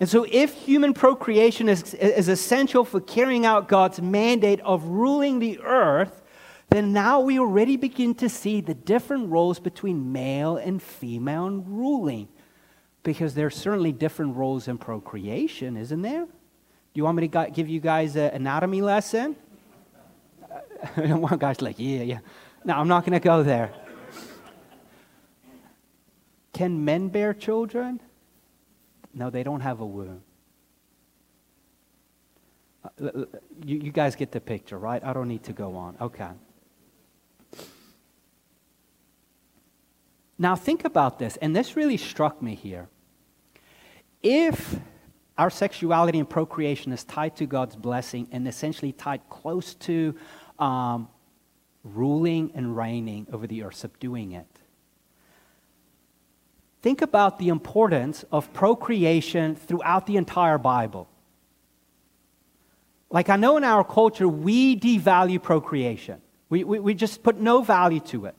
and 0.00 0.08
so, 0.08 0.26
if 0.30 0.54
human 0.54 0.94
procreation 0.94 1.68
is, 1.68 1.92
is 1.92 2.28
essential 2.28 2.86
for 2.86 3.02
carrying 3.02 3.44
out 3.44 3.68
God's 3.68 4.00
mandate 4.00 4.60
of 4.62 4.82
ruling 4.84 5.40
the 5.40 5.60
earth, 5.60 6.22
then 6.70 6.94
now 6.94 7.20
we 7.20 7.38
already 7.38 7.76
begin 7.76 8.14
to 8.14 8.30
see 8.30 8.62
the 8.62 8.72
different 8.72 9.28
roles 9.28 9.60
between 9.60 10.10
male 10.10 10.56
and 10.56 10.82
female 10.82 11.46
in 11.48 11.66
ruling. 11.66 12.28
Because 13.02 13.34
there's 13.34 13.54
certainly 13.54 13.92
different 13.92 14.36
roles 14.36 14.68
in 14.68 14.78
procreation, 14.78 15.76
isn't 15.76 16.00
there? 16.00 16.24
Do 16.24 16.30
you 16.94 17.04
want 17.04 17.18
me 17.18 17.28
to 17.28 17.50
give 17.52 17.68
you 17.68 17.80
guys 17.80 18.16
an 18.16 18.30
anatomy 18.32 18.80
lesson? 18.80 19.36
One 20.94 21.38
guy's 21.38 21.60
like, 21.60 21.76
yeah, 21.78 22.02
yeah. 22.02 22.18
No, 22.64 22.74
I'm 22.74 22.88
not 22.88 23.04
going 23.04 23.20
to 23.20 23.24
go 23.24 23.42
there. 23.42 23.70
Can 26.54 26.86
men 26.86 27.08
bear 27.08 27.34
children? 27.34 28.00
No, 29.12 29.30
they 29.30 29.42
don't 29.42 29.60
have 29.60 29.80
a 29.80 29.86
womb. 29.86 30.22
Uh, 32.84 33.24
you, 33.64 33.78
you 33.78 33.92
guys 33.92 34.16
get 34.16 34.32
the 34.32 34.40
picture, 34.40 34.78
right? 34.78 35.02
I 35.04 35.12
don't 35.12 35.28
need 35.28 35.42
to 35.44 35.52
go 35.52 35.76
on. 35.76 35.96
Okay. 36.00 36.28
Now, 40.38 40.56
think 40.56 40.86
about 40.86 41.18
this, 41.18 41.36
and 41.36 41.54
this 41.54 41.76
really 41.76 41.98
struck 41.98 42.40
me 42.40 42.54
here. 42.54 42.88
If 44.22 44.76
our 45.36 45.50
sexuality 45.50 46.18
and 46.18 46.28
procreation 46.28 46.92
is 46.92 47.04
tied 47.04 47.36
to 47.36 47.46
God's 47.46 47.76
blessing 47.76 48.28
and 48.32 48.48
essentially 48.48 48.92
tied 48.92 49.20
close 49.28 49.74
to 49.74 50.14
um, 50.58 51.08
ruling 51.84 52.52
and 52.54 52.76
reigning 52.76 53.26
over 53.32 53.46
the 53.46 53.62
earth, 53.62 53.74
subduing 53.74 54.32
it, 54.32 54.46
Think 56.82 57.02
about 57.02 57.38
the 57.38 57.48
importance 57.48 58.24
of 58.32 58.52
procreation 58.52 59.54
throughout 59.54 60.06
the 60.06 60.16
entire 60.16 60.56
Bible. 60.56 61.08
Like, 63.10 63.28
I 63.28 63.36
know 63.36 63.56
in 63.56 63.64
our 63.64 63.84
culture, 63.84 64.28
we 64.28 64.78
devalue 64.78 65.42
procreation, 65.42 66.20
we, 66.48 66.64
we, 66.64 66.78
we 66.78 66.94
just 66.94 67.22
put 67.22 67.38
no 67.38 67.62
value 67.62 68.00
to 68.00 68.26
it. 68.26 68.34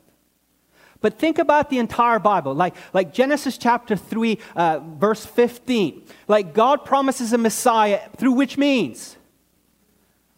But 1.02 1.18
think 1.18 1.40
about 1.40 1.72
the 1.72 1.80
entire 1.80 2.20
Bible, 2.20 2.54
like, 2.54 2.76
like 2.94 3.12
Genesis 3.12 3.58
chapter 3.58 3.96
3, 3.96 4.38
uh, 4.56 4.80
verse 4.80 5.26
15. 5.26 6.04
Like, 6.28 6.54
God 6.54 6.86
promises 6.86 7.34
a 7.34 7.40
Messiah 7.40 8.02
through 8.18 8.34
which 8.34 8.56
means? 8.56 9.18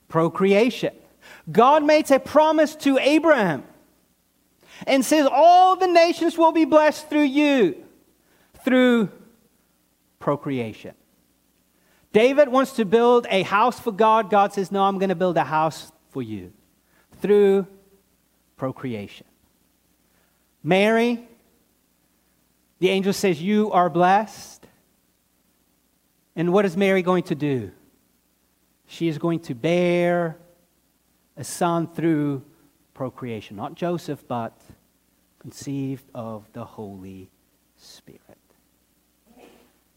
Procreation. 0.07 0.93
God 1.51 1.83
makes 1.83 2.11
a 2.11 2.19
promise 2.19 2.75
to 2.77 2.97
Abraham 2.97 3.65
and 4.87 5.03
says, 5.03 5.27
All 5.29 5.75
the 5.75 5.87
nations 5.87 6.37
will 6.37 6.53
be 6.53 6.63
blessed 6.63 7.09
through 7.09 7.23
you 7.23 7.83
through 8.63 9.09
procreation. 10.19 10.95
David 12.11 12.49
wants 12.49 12.73
to 12.73 12.85
build 12.85 13.25
a 13.29 13.41
house 13.41 13.79
for 13.79 13.91
God. 13.91 14.29
God 14.29 14.53
says, 14.53 14.71
No, 14.71 14.83
I'm 14.83 14.99
going 14.99 15.09
to 15.09 15.15
build 15.15 15.35
a 15.37 15.43
house 15.43 15.91
for 16.11 16.21
you 16.21 16.53
through 17.21 17.67
procreation. 18.55 19.25
Mary, 20.63 21.27
the 22.79 22.89
angel 22.89 23.13
says, 23.13 23.41
You 23.41 23.71
are 23.71 23.89
blessed. 23.89 24.65
And 26.35 26.53
what 26.53 26.65
is 26.65 26.77
Mary 26.77 27.01
going 27.01 27.23
to 27.23 27.35
do? 27.35 27.71
She 28.87 29.07
is 29.07 29.17
going 29.17 29.39
to 29.41 29.55
bear 29.55 30.37
a 31.35 31.43
son 31.43 31.87
through 31.87 32.43
procreation. 32.93 33.57
Not 33.57 33.75
Joseph, 33.75 34.23
but 34.27 34.57
conceived 35.39 36.05
of 36.13 36.45
the 36.53 36.63
Holy 36.63 37.29
Spirit. 37.75 38.42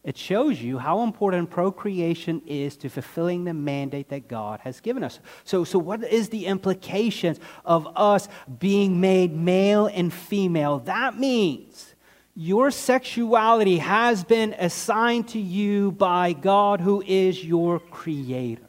It 0.07 0.16
shows 0.16 0.62
you 0.62 0.78
how 0.78 1.02
important 1.02 1.50
procreation 1.50 2.40
is 2.46 2.76
to 2.76 2.88
fulfilling 2.88 3.42
the 3.42 3.52
mandate 3.52 4.09
that 4.11 4.28
God 4.28 4.61
has 4.61 4.78
given 4.78 5.02
us. 5.02 5.18
So, 5.42 5.64
so 5.64 5.80
what 5.80 6.04
is 6.04 6.28
the 6.28 6.46
implications 6.46 7.40
of 7.64 7.88
us 7.96 8.28
being 8.61 9.00
made 9.00 9.34
male 9.34 9.86
and 9.88 10.12
female? 10.12 10.78
That 10.78 11.18
means 11.18 11.96
your 12.36 12.70
sexuality 12.70 13.78
has 13.78 14.22
been 14.22 14.54
assigned 14.61 15.26
to 15.30 15.40
you 15.40 15.90
by 15.90 16.34
God, 16.34 16.80
who 16.80 17.02
is 17.04 17.44
your 17.44 17.80
creator. 17.80 18.66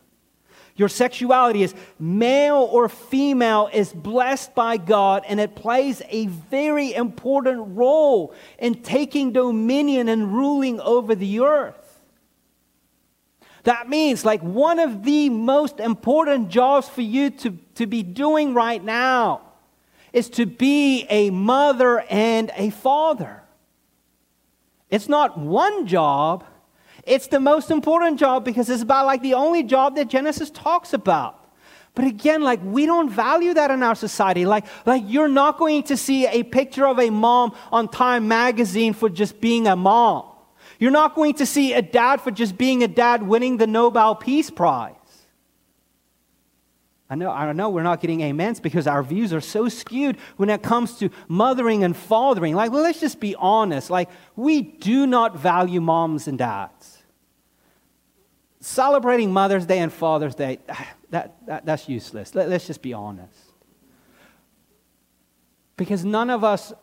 Your 0.78 0.89
sexuality 0.89 1.63
is 1.63 1.73
male 1.99 2.69
or 2.71 2.88
female 2.88 3.67
is 3.73 3.91
blessed 3.91 4.53
by 4.53 4.78
God, 4.78 5.23
and 5.28 5.39
it 5.39 5.55
plays 5.55 6.03
a 6.09 6.28
very 6.28 6.93
important 6.93 7.75
role 7.75 8.34
in 8.59 8.84
taking 8.84 9.34
dominion 9.34 10.07
and 10.07 10.32
ruling 10.32 10.80
over 10.80 11.15
the 11.15 11.39
earth. 11.39 11.99
That 13.63 13.89
means, 13.89 14.23
like, 14.23 14.41
one 14.41 14.80
of 14.80 15.03
the 15.03 15.30
most 15.30 15.80
important 15.80 16.49
jobs 16.49 16.88
for 16.88 17.01
you 17.01 17.32
to, 17.32 17.57
to 17.75 17.88
be 17.88 18.03
doing 18.03 18.53
right 18.53 18.82
now 18.82 19.41
is 20.13 20.30
to 20.30 20.45
be 20.45 21.05
a 21.09 21.32
mother 21.32 21.99
and 22.09 22.51
a 22.55 22.69
father. 22.69 23.43
It's 24.89 25.09
not 25.09 25.38
one 25.38 25.86
job 25.88 26.45
it's 27.08 27.28
the 27.28 27.39
most 27.39 27.72
important 27.72 28.20
job 28.20 28.43
because 28.45 28.70
it's 28.70 28.84
about 28.84 29.05
like 29.05 29.22
the 29.22 29.34
only 29.34 29.64
job 29.64 29.95
that 29.95 30.08
Genesis 30.10 30.49
talks 30.49 30.93
about. 30.93 31.43
But 31.95 32.05
again, 32.05 32.43
like 32.43 32.60
we 32.64 32.86
don't 32.86 33.10
value 33.10 33.55
that 33.55 33.72
in 33.72 33.82
our 33.82 33.95
society. 33.95 34.45
Like, 34.45 34.66
like 34.86 35.03
you're 35.08 35.28
not 35.28 35.58
going 35.58 35.84
to 35.84 35.97
see 35.97 36.28
a 36.28 36.43
picture 36.43 36.86
of 36.86 36.99
a 36.99 37.10
mom 37.10 37.55
on 37.72 37.88
Time 37.88 38.28
magazine 38.28 38.93
for 38.93 39.10
just 39.10 39.41
being 39.41 39.68
a 39.68 39.76
mom. 39.76 40.26
You're 40.80 40.91
not 40.91 41.16
going 41.16 41.34
to 41.36 41.45
see 41.45 41.74
a 41.74 41.82
dad 41.82 42.22
for 42.22 42.30
just 42.30 42.55
being 42.55 42.84
a 42.84 42.88
dad 42.88 43.24
winning 43.24 43.58
the 43.58 43.66
Nobel 43.66 44.14
Peace 44.14 44.51
Prize. 44.51 44.93
I 47.10 47.16
know, 47.16 47.32
I 47.32 47.51
know 47.53 47.70
we're 47.70 47.84
not 47.84 48.01
getting 48.01 48.22
amens 48.22 48.60
because 48.60 48.86
our 48.86 49.01
views 49.01 49.32
are 49.32 49.41
so 49.41 49.70
skewed 49.70 50.18
when 50.36 50.49
it 50.49 50.62
comes 50.62 50.99
to 50.99 51.10
mothering 51.30 51.84
and 51.84 51.95
fathering. 51.95 52.53
Like, 52.53 52.72
well, 52.72 52.84
let's 52.84 52.99
just 52.99 53.22
be 53.22 53.34
honest. 53.36 53.89
Like, 53.89 54.10
we 54.36 54.62
do 54.62 55.08
not 55.08 55.39
value 55.39 55.80
moms 55.80 56.28
and 56.28 56.38
dads 56.38 56.97
celebrating 58.60 59.32
Mother's 59.32 59.66
Day 59.66 59.80
and 59.80 59.91
Father's 59.91 60.36
Day, 60.36 60.60
that, 61.10 61.36
that, 61.45 61.66
that's 61.66 61.88
useless. 61.88 62.36
Let, 62.36 62.49
let's 62.49 62.68
just 62.68 62.82
be 62.82 62.93
honest. 62.93 63.39
Because 65.76 66.03
none 66.03 66.30
of 66.30 66.43
us 66.43 66.74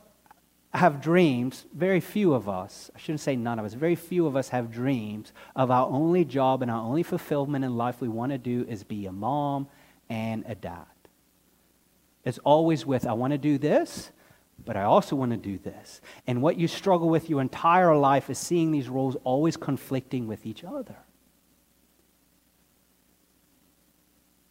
have 0.73 1.01
dreams, 1.01 1.67
very 1.73 2.01
few 2.01 2.35
of 2.35 2.49
us, 2.49 2.91
I 2.95 2.99
shouldn't 2.99 3.21
say 3.21 3.37
none 3.37 3.59
of 3.59 3.65
us, 3.65 3.75
very 3.75 3.95
few 3.95 4.27
of 4.27 4.37
us 4.37 4.49
have 4.49 4.73
dreams 4.73 5.33
of 5.55 5.71
our 5.71 5.89
only 5.89 6.25
job 6.25 6.63
and 6.63 6.71
our 6.71 6.83
only 6.83 7.05
fulfillment 7.05 7.65
in 7.65 7.77
life 7.77 8.01
we 8.01 8.09
want 8.09 8.33
to 8.33 8.39
do 8.39 8.67
is 8.69 8.83
be 8.83 9.07
a 9.07 9.13
mom 9.13 9.69
and 10.09 10.45
a 10.49 10.55
dad. 10.55 10.87
It's 12.25 12.39
always 12.39 12.85
with, 12.85 13.07
I 13.07 13.13
want 13.13 13.33
to 13.33 13.39
do 13.39 13.59
this, 13.59 14.11
but 14.65 14.77
I 14.77 14.83
also 14.83 15.15
want 15.15 15.31
to 15.33 15.37
do 15.37 15.59
this. 15.59 16.01
And 16.27 16.43
what 16.43 16.57
you 16.57 16.67
struggle 16.67 17.09
with 17.09 17.29
your 17.29 17.41
entire 17.41 17.95
life 17.95 18.31
is 18.31 18.39
seeing 18.39 18.73
these 18.73 18.89
roles 18.89 19.17
always 19.23 19.57
conflicting 19.57 20.27
with 20.27 20.47
each 20.47 20.65
other. 20.65 20.97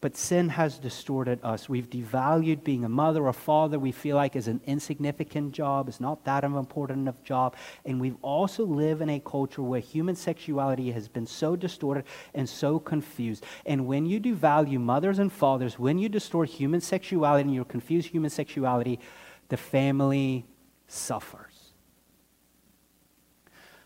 But 0.03 0.17
sin 0.17 0.49
has 0.49 0.79
distorted 0.79 1.39
us. 1.43 1.69
We've 1.69 1.89
devalued 1.89 2.65
being 2.65 2.83
a 2.83 2.89
mother 2.89 3.25
or 3.25 3.31
father, 3.31 3.79
we 3.79 3.93
feel 3.93 4.17
like 4.17 4.35
is 4.35 4.49
an 4.49 4.59
insignificant 4.65 5.53
job, 5.53 5.87
it's 5.87 6.01
not 6.01 6.25
that 6.25 6.43
important 6.43 6.99
enough 6.99 7.23
job. 7.23 7.55
And 7.85 8.01
we've 8.01 8.17
also 8.21 8.65
live 8.65 8.99
in 8.99 9.09
a 9.09 9.21
culture 9.21 9.61
where 9.61 9.79
human 9.79 10.17
sexuality 10.17 10.91
has 10.91 11.07
been 11.07 11.25
so 11.25 11.55
distorted 11.55 12.03
and 12.33 12.49
so 12.49 12.79
confused. 12.79 13.45
And 13.65 13.87
when 13.87 14.05
you 14.05 14.19
devalue 14.19 14.77
mothers 14.77 15.19
and 15.19 15.31
fathers, 15.31 15.79
when 15.79 15.97
you 15.97 16.09
distort 16.09 16.49
human 16.49 16.81
sexuality 16.81 17.43
and 17.43 17.55
you 17.55 17.63
confuse 17.63 18.05
human 18.05 18.29
sexuality, 18.29 18.99
the 19.47 19.55
family 19.55 20.45
suffers. 20.85 21.71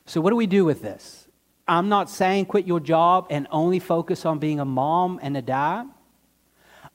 So, 0.08 0.20
what 0.20 0.32
do 0.32 0.36
we 0.36 0.48
do 0.48 0.66
with 0.66 0.82
this? 0.82 1.28
I'm 1.68 1.90
not 1.90 2.10
saying 2.10 2.48
quit 2.48 2.66
your 2.66 2.80
job 2.80 3.28
and 3.30 3.46
only 3.52 3.78
focus 3.78 4.26
on 4.26 4.40
being 4.40 4.60
a 4.60 4.66
mom 4.66 5.20
and 5.22 5.38
a 5.38 5.44
dad. 5.44 5.92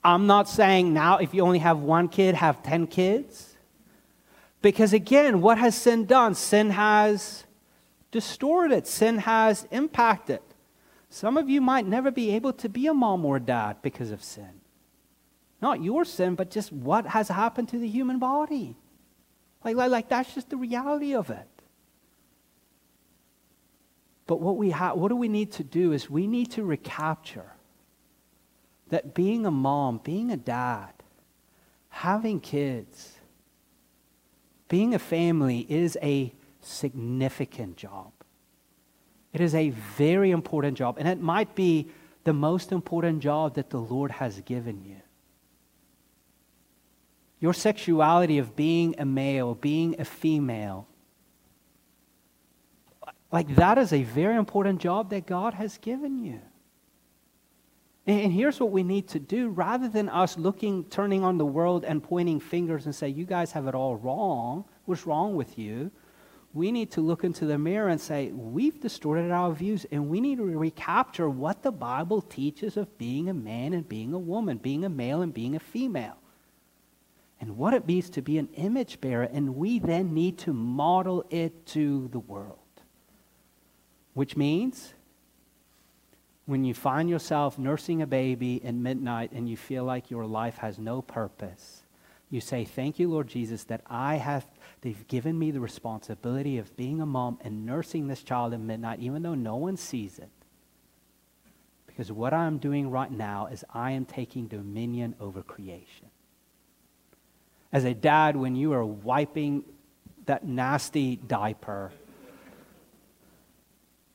I'm 0.05 0.27
not 0.27 0.49
saying 0.49 0.93
now 0.93 1.19
if 1.19 1.33
you 1.33 1.43
only 1.43 1.61
have 1.61 1.79
one 1.79 2.09
kid, 2.09 2.35
have 2.35 2.63
10 2.63 2.89
kids. 2.89 3.57
Because 4.61 4.93
again, 4.93 5.41
what 5.41 5.59
has 5.59 5.75
sin 5.75 6.07
done? 6.07 6.35
Sin 6.35 6.71
has 6.71 7.45
distorted, 8.11 8.87
sin 8.87 9.19
has 9.19 9.67
impacted. 9.71 10.41
Some 11.09 11.37
of 11.37 11.51
you 11.51 11.61
might 11.61 11.87
never 11.87 12.11
be 12.11 12.35
able 12.35 12.53
to 12.55 12.69
be 12.69 12.87
a 12.87 12.95
mom 12.95 13.25
or 13.25 13.39
dad 13.39 13.83
because 13.83 14.11
of 14.11 14.23
sin. 14.23 14.61
Not 15.61 15.83
your 15.83 16.05
sin, 16.05 16.35
but 16.35 16.51
just 16.51 16.73
what 16.73 17.07
has 17.07 17.29
happened 17.29 17.69
to 17.69 17.79
the 17.79 17.89
human 17.89 18.19
body. 18.19 18.77
Like, 19.65 19.77
like, 19.77 19.91
like 19.91 20.09
that's 20.09 20.35
just 20.35 20.51
the 20.51 20.57
reality 20.57 21.15
of 21.15 21.31
it. 21.31 21.49
But 24.27 24.41
what, 24.41 24.57
we 24.57 24.71
ha- 24.71 24.95
what 24.95 25.09
do 25.09 25.17
we 25.17 25.29
need 25.29 25.53
to 25.53 25.65
do 25.65 25.93
is 25.93 26.09
we 26.09 26.27
need 26.27 26.51
to 26.53 26.65
recapture 26.65 27.52
that 28.93 29.15
being 29.15 29.47
a 29.47 29.51
mom, 29.51 29.99
being 30.05 30.31
a 30.31 30.37
dad, 30.37 30.93
having 31.89 32.39
kids, 32.39 33.17
being 34.69 34.95
a 34.95 34.99
family 34.99 35.61
is 35.67 35.97
a 36.03 36.31
significant 36.61 37.79
job. 37.79 38.13
It 39.33 39.41
is 39.41 39.55
a 39.55 39.71
very 39.71 40.31
important 40.31 40.77
job, 40.77 40.97
and 40.99 41.09
it 41.09 41.19
might 41.19 41.55
be 41.55 41.89
the 42.25 42.35
most 42.35 42.71
important 42.71 43.23
job 43.23 43.55
that 43.55 43.71
the 43.71 43.81
Lord 43.81 44.11
has 44.11 44.43
given 44.43 44.85
you. 44.85 45.01
Your 47.41 47.55
sexuality 47.55 48.37
of 48.37 48.55
being 48.55 48.95
a 48.99 49.07
male, 49.07 49.55
being 49.55 49.99
a 50.03 50.05
female, 50.05 50.87
like 53.33 53.55
that 53.55 53.79
is 53.79 53.95
a 53.95 54.03
very 54.03 54.37
important 54.37 54.83
job 54.83 55.09
that 55.09 55.25
God 55.25 55.55
has 55.55 55.79
given 55.79 56.19
you. 56.19 56.43
And 58.07 58.33
here's 58.33 58.59
what 58.59 58.73
we 58.73 58.83
need 58.83 59.09
to 59.09 59.21
do 59.21 59.51
rather 59.51 59.89
than 59.89 60.09
us 60.09 60.37
looking, 60.37 60.85
turning 60.85 61.23
on 61.23 61.39
the 61.39 61.47
world 61.47 61.85
and 61.85 62.03
pointing 62.03 62.41
fingers 62.41 62.87
and 62.87 62.95
say, 62.95 63.09
You 63.09 63.25
guys 63.25 63.53
have 63.53 63.69
it 63.69 63.75
all 63.75 63.95
wrong. 63.97 64.65
What's 64.87 65.07
wrong 65.07 65.37
with 65.37 65.57
you? 65.57 65.93
We 66.53 66.73
need 66.73 66.91
to 66.93 67.01
look 67.01 67.25
into 67.25 67.47
the 67.47 67.57
mirror 67.59 67.89
and 67.89 68.01
say, 68.01 68.33
We've 68.33 68.81
distorted 68.81 69.31
our 69.31 69.53
views, 69.53 69.87
and 69.93 70.09
we 70.09 70.21
need 70.21 70.39
to 70.39 70.45
recapture 70.45 71.31
what 71.31 71.63
the 71.63 71.71
Bible 71.71 72.21
teaches 72.21 72.77
of 72.77 72.99
being 72.99 73.29
a 73.29 73.35
man 73.35 73.73
and 73.73 73.89
being 73.89 74.13
a 74.13 74.19
woman, 74.19 74.59
being 74.59 74.85
a 74.85 74.89
male 74.89 75.23
and 75.23 75.33
being 75.33 75.55
a 75.55 75.61
female, 75.61 76.19
and 77.41 77.57
what 77.57 77.73
it 77.73 77.87
means 77.87 78.11
to 78.11 78.23
be 78.23 78.37
an 78.37 78.49
image 78.55 79.01
bearer. 79.01 79.29
And 79.33 79.55
we 79.55 79.79
then 79.79 80.13
need 80.13 80.39
to 80.39 80.53
model 80.53 81.25
it 81.31 81.67
to 81.67 82.09
the 82.09 82.19
world, 82.19 82.59
which 84.13 84.37
means 84.37 84.95
when 86.53 86.65
you 86.65 86.75
find 86.75 87.09
yourself 87.09 87.59
nursing 87.59 88.03
a 88.03 88.07
baby 88.07 88.63
at 88.63 88.75
midnight 88.75 89.33
and 89.33 89.49
you 89.49 89.57
feel 89.57 89.85
like 89.85 90.11
your 90.11 90.27
life 90.27 90.59
has 90.59 90.79
no 90.79 91.01
purpose, 91.01 91.83
you 92.29 92.43
say, 92.43 92.63
Thank 92.63 92.99
you, 92.99 93.09
Lord 93.09 93.27
Jesus, 93.27 93.65
that 93.65 93.81
I 93.87 94.17
have, 94.17 94.47
they've 94.83 95.09
given 95.09 95.39
me 95.39 95.51
the 95.51 95.61
responsibility 95.61 96.59
of 96.59 96.77
being 96.77 97.01
a 97.01 97.07
mom 97.07 97.39
and 97.41 97.65
nursing 97.65 98.07
this 98.07 98.23
child 98.23 98.53
at 98.53 98.61
midnight, 98.61 99.01
even 99.01 99.23
though 99.23 99.35
no 99.35 99.57
one 99.57 99.79
sees 99.79 100.19
it. 100.19 100.29
Because 101.87 102.13
what 102.13 102.35
I'm 102.35 102.59
doing 102.59 102.91
right 102.91 103.11
now 103.11 103.47
is 103.47 103.65
I 103.73 103.93
am 103.93 104.05
taking 104.05 104.47
dominion 104.47 105.15
over 105.21 105.43
creation. 105.43 106.11
As 107.73 107.85
a 107.85 107.95
dad, 107.95 108.37
when 108.37 108.57
you 108.57 108.75
are 108.75 108.85
wiping 108.85 109.65
that 110.27 110.45
nasty 110.45 111.17
diaper 111.17 111.93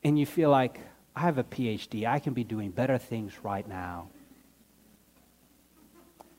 and 0.04 0.16
you 0.16 0.24
feel 0.24 0.50
like, 0.50 0.78
I 1.18 1.22
have 1.22 1.38
a 1.38 1.42
PhD. 1.42 2.06
I 2.06 2.20
can 2.20 2.32
be 2.32 2.44
doing 2.44 2.70
better 2.70 2.96
things 2.96 3.32
right 3.42 3.68
now. 3.68 4.08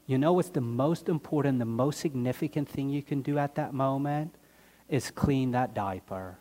You 0.06 0.18
know 0.18 0.32
what's 0.32 0.50
the 0.50 0.62
most 0.62 1.10
important, 1.10 1.60
the 1.60 1.66
most 1.66 2.00
significant 2.00 2.70
thing 2.70 2.90
you 2.90 3.04
can 3.04 3.22
do 3.22 3.38
at 3.38 3.56
that 3.56 3.74
moment? 3.74 4.34
Is 4.88 5.12
clean 5.12 5.52
that 5.52 5.74
diaper. 5.74 6.38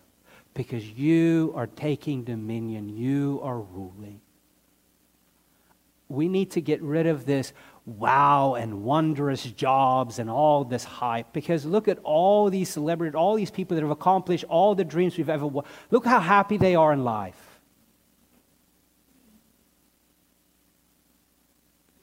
Because 0.55 0.89
you 0.89 1.53
are 1.57 1.67
taking 1.67 2.23
dominion, 2.23 2.89
you 2.89 3.41
are 3.43 3.61
ruling. 3.61 4.21
we 6.09 6.29
need 6.29 6.53
to 6.53 6.61
get 6.61 6.81
rid 6.81 7.07
of 7.07 7.27
this 7.27 7.53
wow 7.85 8.55
and 8.55 8.83
wondrous 8.83 9.43
jobs 9.45 10.19
and 10.19 10.31
all 10.31 10.65
this 10.65 10.85
hype 10.85 11.33
because 11.33 11.67
look 11.67 11.89
at 11.89 11.99
all 12.05 12.49
these 12.51 12.69
celebrities, 12.69 13.15
all 13.15 13.35
these 13.35 13.51
people 13.51 13.75
that 13.75 13.83
have 13.83 13.91
accomplished 13.91 14.45
all 14.49 14.75
the 14.75 14.85
dreams 14.85 15.19
we've 15.19 15.29
ever 15.29 15.47
wanted. 15.47 15.71
Look 15.91 16.07
how 16.07 16.21
happy 16.21 16.57
they 16.57 16.75
are 16.77 16.93
in 16.93 17.05
life. 17.05 17.48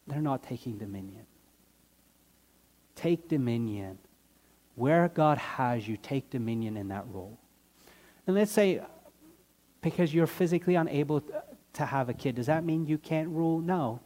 They're 0.08 0.22
not 0.22 0.43
taking 0.43 0.78
dominion. 0.78 1.26
Take 2.95 3.28
dominion. 3.28 3.97
Where 4.76 5.08
God 5.08 5.38
has 5.38 5.88
you, 5.88 5.97
take 5.97 6.30
dominion 6.30 6.78
in 6.78 6.89
that 6.89 7.06
role. 7.12 7.39
And 8.28 8.36
let's 8.36 8.51
say, 8.51 8.82
because 9.82 10.14
you're 10.14 10.28
physically 10.28 10.76
unable 10.76 11.22
to 11.74 11.86
have 11.86 12.10
a 12.10 12.14
kid, 12.14 12.36
does 12.36 12.47
that 12.47 12.64
mean 12.64 12.86
you 12.86 12.97
can't 12.97 13.30
rule? 13.30 13.60
No. 13.60 14.01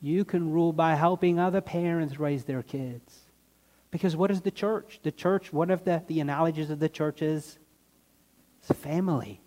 You 0.00 0.24
can 0.24 0.52
rule 0.52 0.72
by 0.72 0.94
helping 0.94 1.38
other 1.38 1.60
parents 1.60 2.18
raise 2.18 2.44
their 2.44 2.62
kids. 2.62 3.20
Because 3.90 4.14
what 4.16 4.30
is 4.30 4.42
the 4.42 4.50
church? 4.50 5.00
The 5.02 5.10
church, 5.10 5.52
one 5.52 5.70
of 5.70 5.84
the, 5.84 6.02
the 6.06 6.20
analogies 6.20 6.70
of 6.70 6.78
the 6.78 6.88
church 6.88 7.22
is 7.22 7.58
it's 8.60 8.78
family. 8.78 9.40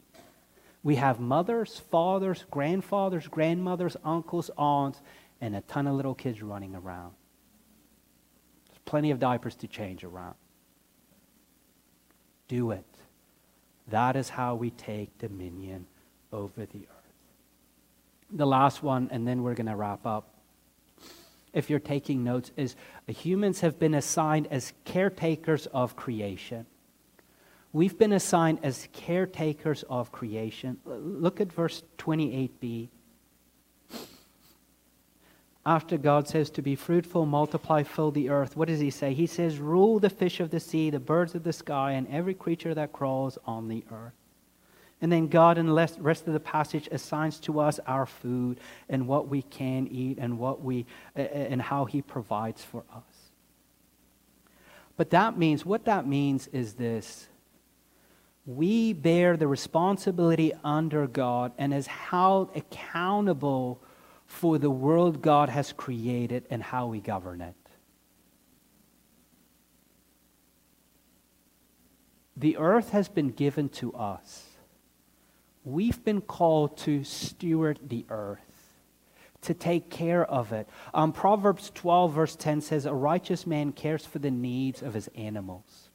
We 0.84 0.96
have 0.96 1.20
mothers, 1.20 1.80
fathers, 1.92 2.46
grandfathers, 2.50 3.28
grandmothers, 3.28 3.96
uncles, 4.04 4.50
aunts, 4.58 5.00
and 5.42 5.56
a 5.56 5.62
ton 5.62 5.88
of 5.88 5.96
little 5.96 6.16
kids 6.16 6.42
running 6.42 6.76
around. 6.76 7.14
There's 8.68 8.80
plenty 8.86 9.12
of 9.12 9.20
diapers 9.20 9.56
to 9.56 9.68
change 9.68 10.04
around. 10.04 10.36
Do 12.48 12.72
it. 12.72 12.86
That 13.88 14.16
is 14.16 14.30
how 14.30 14.56
we 14.56 14.70
take 14.70 15.18
dominion 15.18 15.88
over 16.32 16.66
the 16.66 16.80
earth. 16.80 17.02
The 18.32 18.46
last 18.46 18.82
one, 18.84 19.10
and 19.12 19.28
then 19.28 19.44
we're 19.44 19.56
going 19.56 19.66
to 19.66 19.76
wrap 19.76 20.06
up. 20.06 20.30
If 21.54 21.70
you're 21.70 21.80
taking 21.80 22.24
notes, 22.24 22.52
is 22.56 22.76
humans 23.08 23.60
have 23.60 23.78
been 23.78 23.94
assigned 23.94 24.48
as 24.48 24.72
caretakers 24.86 25.66
of 25.68 25.98
creation. 25.98 26.66
We've 27.74 27.98
been 27.98 28.14
assigned 28.14 28.60
as 28.64 28.88
caretakers 28.94 29.84
of 29.84 30.12
creation. 30.12 30.78
Look 30.86 31.42
at 31.42 31.52
verse 31.52 31.84
28b. 31.98 32.90
After 35.66 35.98
God 35.98 36.28
says 36.28 36.50
to 36.52 36.62
be 36.62 36.76
fruitful, 36.76 37.26
multiply, 37.28 37.84
fill 37.84 38.10
the 38.10 38.30
earth, 38.30 38.58
what 38.58 38.68
does 38.68 38.80
he 38.80 38.90
say? 38.90 39.14
He 39.14 39.28
says, 39.28 39.60
Rule 39.60 40.00
the 40.00 40.10
fish 40.10 40.40
of 40.40 40.50
the 40.50 40.60
sea, 40.60 40.90
the 40.90 41.00
birds 41.00 41.36
of 41.36 41.44
the 41.44 41.54
sky, 41.54 41.92
and 41.92 42.08
every 42.08 42.34
creature 42.34 42.74
that 42.74 42.92
crawls 42.92 43.38
on 43.46 43.68
the 43.68 43.84
earth. 43.92 44.14
And 45.02 45.12
then 45.12 45.28
God, 45.28 45.58
in 45.58 45.68
the 45.68 45.90
rest 46.00 46.28
of 46.28 46.34
the 46.34 46.40
passage, 46.40 46.88
assigns 46.92 47.40
to 47.42 47.60
us 47.60 47.80
our 47.88 48.06
food 48.06 48.60
and 48.90 49.08
what 49.08 49.28
we 49.28 49.42
can 49.44 49.88
eat 49.88 50.18
and 50.20 50.38
what 50.38 50.64
we 50.64 50.86
and 51.16 51.62
how 51.62 51.86
He 51.86 52.02
provides 52.02 52.64
for 52.64 52.84
us. 52.94 53.32
But 54.98 55.10
that 55.10 55.38
means 55.38 55.66
what 55.66 55.86
that 55.86 56.08
means 56.08 56.48
is 56.48 56.74
this: 56.74 57.28
we 58.46 58.94
bear 58.94 59.38
the 59.38 59.48
responsibility 59.48 60.54
under 60.64 61.08
God 61.08 61.52
and 61.58 61.74
is 61.74 61.88
held 61.88 62.56
accountable 62.56 63.82
for 64.32 64.58
the 64.58 64.72
world 64.72 65.22
God 65.22 65.50
has 65.50 65.74
created 65.74 66.46
and 66.50 66.64
how 66.64 66.88
we 66.88 67.00
govern 67.00 67.42
it. 67.42 67.56
The 72.36 72.58
earth 72.58 72.90
has 72.90 73.08
been 73.08 73.30
given 73.30 73.70
to 73.70 73.94
us 73.94 74.48
we've 75.64 76.04
been 76.04 76.22
called 76.22 76.76
to 76.76 77.04
steward 77.04 77.80
the 77.88 78.06
earth, 78.10 78.40
to 79.42 79.54
take 79.54 79.90
care 79.90 80.26
of 80.26 80.52
it. 80.52 80.68
Um, 80.94 81.14
Proverbs 81.14 81.72
12, 81.76 82.14
verse 82.14 82.36
10 82.36 82.62
says, 82.62 82.86
A 82.86 82.94
righteous 82.94 83.46
man 83.46 83.72
cares 83.72 84.06
for 84.06 84.18
the 84.20 84.32
needs 84.32 84.82
of 84.82 84.94
his 84.94 85.08
animals. 85.16 85.91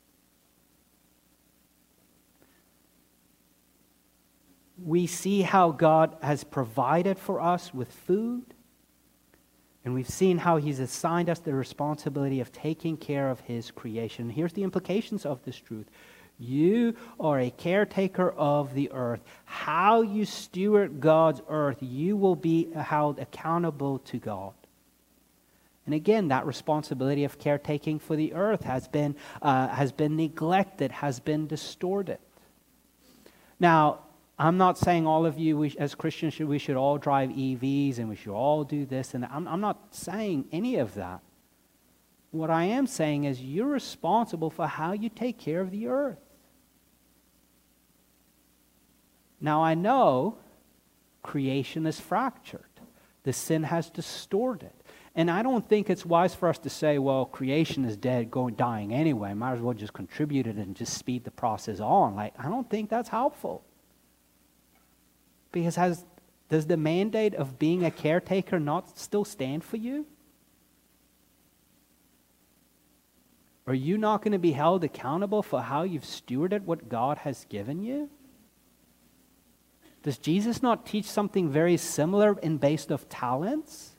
We 4.83 5.07
see 5.07 5.43
how 5.43 5.70
God 5.70 6.16
has 6.22 6.45
provided 6.45 7.18
for 7.18 7.41
us 7.41 7.72
with 7.72 7.91
food, 7.91 8.45
and 9.85 9.95
we've 9.95 10.09
seen 10.09 10.39
how 10.39 10.59
He's 10.59 10.81
assigned 10.81 11.31
us 11.31 11.39
the 11.39 11.55
responsibility 11.55 12.41
of 12.41 12.53
taking 12.53 12.97
care 12.97 13.31
of 13.31 13.41
His 13.41 13.70
creation. 13.70 14.29
Here's 14.29 14.53
the 14.53 14.64
implications 14.64 15.24
of 15.24 15.43
this 15.45 15.57
truth 15.57 15.87
you 16.39 16.95
are 17.18 17.41
a 17.41 17.51
caretaker 17.51 18.31
of 18.31 18.74
the 18.74 18.91
earth. 18.93 19.20
How 19.47 20.03
you 20.03 20.27
steward 20.27 21.01
God's 21.01 21.41
earth, 21.49 21.79
you 21.81 22.16
will 22.16 22.37
be 22.37 22.70
held 22.72 23.18
accountable 23.18 24.01
to 24.01 24.18
God. 24.18 24.53
And 25.87 25.95
again, 25.95 26.29
that 26.29 26.47
responsibility 26.47 27.24
of 27.24 27.39
caretaking 27.39 28.01
for 28.01 28.16
the 28.16 28.35
earth 28.35 28.64
has 28.64 28.89
been, 28.89 29.14
uh, 29.41 29.68
has 29.68 29.93
been 29.93 30.16
neglected, 30.16 30.91
has 30.91 31.20
been 31.20 31.47
distorted. 31.47 32.18
Now, 33.59 34.01
I'm 34.39 34.59
not 34.59 34.76
saying 34.76 35.07
all 35.07 35.24
of 35.24 35.39
you, 35.39 35.57
we, 35.57 35.74
as 35.78 35.95
Christians, 35.95 36.34
should, 36.34 36.49
we 36.49 36.59
should 36.59 36.76
all 36.76 36.99
drive 36.99 37.30
EVs 37.30 37.99
and 37.99 38.09
we 38.09 38.16
should 38.16 38.34
all 38.34 38.64
do 38.64 38.84
this 38.84 39.14
and 39.14 39.24
I'm, 39.24 39.49
I'm 39.49 39.61
not 39.61 39.95
saying 39.95 40.47
any 40.53 40.76
of 40.76 40.95
that. 40.95 41.20
What 42.32 42.51
I 42.51 42.64
am 42.64 42.87
saying 42.87 43.24
is 43.24 43.41
you're 43.41 43.66
responsible 43.66 44.51
for 44.51 44.66
how 44.66 44.93
you 44.93 45.09
take 45.09 45.39
care 45.39 45.61
of 45.61 45.70
the 45.70 45.87
earth. 45.87 46.18
Now 49.41 49.62
I 49.62 49.74
know 49.74 50.37
creation 51.22 51.87
is 51.87 51.99
fractured, 51.99 52.62
the 53.22 53.32
sin 53.32 53.62
has 53.62 53.89
distorted. 53.91 54.72
And 55.14 55.30
I 55.30 55.43
don't 55.43 55.66
think 55.66 55.89
it's 55.89 56.05
wise 56.05 56.34
for 56.34 56.47
us 56.47 56.59
to 56.59 56.68
say, 56.68 56.99
well, 56.99 57.24
creation 57.24 57.87
is 57.87 57.97
dead, 57.97 58.30
going 58.30 58.55
dying 58.55 58.93
anyway. 58.93 59.32
Might 59.32 59.55
as 59.55 59.61
well 59.61 59.72
just 59.72 59.95
contribute 59.95 60.47
it 60.47 60.57
and 60.57 60.76
just 60.76 60.93
speed 60.93 61.24
the 61.24 61.30
process 61.30 61.80
on. 61.80 62.14
Like, 62.14 62.34
I 62.39 62.51
don't 62.51 62.68
think 62.68 62.91
that's 62.91 63.09
helpful. 63.09 63.64
Because 65.57 65.77
has 65.77 66.05
does 66.51 66.67
the 66.67 66.77
mandate 66.77 67.35
of 67.35 67.59
being 67.59 67.83
a 67.83 67.91
caretaker 67.91 68.61
not 68.61 68.99
still 68.99 69.25
stand 69.25 69.65
for 69.65 69.79
you? 69.79 70.05
Are 73.67 73.73
you 73.73 73.97
not 73.97 74.21
going 74.21 74.33
to 74.33 74.39
be 74.39 74.53
held 74.53 74.85
accountable 74.85 75.43
for 75.43 75.63
how 75.63 75.83
you've 75.83 76.05
stewarded 76.05 76.65
what 76.65 76.91
God 76.91 77.17
has 77.17 77.47
given 77.49 77.83
you? 77.83 78.11
Does 80.03 80.19
Jesus 80.19 80.63
not 80.63 80.85
teach 80.85 81.07
something 81.07 81.49
very 81.49 81.79
similar 81.79 82.39
in 82.41 82.59
based 82.59 82.91
of 82.91 83.09
talents? 83.09 83.93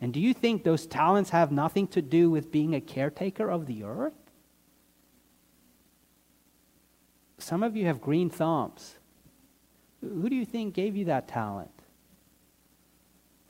And 0.00 0.12
do 0.12 0.18
you 0.18 0.34
think 0.34 0.64
those 0.64 0.84
talents 0.84 1.30
have 1.30 1.52
nothing 1.52 1.86
to 1.88 2.02
do 2.02 2.28
with 2.28 2.50
being 2.50 2.74
a 2.74 2.80
caretaker 2.80 3.48
of 3.48 3.66
the 3.66 3.84
earth? 3.84 4.32
Some 7.38 7.62
of 7.62 7.76
you 7.76 7.86
have 7.86 8.00
green 8.00 8.28
thumbs. 8.28 8.97
Who 10.00 10.28
do 10.28 10.36
you 10.36 10.44
think 10.44 10.74
gave 10.74 10.96
you 10.96 11.06
that 11.06 11.28
talent? 11.28 11.70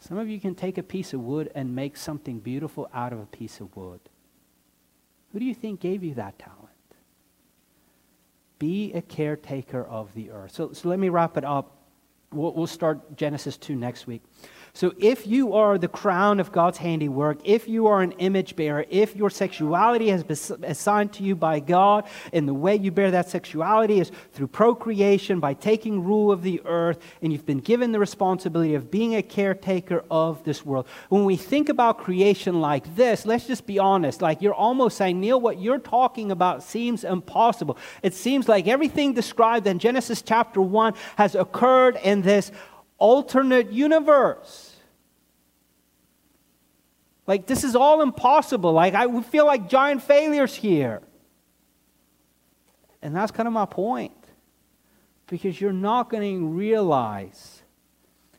Some 0.00 0.18
of 0.18 0.28
you 0.28 0.40
can 0.40 0.54
take 0.54 0.78
a 0.78 0.82
piece 0.82 1.12
of 1.12 1.20
wood 1.20 1.50
and 1.54 1.74
make 1.74 1.96
something 1.96 2.38
beautiful 2.38 2.88
out 2.94 3.12
of 3.12 3.20
a 3.20 3.26
piece 3.26 3.60
of 3.60 3.74
wood. 3.76 4.00
Who 5.32 5.40
do 5.40 5.44
you 5.44 5.54
think 5.54 5.80
gave 5.80 6.02
you 6.02 6.14
that 6.14 6.38
talent? 6.38 6.58
Be 8.58 8.92
a 8.92 9.02
caretaker 9.02 9.84
of 9.84 10.14
the 10.14 10.30
earth. 10.30 10.52
So, 10.52 10.72
so 10.72 10.88
let 10.88 10.98
me 10.98 11.08
wrap 11.08 11.36
it 11.36 11.44
up 11.44 11.78
We'll, 12.32 12.52
we'll 12.52 12.66
start 12.66 13.16
Genesis 13.16 13.56
2 13.56 13.74
next 13.74 14.06
week. 14.06 14.22
So, 14.78 14.94
if 14.96 15.26
you 15.26 15.54
are 15.54 15.76
the 15.76 15.88
crown 15.88 16.38
of 16.38 16.52
God's 16.52 16.78
handiwork, 16.78 17.40
if 17.42 17.66
you 17.66 17.88
are 17.88 18.00
an 18.00 18.12
image 18.12 18.54
bearer, 18.54 18.84
if 18.88 19.16
your 19.16 19.28
sexuality 19.28 20.06
has 20.10 20.22
been 20.22 20.62
assigned 20.62 21.12
to 21.14 21.24
you 21.24 21.34
by 21.34 21.58
God, 21.58 22.06
and 22.32 22.46
the 22.46 22.54
way 22.54 22.76
you 22.76 22.92
bear 22.92 23.10
that 23.10 23.28
sexuality 23.28 23.98
is 23.98 24.12
through 24.32 24.46
procreation, 24.46 25.40
by 25.40 25.54
taking 25.54 26.04
rule 26.04 26.30
of 26.30 26.42
the 26.42 26.62
earth, 26.64 27.00
and 27.20 27.32
you've 27.32 27.44
been 27.44 27.58
given 27.58 27.90
the 27.90 27.98
responsibility 27.98 28.76
of 28.76 28.88
being 28.88 29.16
a 29.16 29.22
caretaker 29.22 30.04
of 30.12 30.44
this 30.44 30.64
world. 30.64 30.86
When 31.08 31.24
we 31.24 31.36
think 31.36 31.68
about 31.68 31.98
creation 31.98 32.60
like 32.60 32.94
this, 32.94 33.26
let's 33.26 33.48
just 33.48 33.66
be 33.66 33.80
honest. 33.80 34.22
Like 34.22 34.42
you're 34.42 34.54
almost 34.54 34.96
saying, 34.96 35.18
Neil, 35.18 35.40
what 35.40 35.60
you're 35.60 35.80
talking 35.80 36.30
about 36.30 36.62
seems 36.62 37.02
impossible. 37.02 37.78
It 38.04 38.14
seems 38.14 38.46
like 38.46 38.68
everything 38.68 39.12
described 39.12 39.66
in 39.66 39.80
Genesis 39.80 40.22
chapter 40.22 40.60
1 40.60 40.94
has 41.16 41.34
occurred 41.34 41.98
in 42.04 42.22
this 42.22 42.52
alternate 42.98 43.72
universe. 43.72 44.67
Like, 47.28 47.46
this 47.46 47.62
is 47.62 47.76
all 47.76 48.00
impossible. 48.00 48.72
Like, 48.72 48.94
I 48.94 49.20
feel 49.20 49.44
like 49.44 49.68
giant 49.68 50.02
failures 50.02 50.54
here. 50.54 51.02
And 53.02 53.14
that's 53.14 53.30
kind 53.30 53.46
of 53.46 53.52
my 53.52 53.66
point. 53.66 54.14
Because 55.26 55.60
you're 55.60 55.70
not 55.70 56.08
going 56.08 56.40
to 56.40 56.46
realize 56.46 57.62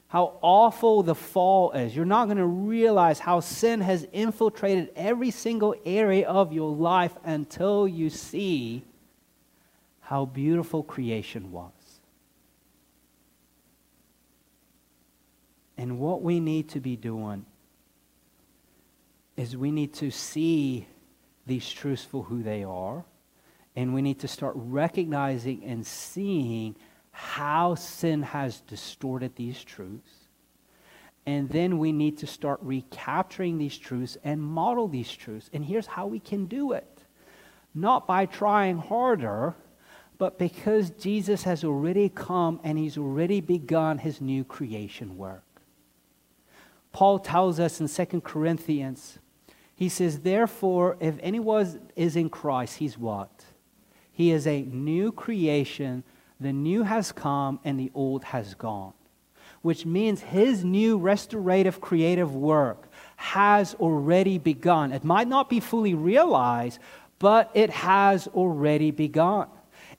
how 0.07 0.39
awful 0.41 1.03
the 1.03 1.13
fall 1.13 1.71
is. 1.73 1.95
You're 1.95 2.03
not 2.03 2.25
going 2.25 2.37
to 2.37 2.47
realize 2.47 3.19
how 3.19 3.41
sin 3.41 3.79
has 3.81 4.07
infiltrated 4.11 4.89
every 4.95 5.29
single 5.29 5.75
area 5.85 6.27
of 6.27 6.51
your 6.51 6.75
life 6.75 7.15
until 7.23 7.87
you 7.87 8.09
see 8.09 8.83
how 9.99 10.25
beautiful 10.25 10.81
creation 10.81 11.51
was. 11.51 11.71
And 15.77 15.99
what 15.99 16.23
we 16.23 16.39
need 16.39 16.69
to 16.69 16.79
be 16.79 16.95
doing 16.95 17.45
is 19.39 19.55
we 19.55 19.71
need 19.71 19.93
to 19.93 20.11
see 20.11 20.85
these 21.47 21.69
truths 21.71 22.03
for 22.03 22.23
who 22.23 22.43
they 22.43 22.63
are. 22.65 23.05
And 23.75 23.93
we 23.93 24.01
need 24.01 24.19
to 24.19 24.27
start 24.27 24.53
recognizing 24.57 25.63
and 25.63 25.87
seeing 25.87 26.75
how 27.11 27.75
sin 27.75 28.21
has 28.21 28.59
distorted 28.61 29.37
these 29.37 29.63
truths. 29.63 30.11
And 31.25 31.47
then 31.49 31.77
we 31.77 31.93
need 31.93 32.17
to 32.17 32.27
start 32.27 32.59
recapturing 32.61 33.57
these 33.57 33.77
truths 33.77 34.17
and 34.25 34.41
model 34.41 34.89
these 34.89 35.11
truths. 35.11 35.49
And 35.53 35.63
here's 35.63 35.87
how 35.87 36.07
we 36.07 36.19
can 36.19 36.45
do 36.45 36.73
it 36.73 37.03
not 37.73 38.07
by 38.07 38.25
trying 38.25 38.77
harder, 38.77 39.55
but 40.17 40.37
because 40.37 40.89
Jesus 40.89 41.43
has 41.43 41.63
already 41.63 42.09
come 42.09 42.59
and 42.63 42.77
he's 42.77 42.97
already 42.97 43.39
begun 43.39 43.99
his 43.99 44.19
new 44.19 44.43
creation 44.43 45.17
work. 45.17 45.43
Paul 46.91 47.19
tells 47.19 47.59
us 47.59 47.79
in 47.79 47.87
2 47.87 48.21
Corinthians, 48.21 49.19
he 49.79 49.87
says, 49.87 50.19
Therefore, 50.19 50.97
if 50.99 51.15
anyone 51.21 51.79
is 51.95 52.17
in 52.17 52.29
Christ, 52.29 52.79
he's 52.79 52.97
what? 52.97 53.45
He 54.11 54.29
is 54.29 54.45
a 54.45 54.63
new 54.63 55.13
creation. 55.13 56.03
The 56.37 56.51
new 56.51 56.83
has 56.83 57.13
come 57.13 57.61
and 57.63 57.79
the 57.79 57.89
old 57.95 58.25
has 58.25 58.55
gone. 58.55 58.91
Which 59.61 59.85
means 59.85 60.19
his 60.19 60.65
new 60.65 60.97
restorative 60.97 61.79
creative 61.79 62.35
work 62.35 62.89
has 63.15 63.73
already 63.75 64.37
begun. 64.37 64.91
It 64.91 65.05
might 65.05 65.29
not 65.29 65.49
be 65.49 65.61
fully 65.61 65.93
realized, 65.93 66.79
but 67.17 67.49
it 67.53 67.69
has 67.69 68.27
already 68.27 68.91
begun. 68.91 69.47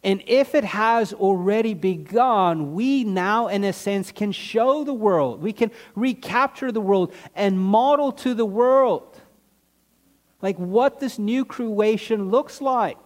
And 0.02 0.22
if 0.26 0.54
it 0.54 0.64
has 0.64 1.14
already 1.14 1.72
begun, 1.72 2.74
we 2.74 3.04
now, 3.04 3.48
in 3.48 3.64
a 3.64 3.72
sense, 3.72 4.12
can 4.12 4.32
show 4.32 4.84
the 4.84 4.92
world. 4.92 5.40
We 5.40 5.54
can 5.54 5.70
recapture 5.94 6.70
the 6.70 6.82
world 6.82 7.14
and 7.34 7.58
model 7.58 8.12
to 8.12 8.34
the 8.34 8.44
world 8.44 9.09
like 10.42 10.56
what 10.56 11.00
this 11.00 11.18
new 11.18 11.44
creation 11.44 12.30
looks 12.30 12.60
like. 12.60 12.96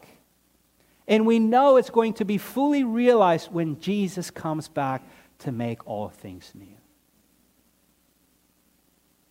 And 1.06 1.26
we 1.26 1.38
know 1.38 1.76
it's 1.76 1.90
going 1.90 2.14
to 2.14 2.24
be 2.24 2.38
fully 2.38 2.84
realized 2.84 3.52
when 3.52 3.78
Jesus 3.80 4.30
comes 4.30 4.68
back 4.68 5.02
to 5.40 5.52
make 5.52 5.86
all 5.86 6.08
things 6.08 6.50
new. 6.54 6.76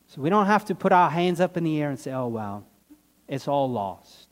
So 0.07 0.21
we 0.21 0.29
don't 0.29 0.45
have 0.45 0.65
to 0.65 0.75
put 0.75 0.91
our 0.91 1.09
hands 1.09 1.41
up 1.41 1.57
in 1.57 1.63
the 1.63 1.81
air 1.81 1.89
and 1.89 1.99
say, 1.99 2.11
oh, 2.11 2.27
well, 2.27 2.67
it's 3.27 3.47
all 3.47 3.71
lost. 3.71 4.27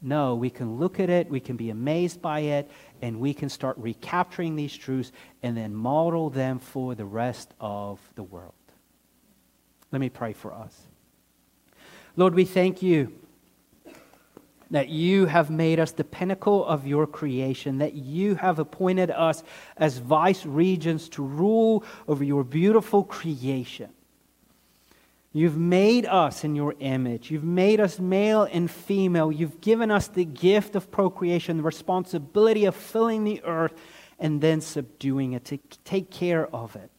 No, 0.00 0.34
we 0.36 0.50
can 0.50 0.78
look 0.78 1.00
at 1.00 1.08
it, 1.10 1.30
we 1.30 1.40
can 1.40 1.56
be 1.56 1.70
amazed 1.70 2.20
by 2.20 2.40
it, 2.40 2.70
and 3.00 3.18
we 3.18 3.34
can 3.34 3.48
start 3.48 3.76
recapturing 3.78 4.54
these 4.54 4.76
truths 4.76 5.10
and 5.42 5.56
then 5.56 5.74
model 5.74 6.30
them 6.30 6.58
for 6.58 6.94
the 6.94 7.06
rest 7.06 7.54
of 7.58 7.98
the 8.14 8.22
world. 8.22 8.52
Let 9.90 10.00
me 10.00 10.10
pray 10.10 10.32
for 10.34 10.52
us. 10.52 10.78
Lord, 12.16 12.34
we 12.34 12.44
thank 12.44 12.82
you 12.82 13.12
that 14.70 14.88
you 14.88 15.26
have 15.26 15.50
made 15.50 15.78
us 15.78 15.92
the 15.92 16.04
pinnacle 16.04 16.64
of 16.64 16.86
your 16.86 17.06
creation, 17.06 17.78
that 17.78 17.94
you 17.94 18.34
have 18.36 18.58
appointed 18.58 19.10
us 19.10 19.42
as 19.76 19.98
vice 19.98 20.46
regents 20.46 21.08
to 21.10 21.22
rule 21.22 21.84
over 22.08 22.24
your 22.24 22.44
beautiful 22.44 23.04
creation. 23.04 23.90
You've 25.32 25.56
made 25.56 26.06
us 26.06 26.44
in 26.44 26.54
your 26.54 26.76
image. 26.78 27.30
You've 27.30 27.44
made 27.44 27.80
us 27.80 27.98
male 27.98 28.44
and 28.44 28.70
female. 28.70 29.32
You've 29.32 29.60
given 29.60 29.90
us 29.90 30.06
the 30.06 30.24
gift 30.24 30.76
of 30.76 30.92
procreation, 30.92 31.56
the 31.56 31.64
responsibility 31.64 32.64
of 32.64 32.76
filling 32.76 33.24
the 33.24 33.42
earth 33.42 33.74
and 34.20 34.40
then 34.40 34.60
subduing 34.60 35.32
it, 35.32 35.44
to 35.46 35.58
take 35.84 36.10
care 36.10 36.46
of 36.54 36.76
it. 36.76 36.90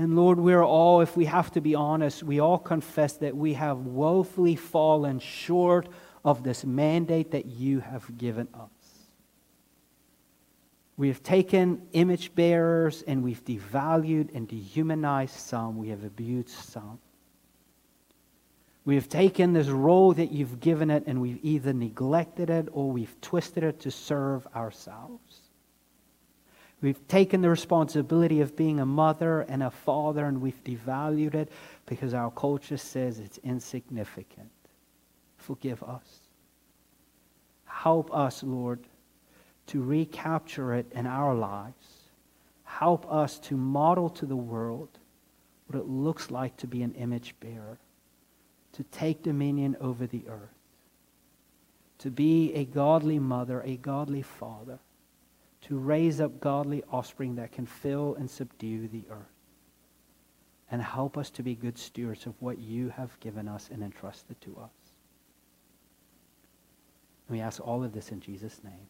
And 0.00 0.16
Lord, 0.16 0.40
we're 0.40 0.64
all, 0.64 1.02
if 1.02 1.14
we 1.14 1.26
have 1.26 1.50
to 1.50 1.60
be 1.60 1.74
honest, 1.74 2.22
we 2.22 2.40
all 2.40 2.56
confess 2.56 3.18
that 3.18 3.36
we 3.36 3.52
have 3.52 3.80
woefully 3.80 4.56
fallen 4.56 5.18
short 5.18 5.90
of 6.24 6.42
this 6.42 6.64
mandate 6.64 7.32
that 7.32 7.44
you 7.44 7.80
have 7.80 8.16
given 8.16 8.48
us. 8.54 8.70
We 10.96 11.08
have 11.08 11.22
taken 11.22 11.82
image 11.92 12.34
bearers 12.34 13.02
and 13.02 13.22
we've 13.22 13.44
devalued 13.44 14.34
and 14.34 14.48
dehumanized 14.48 15.38
some. 15.38 15.76
We 15.76 15.90
have 15.90 16.02
abused 16.02 16.48
some. 16.48 16.98
We 18.86 18.94
have 18.94 19.10
taken 19.10 19.52
this 19.52 19.68
role 19.68 20.14
that 20.14 20.32
you've 20.32 20.60
given 20.60 20.88
it 20.88 21.04
and 21.06 21.20
we've 21.20 21.40
either 21.42 21.74
neglected 21.74 22.48
it 22.48 22.68
or 22.72 22.90
we've 22.90 23.20
twisted 23.20 23.64
it 23.64 23.80
to 23.80 23.90
serve 23.90 24.46
ourselves. 24.56 25.39
We've 26.82 27.06
taken 27.08 27.42
the 27.42 27.50
responsibility 27.50 28.40
of 28.40 28.56
being 28.56 28.80
a 28.80 28.86
mother 28.86 29.42
and 29.42 29.62
a 29.62 29.70
father 29.70 30.24
and 30.24 30.40
we've 30.40 30.64
devalued 30.64 31.34
it 31.34 31.52
because 31.84 32.14
our 32.14 32.30
culture 32.30 32.78
says 32.78 33.18
it's 33.18 33.38
insignificant. 33.38 34.50
Forgive 35.36 35.82
us. 35.82 36.20
Help 37.66 38.14
us, 38.14 38.42
Lord, 38.42 38.80
to 39.66 39.82
recapture 39.82 40.74
it 40.74 40.90
in 40.92 41.06
our 41.06 41.34
lives. 41.34 42.04
Help 42.64 43.10
us 43.12 43.38
to 43.40 43.56
model 43.56 44.08
to 44.10 44.24
the 44.24 44.36
world 44.36 44.88
what 45.66 45.78
it 45.78 45.86
looks 45.86 46.30
like 46.30 46.56
to 46.56 46.66
be 46.66 46.82
an 46.82 46.94
image 46.94 47.34
bearer, 47.40 47.78
to 48.72 48.82
take 48.84 49.22
dominion 49.22 49.76
over 49.80 50.06
the 50.06 50.24
earth, 50.28 50.54
to 51.98 52.10
be 52.10 52.54
a 52.54 52.64
godly 52.64 53.18
mother, 53.18 53.60
a 53.62 53.76
godly 53.76 54.22
father 54.22 54.78
to 55.62 55.78
raise 55.78 56.20
up 56.20 56.40
godly 56.40 56.82
offspring 56.90 57.36
that 57.36 57.52
can 57.52 57.66
fill 57.66 58.14
and 58.14 58.30
subdue 58.30 58.88
the 58.88 59.04
earth. 59.10 59.26
And 60.70 60.80
help 60.80 61.18
us 61.18 61.30
to 61.30 61.42
be 61.42 61.54
good 61.54 61.76
stewards 61.76 62.26
of 62.26 62.34
what 62.40 62.58
you 62.58 62.90
have 62.90 63.18
given 63.20 63.48
us 63.48 63.70
and 63.72 63.82
entrusted 63.82 64.40
to 64.42 64.56
us. 64.56 64.70
And 67.28 67.36
we 67.36 67.40
ask 67.40 67.60
all 67.60 67.82
of 67.82 67.92
this 67.92 68.10
in 68.10 68.20
Jesus' 68.20 68.62
name. 68.62 68.86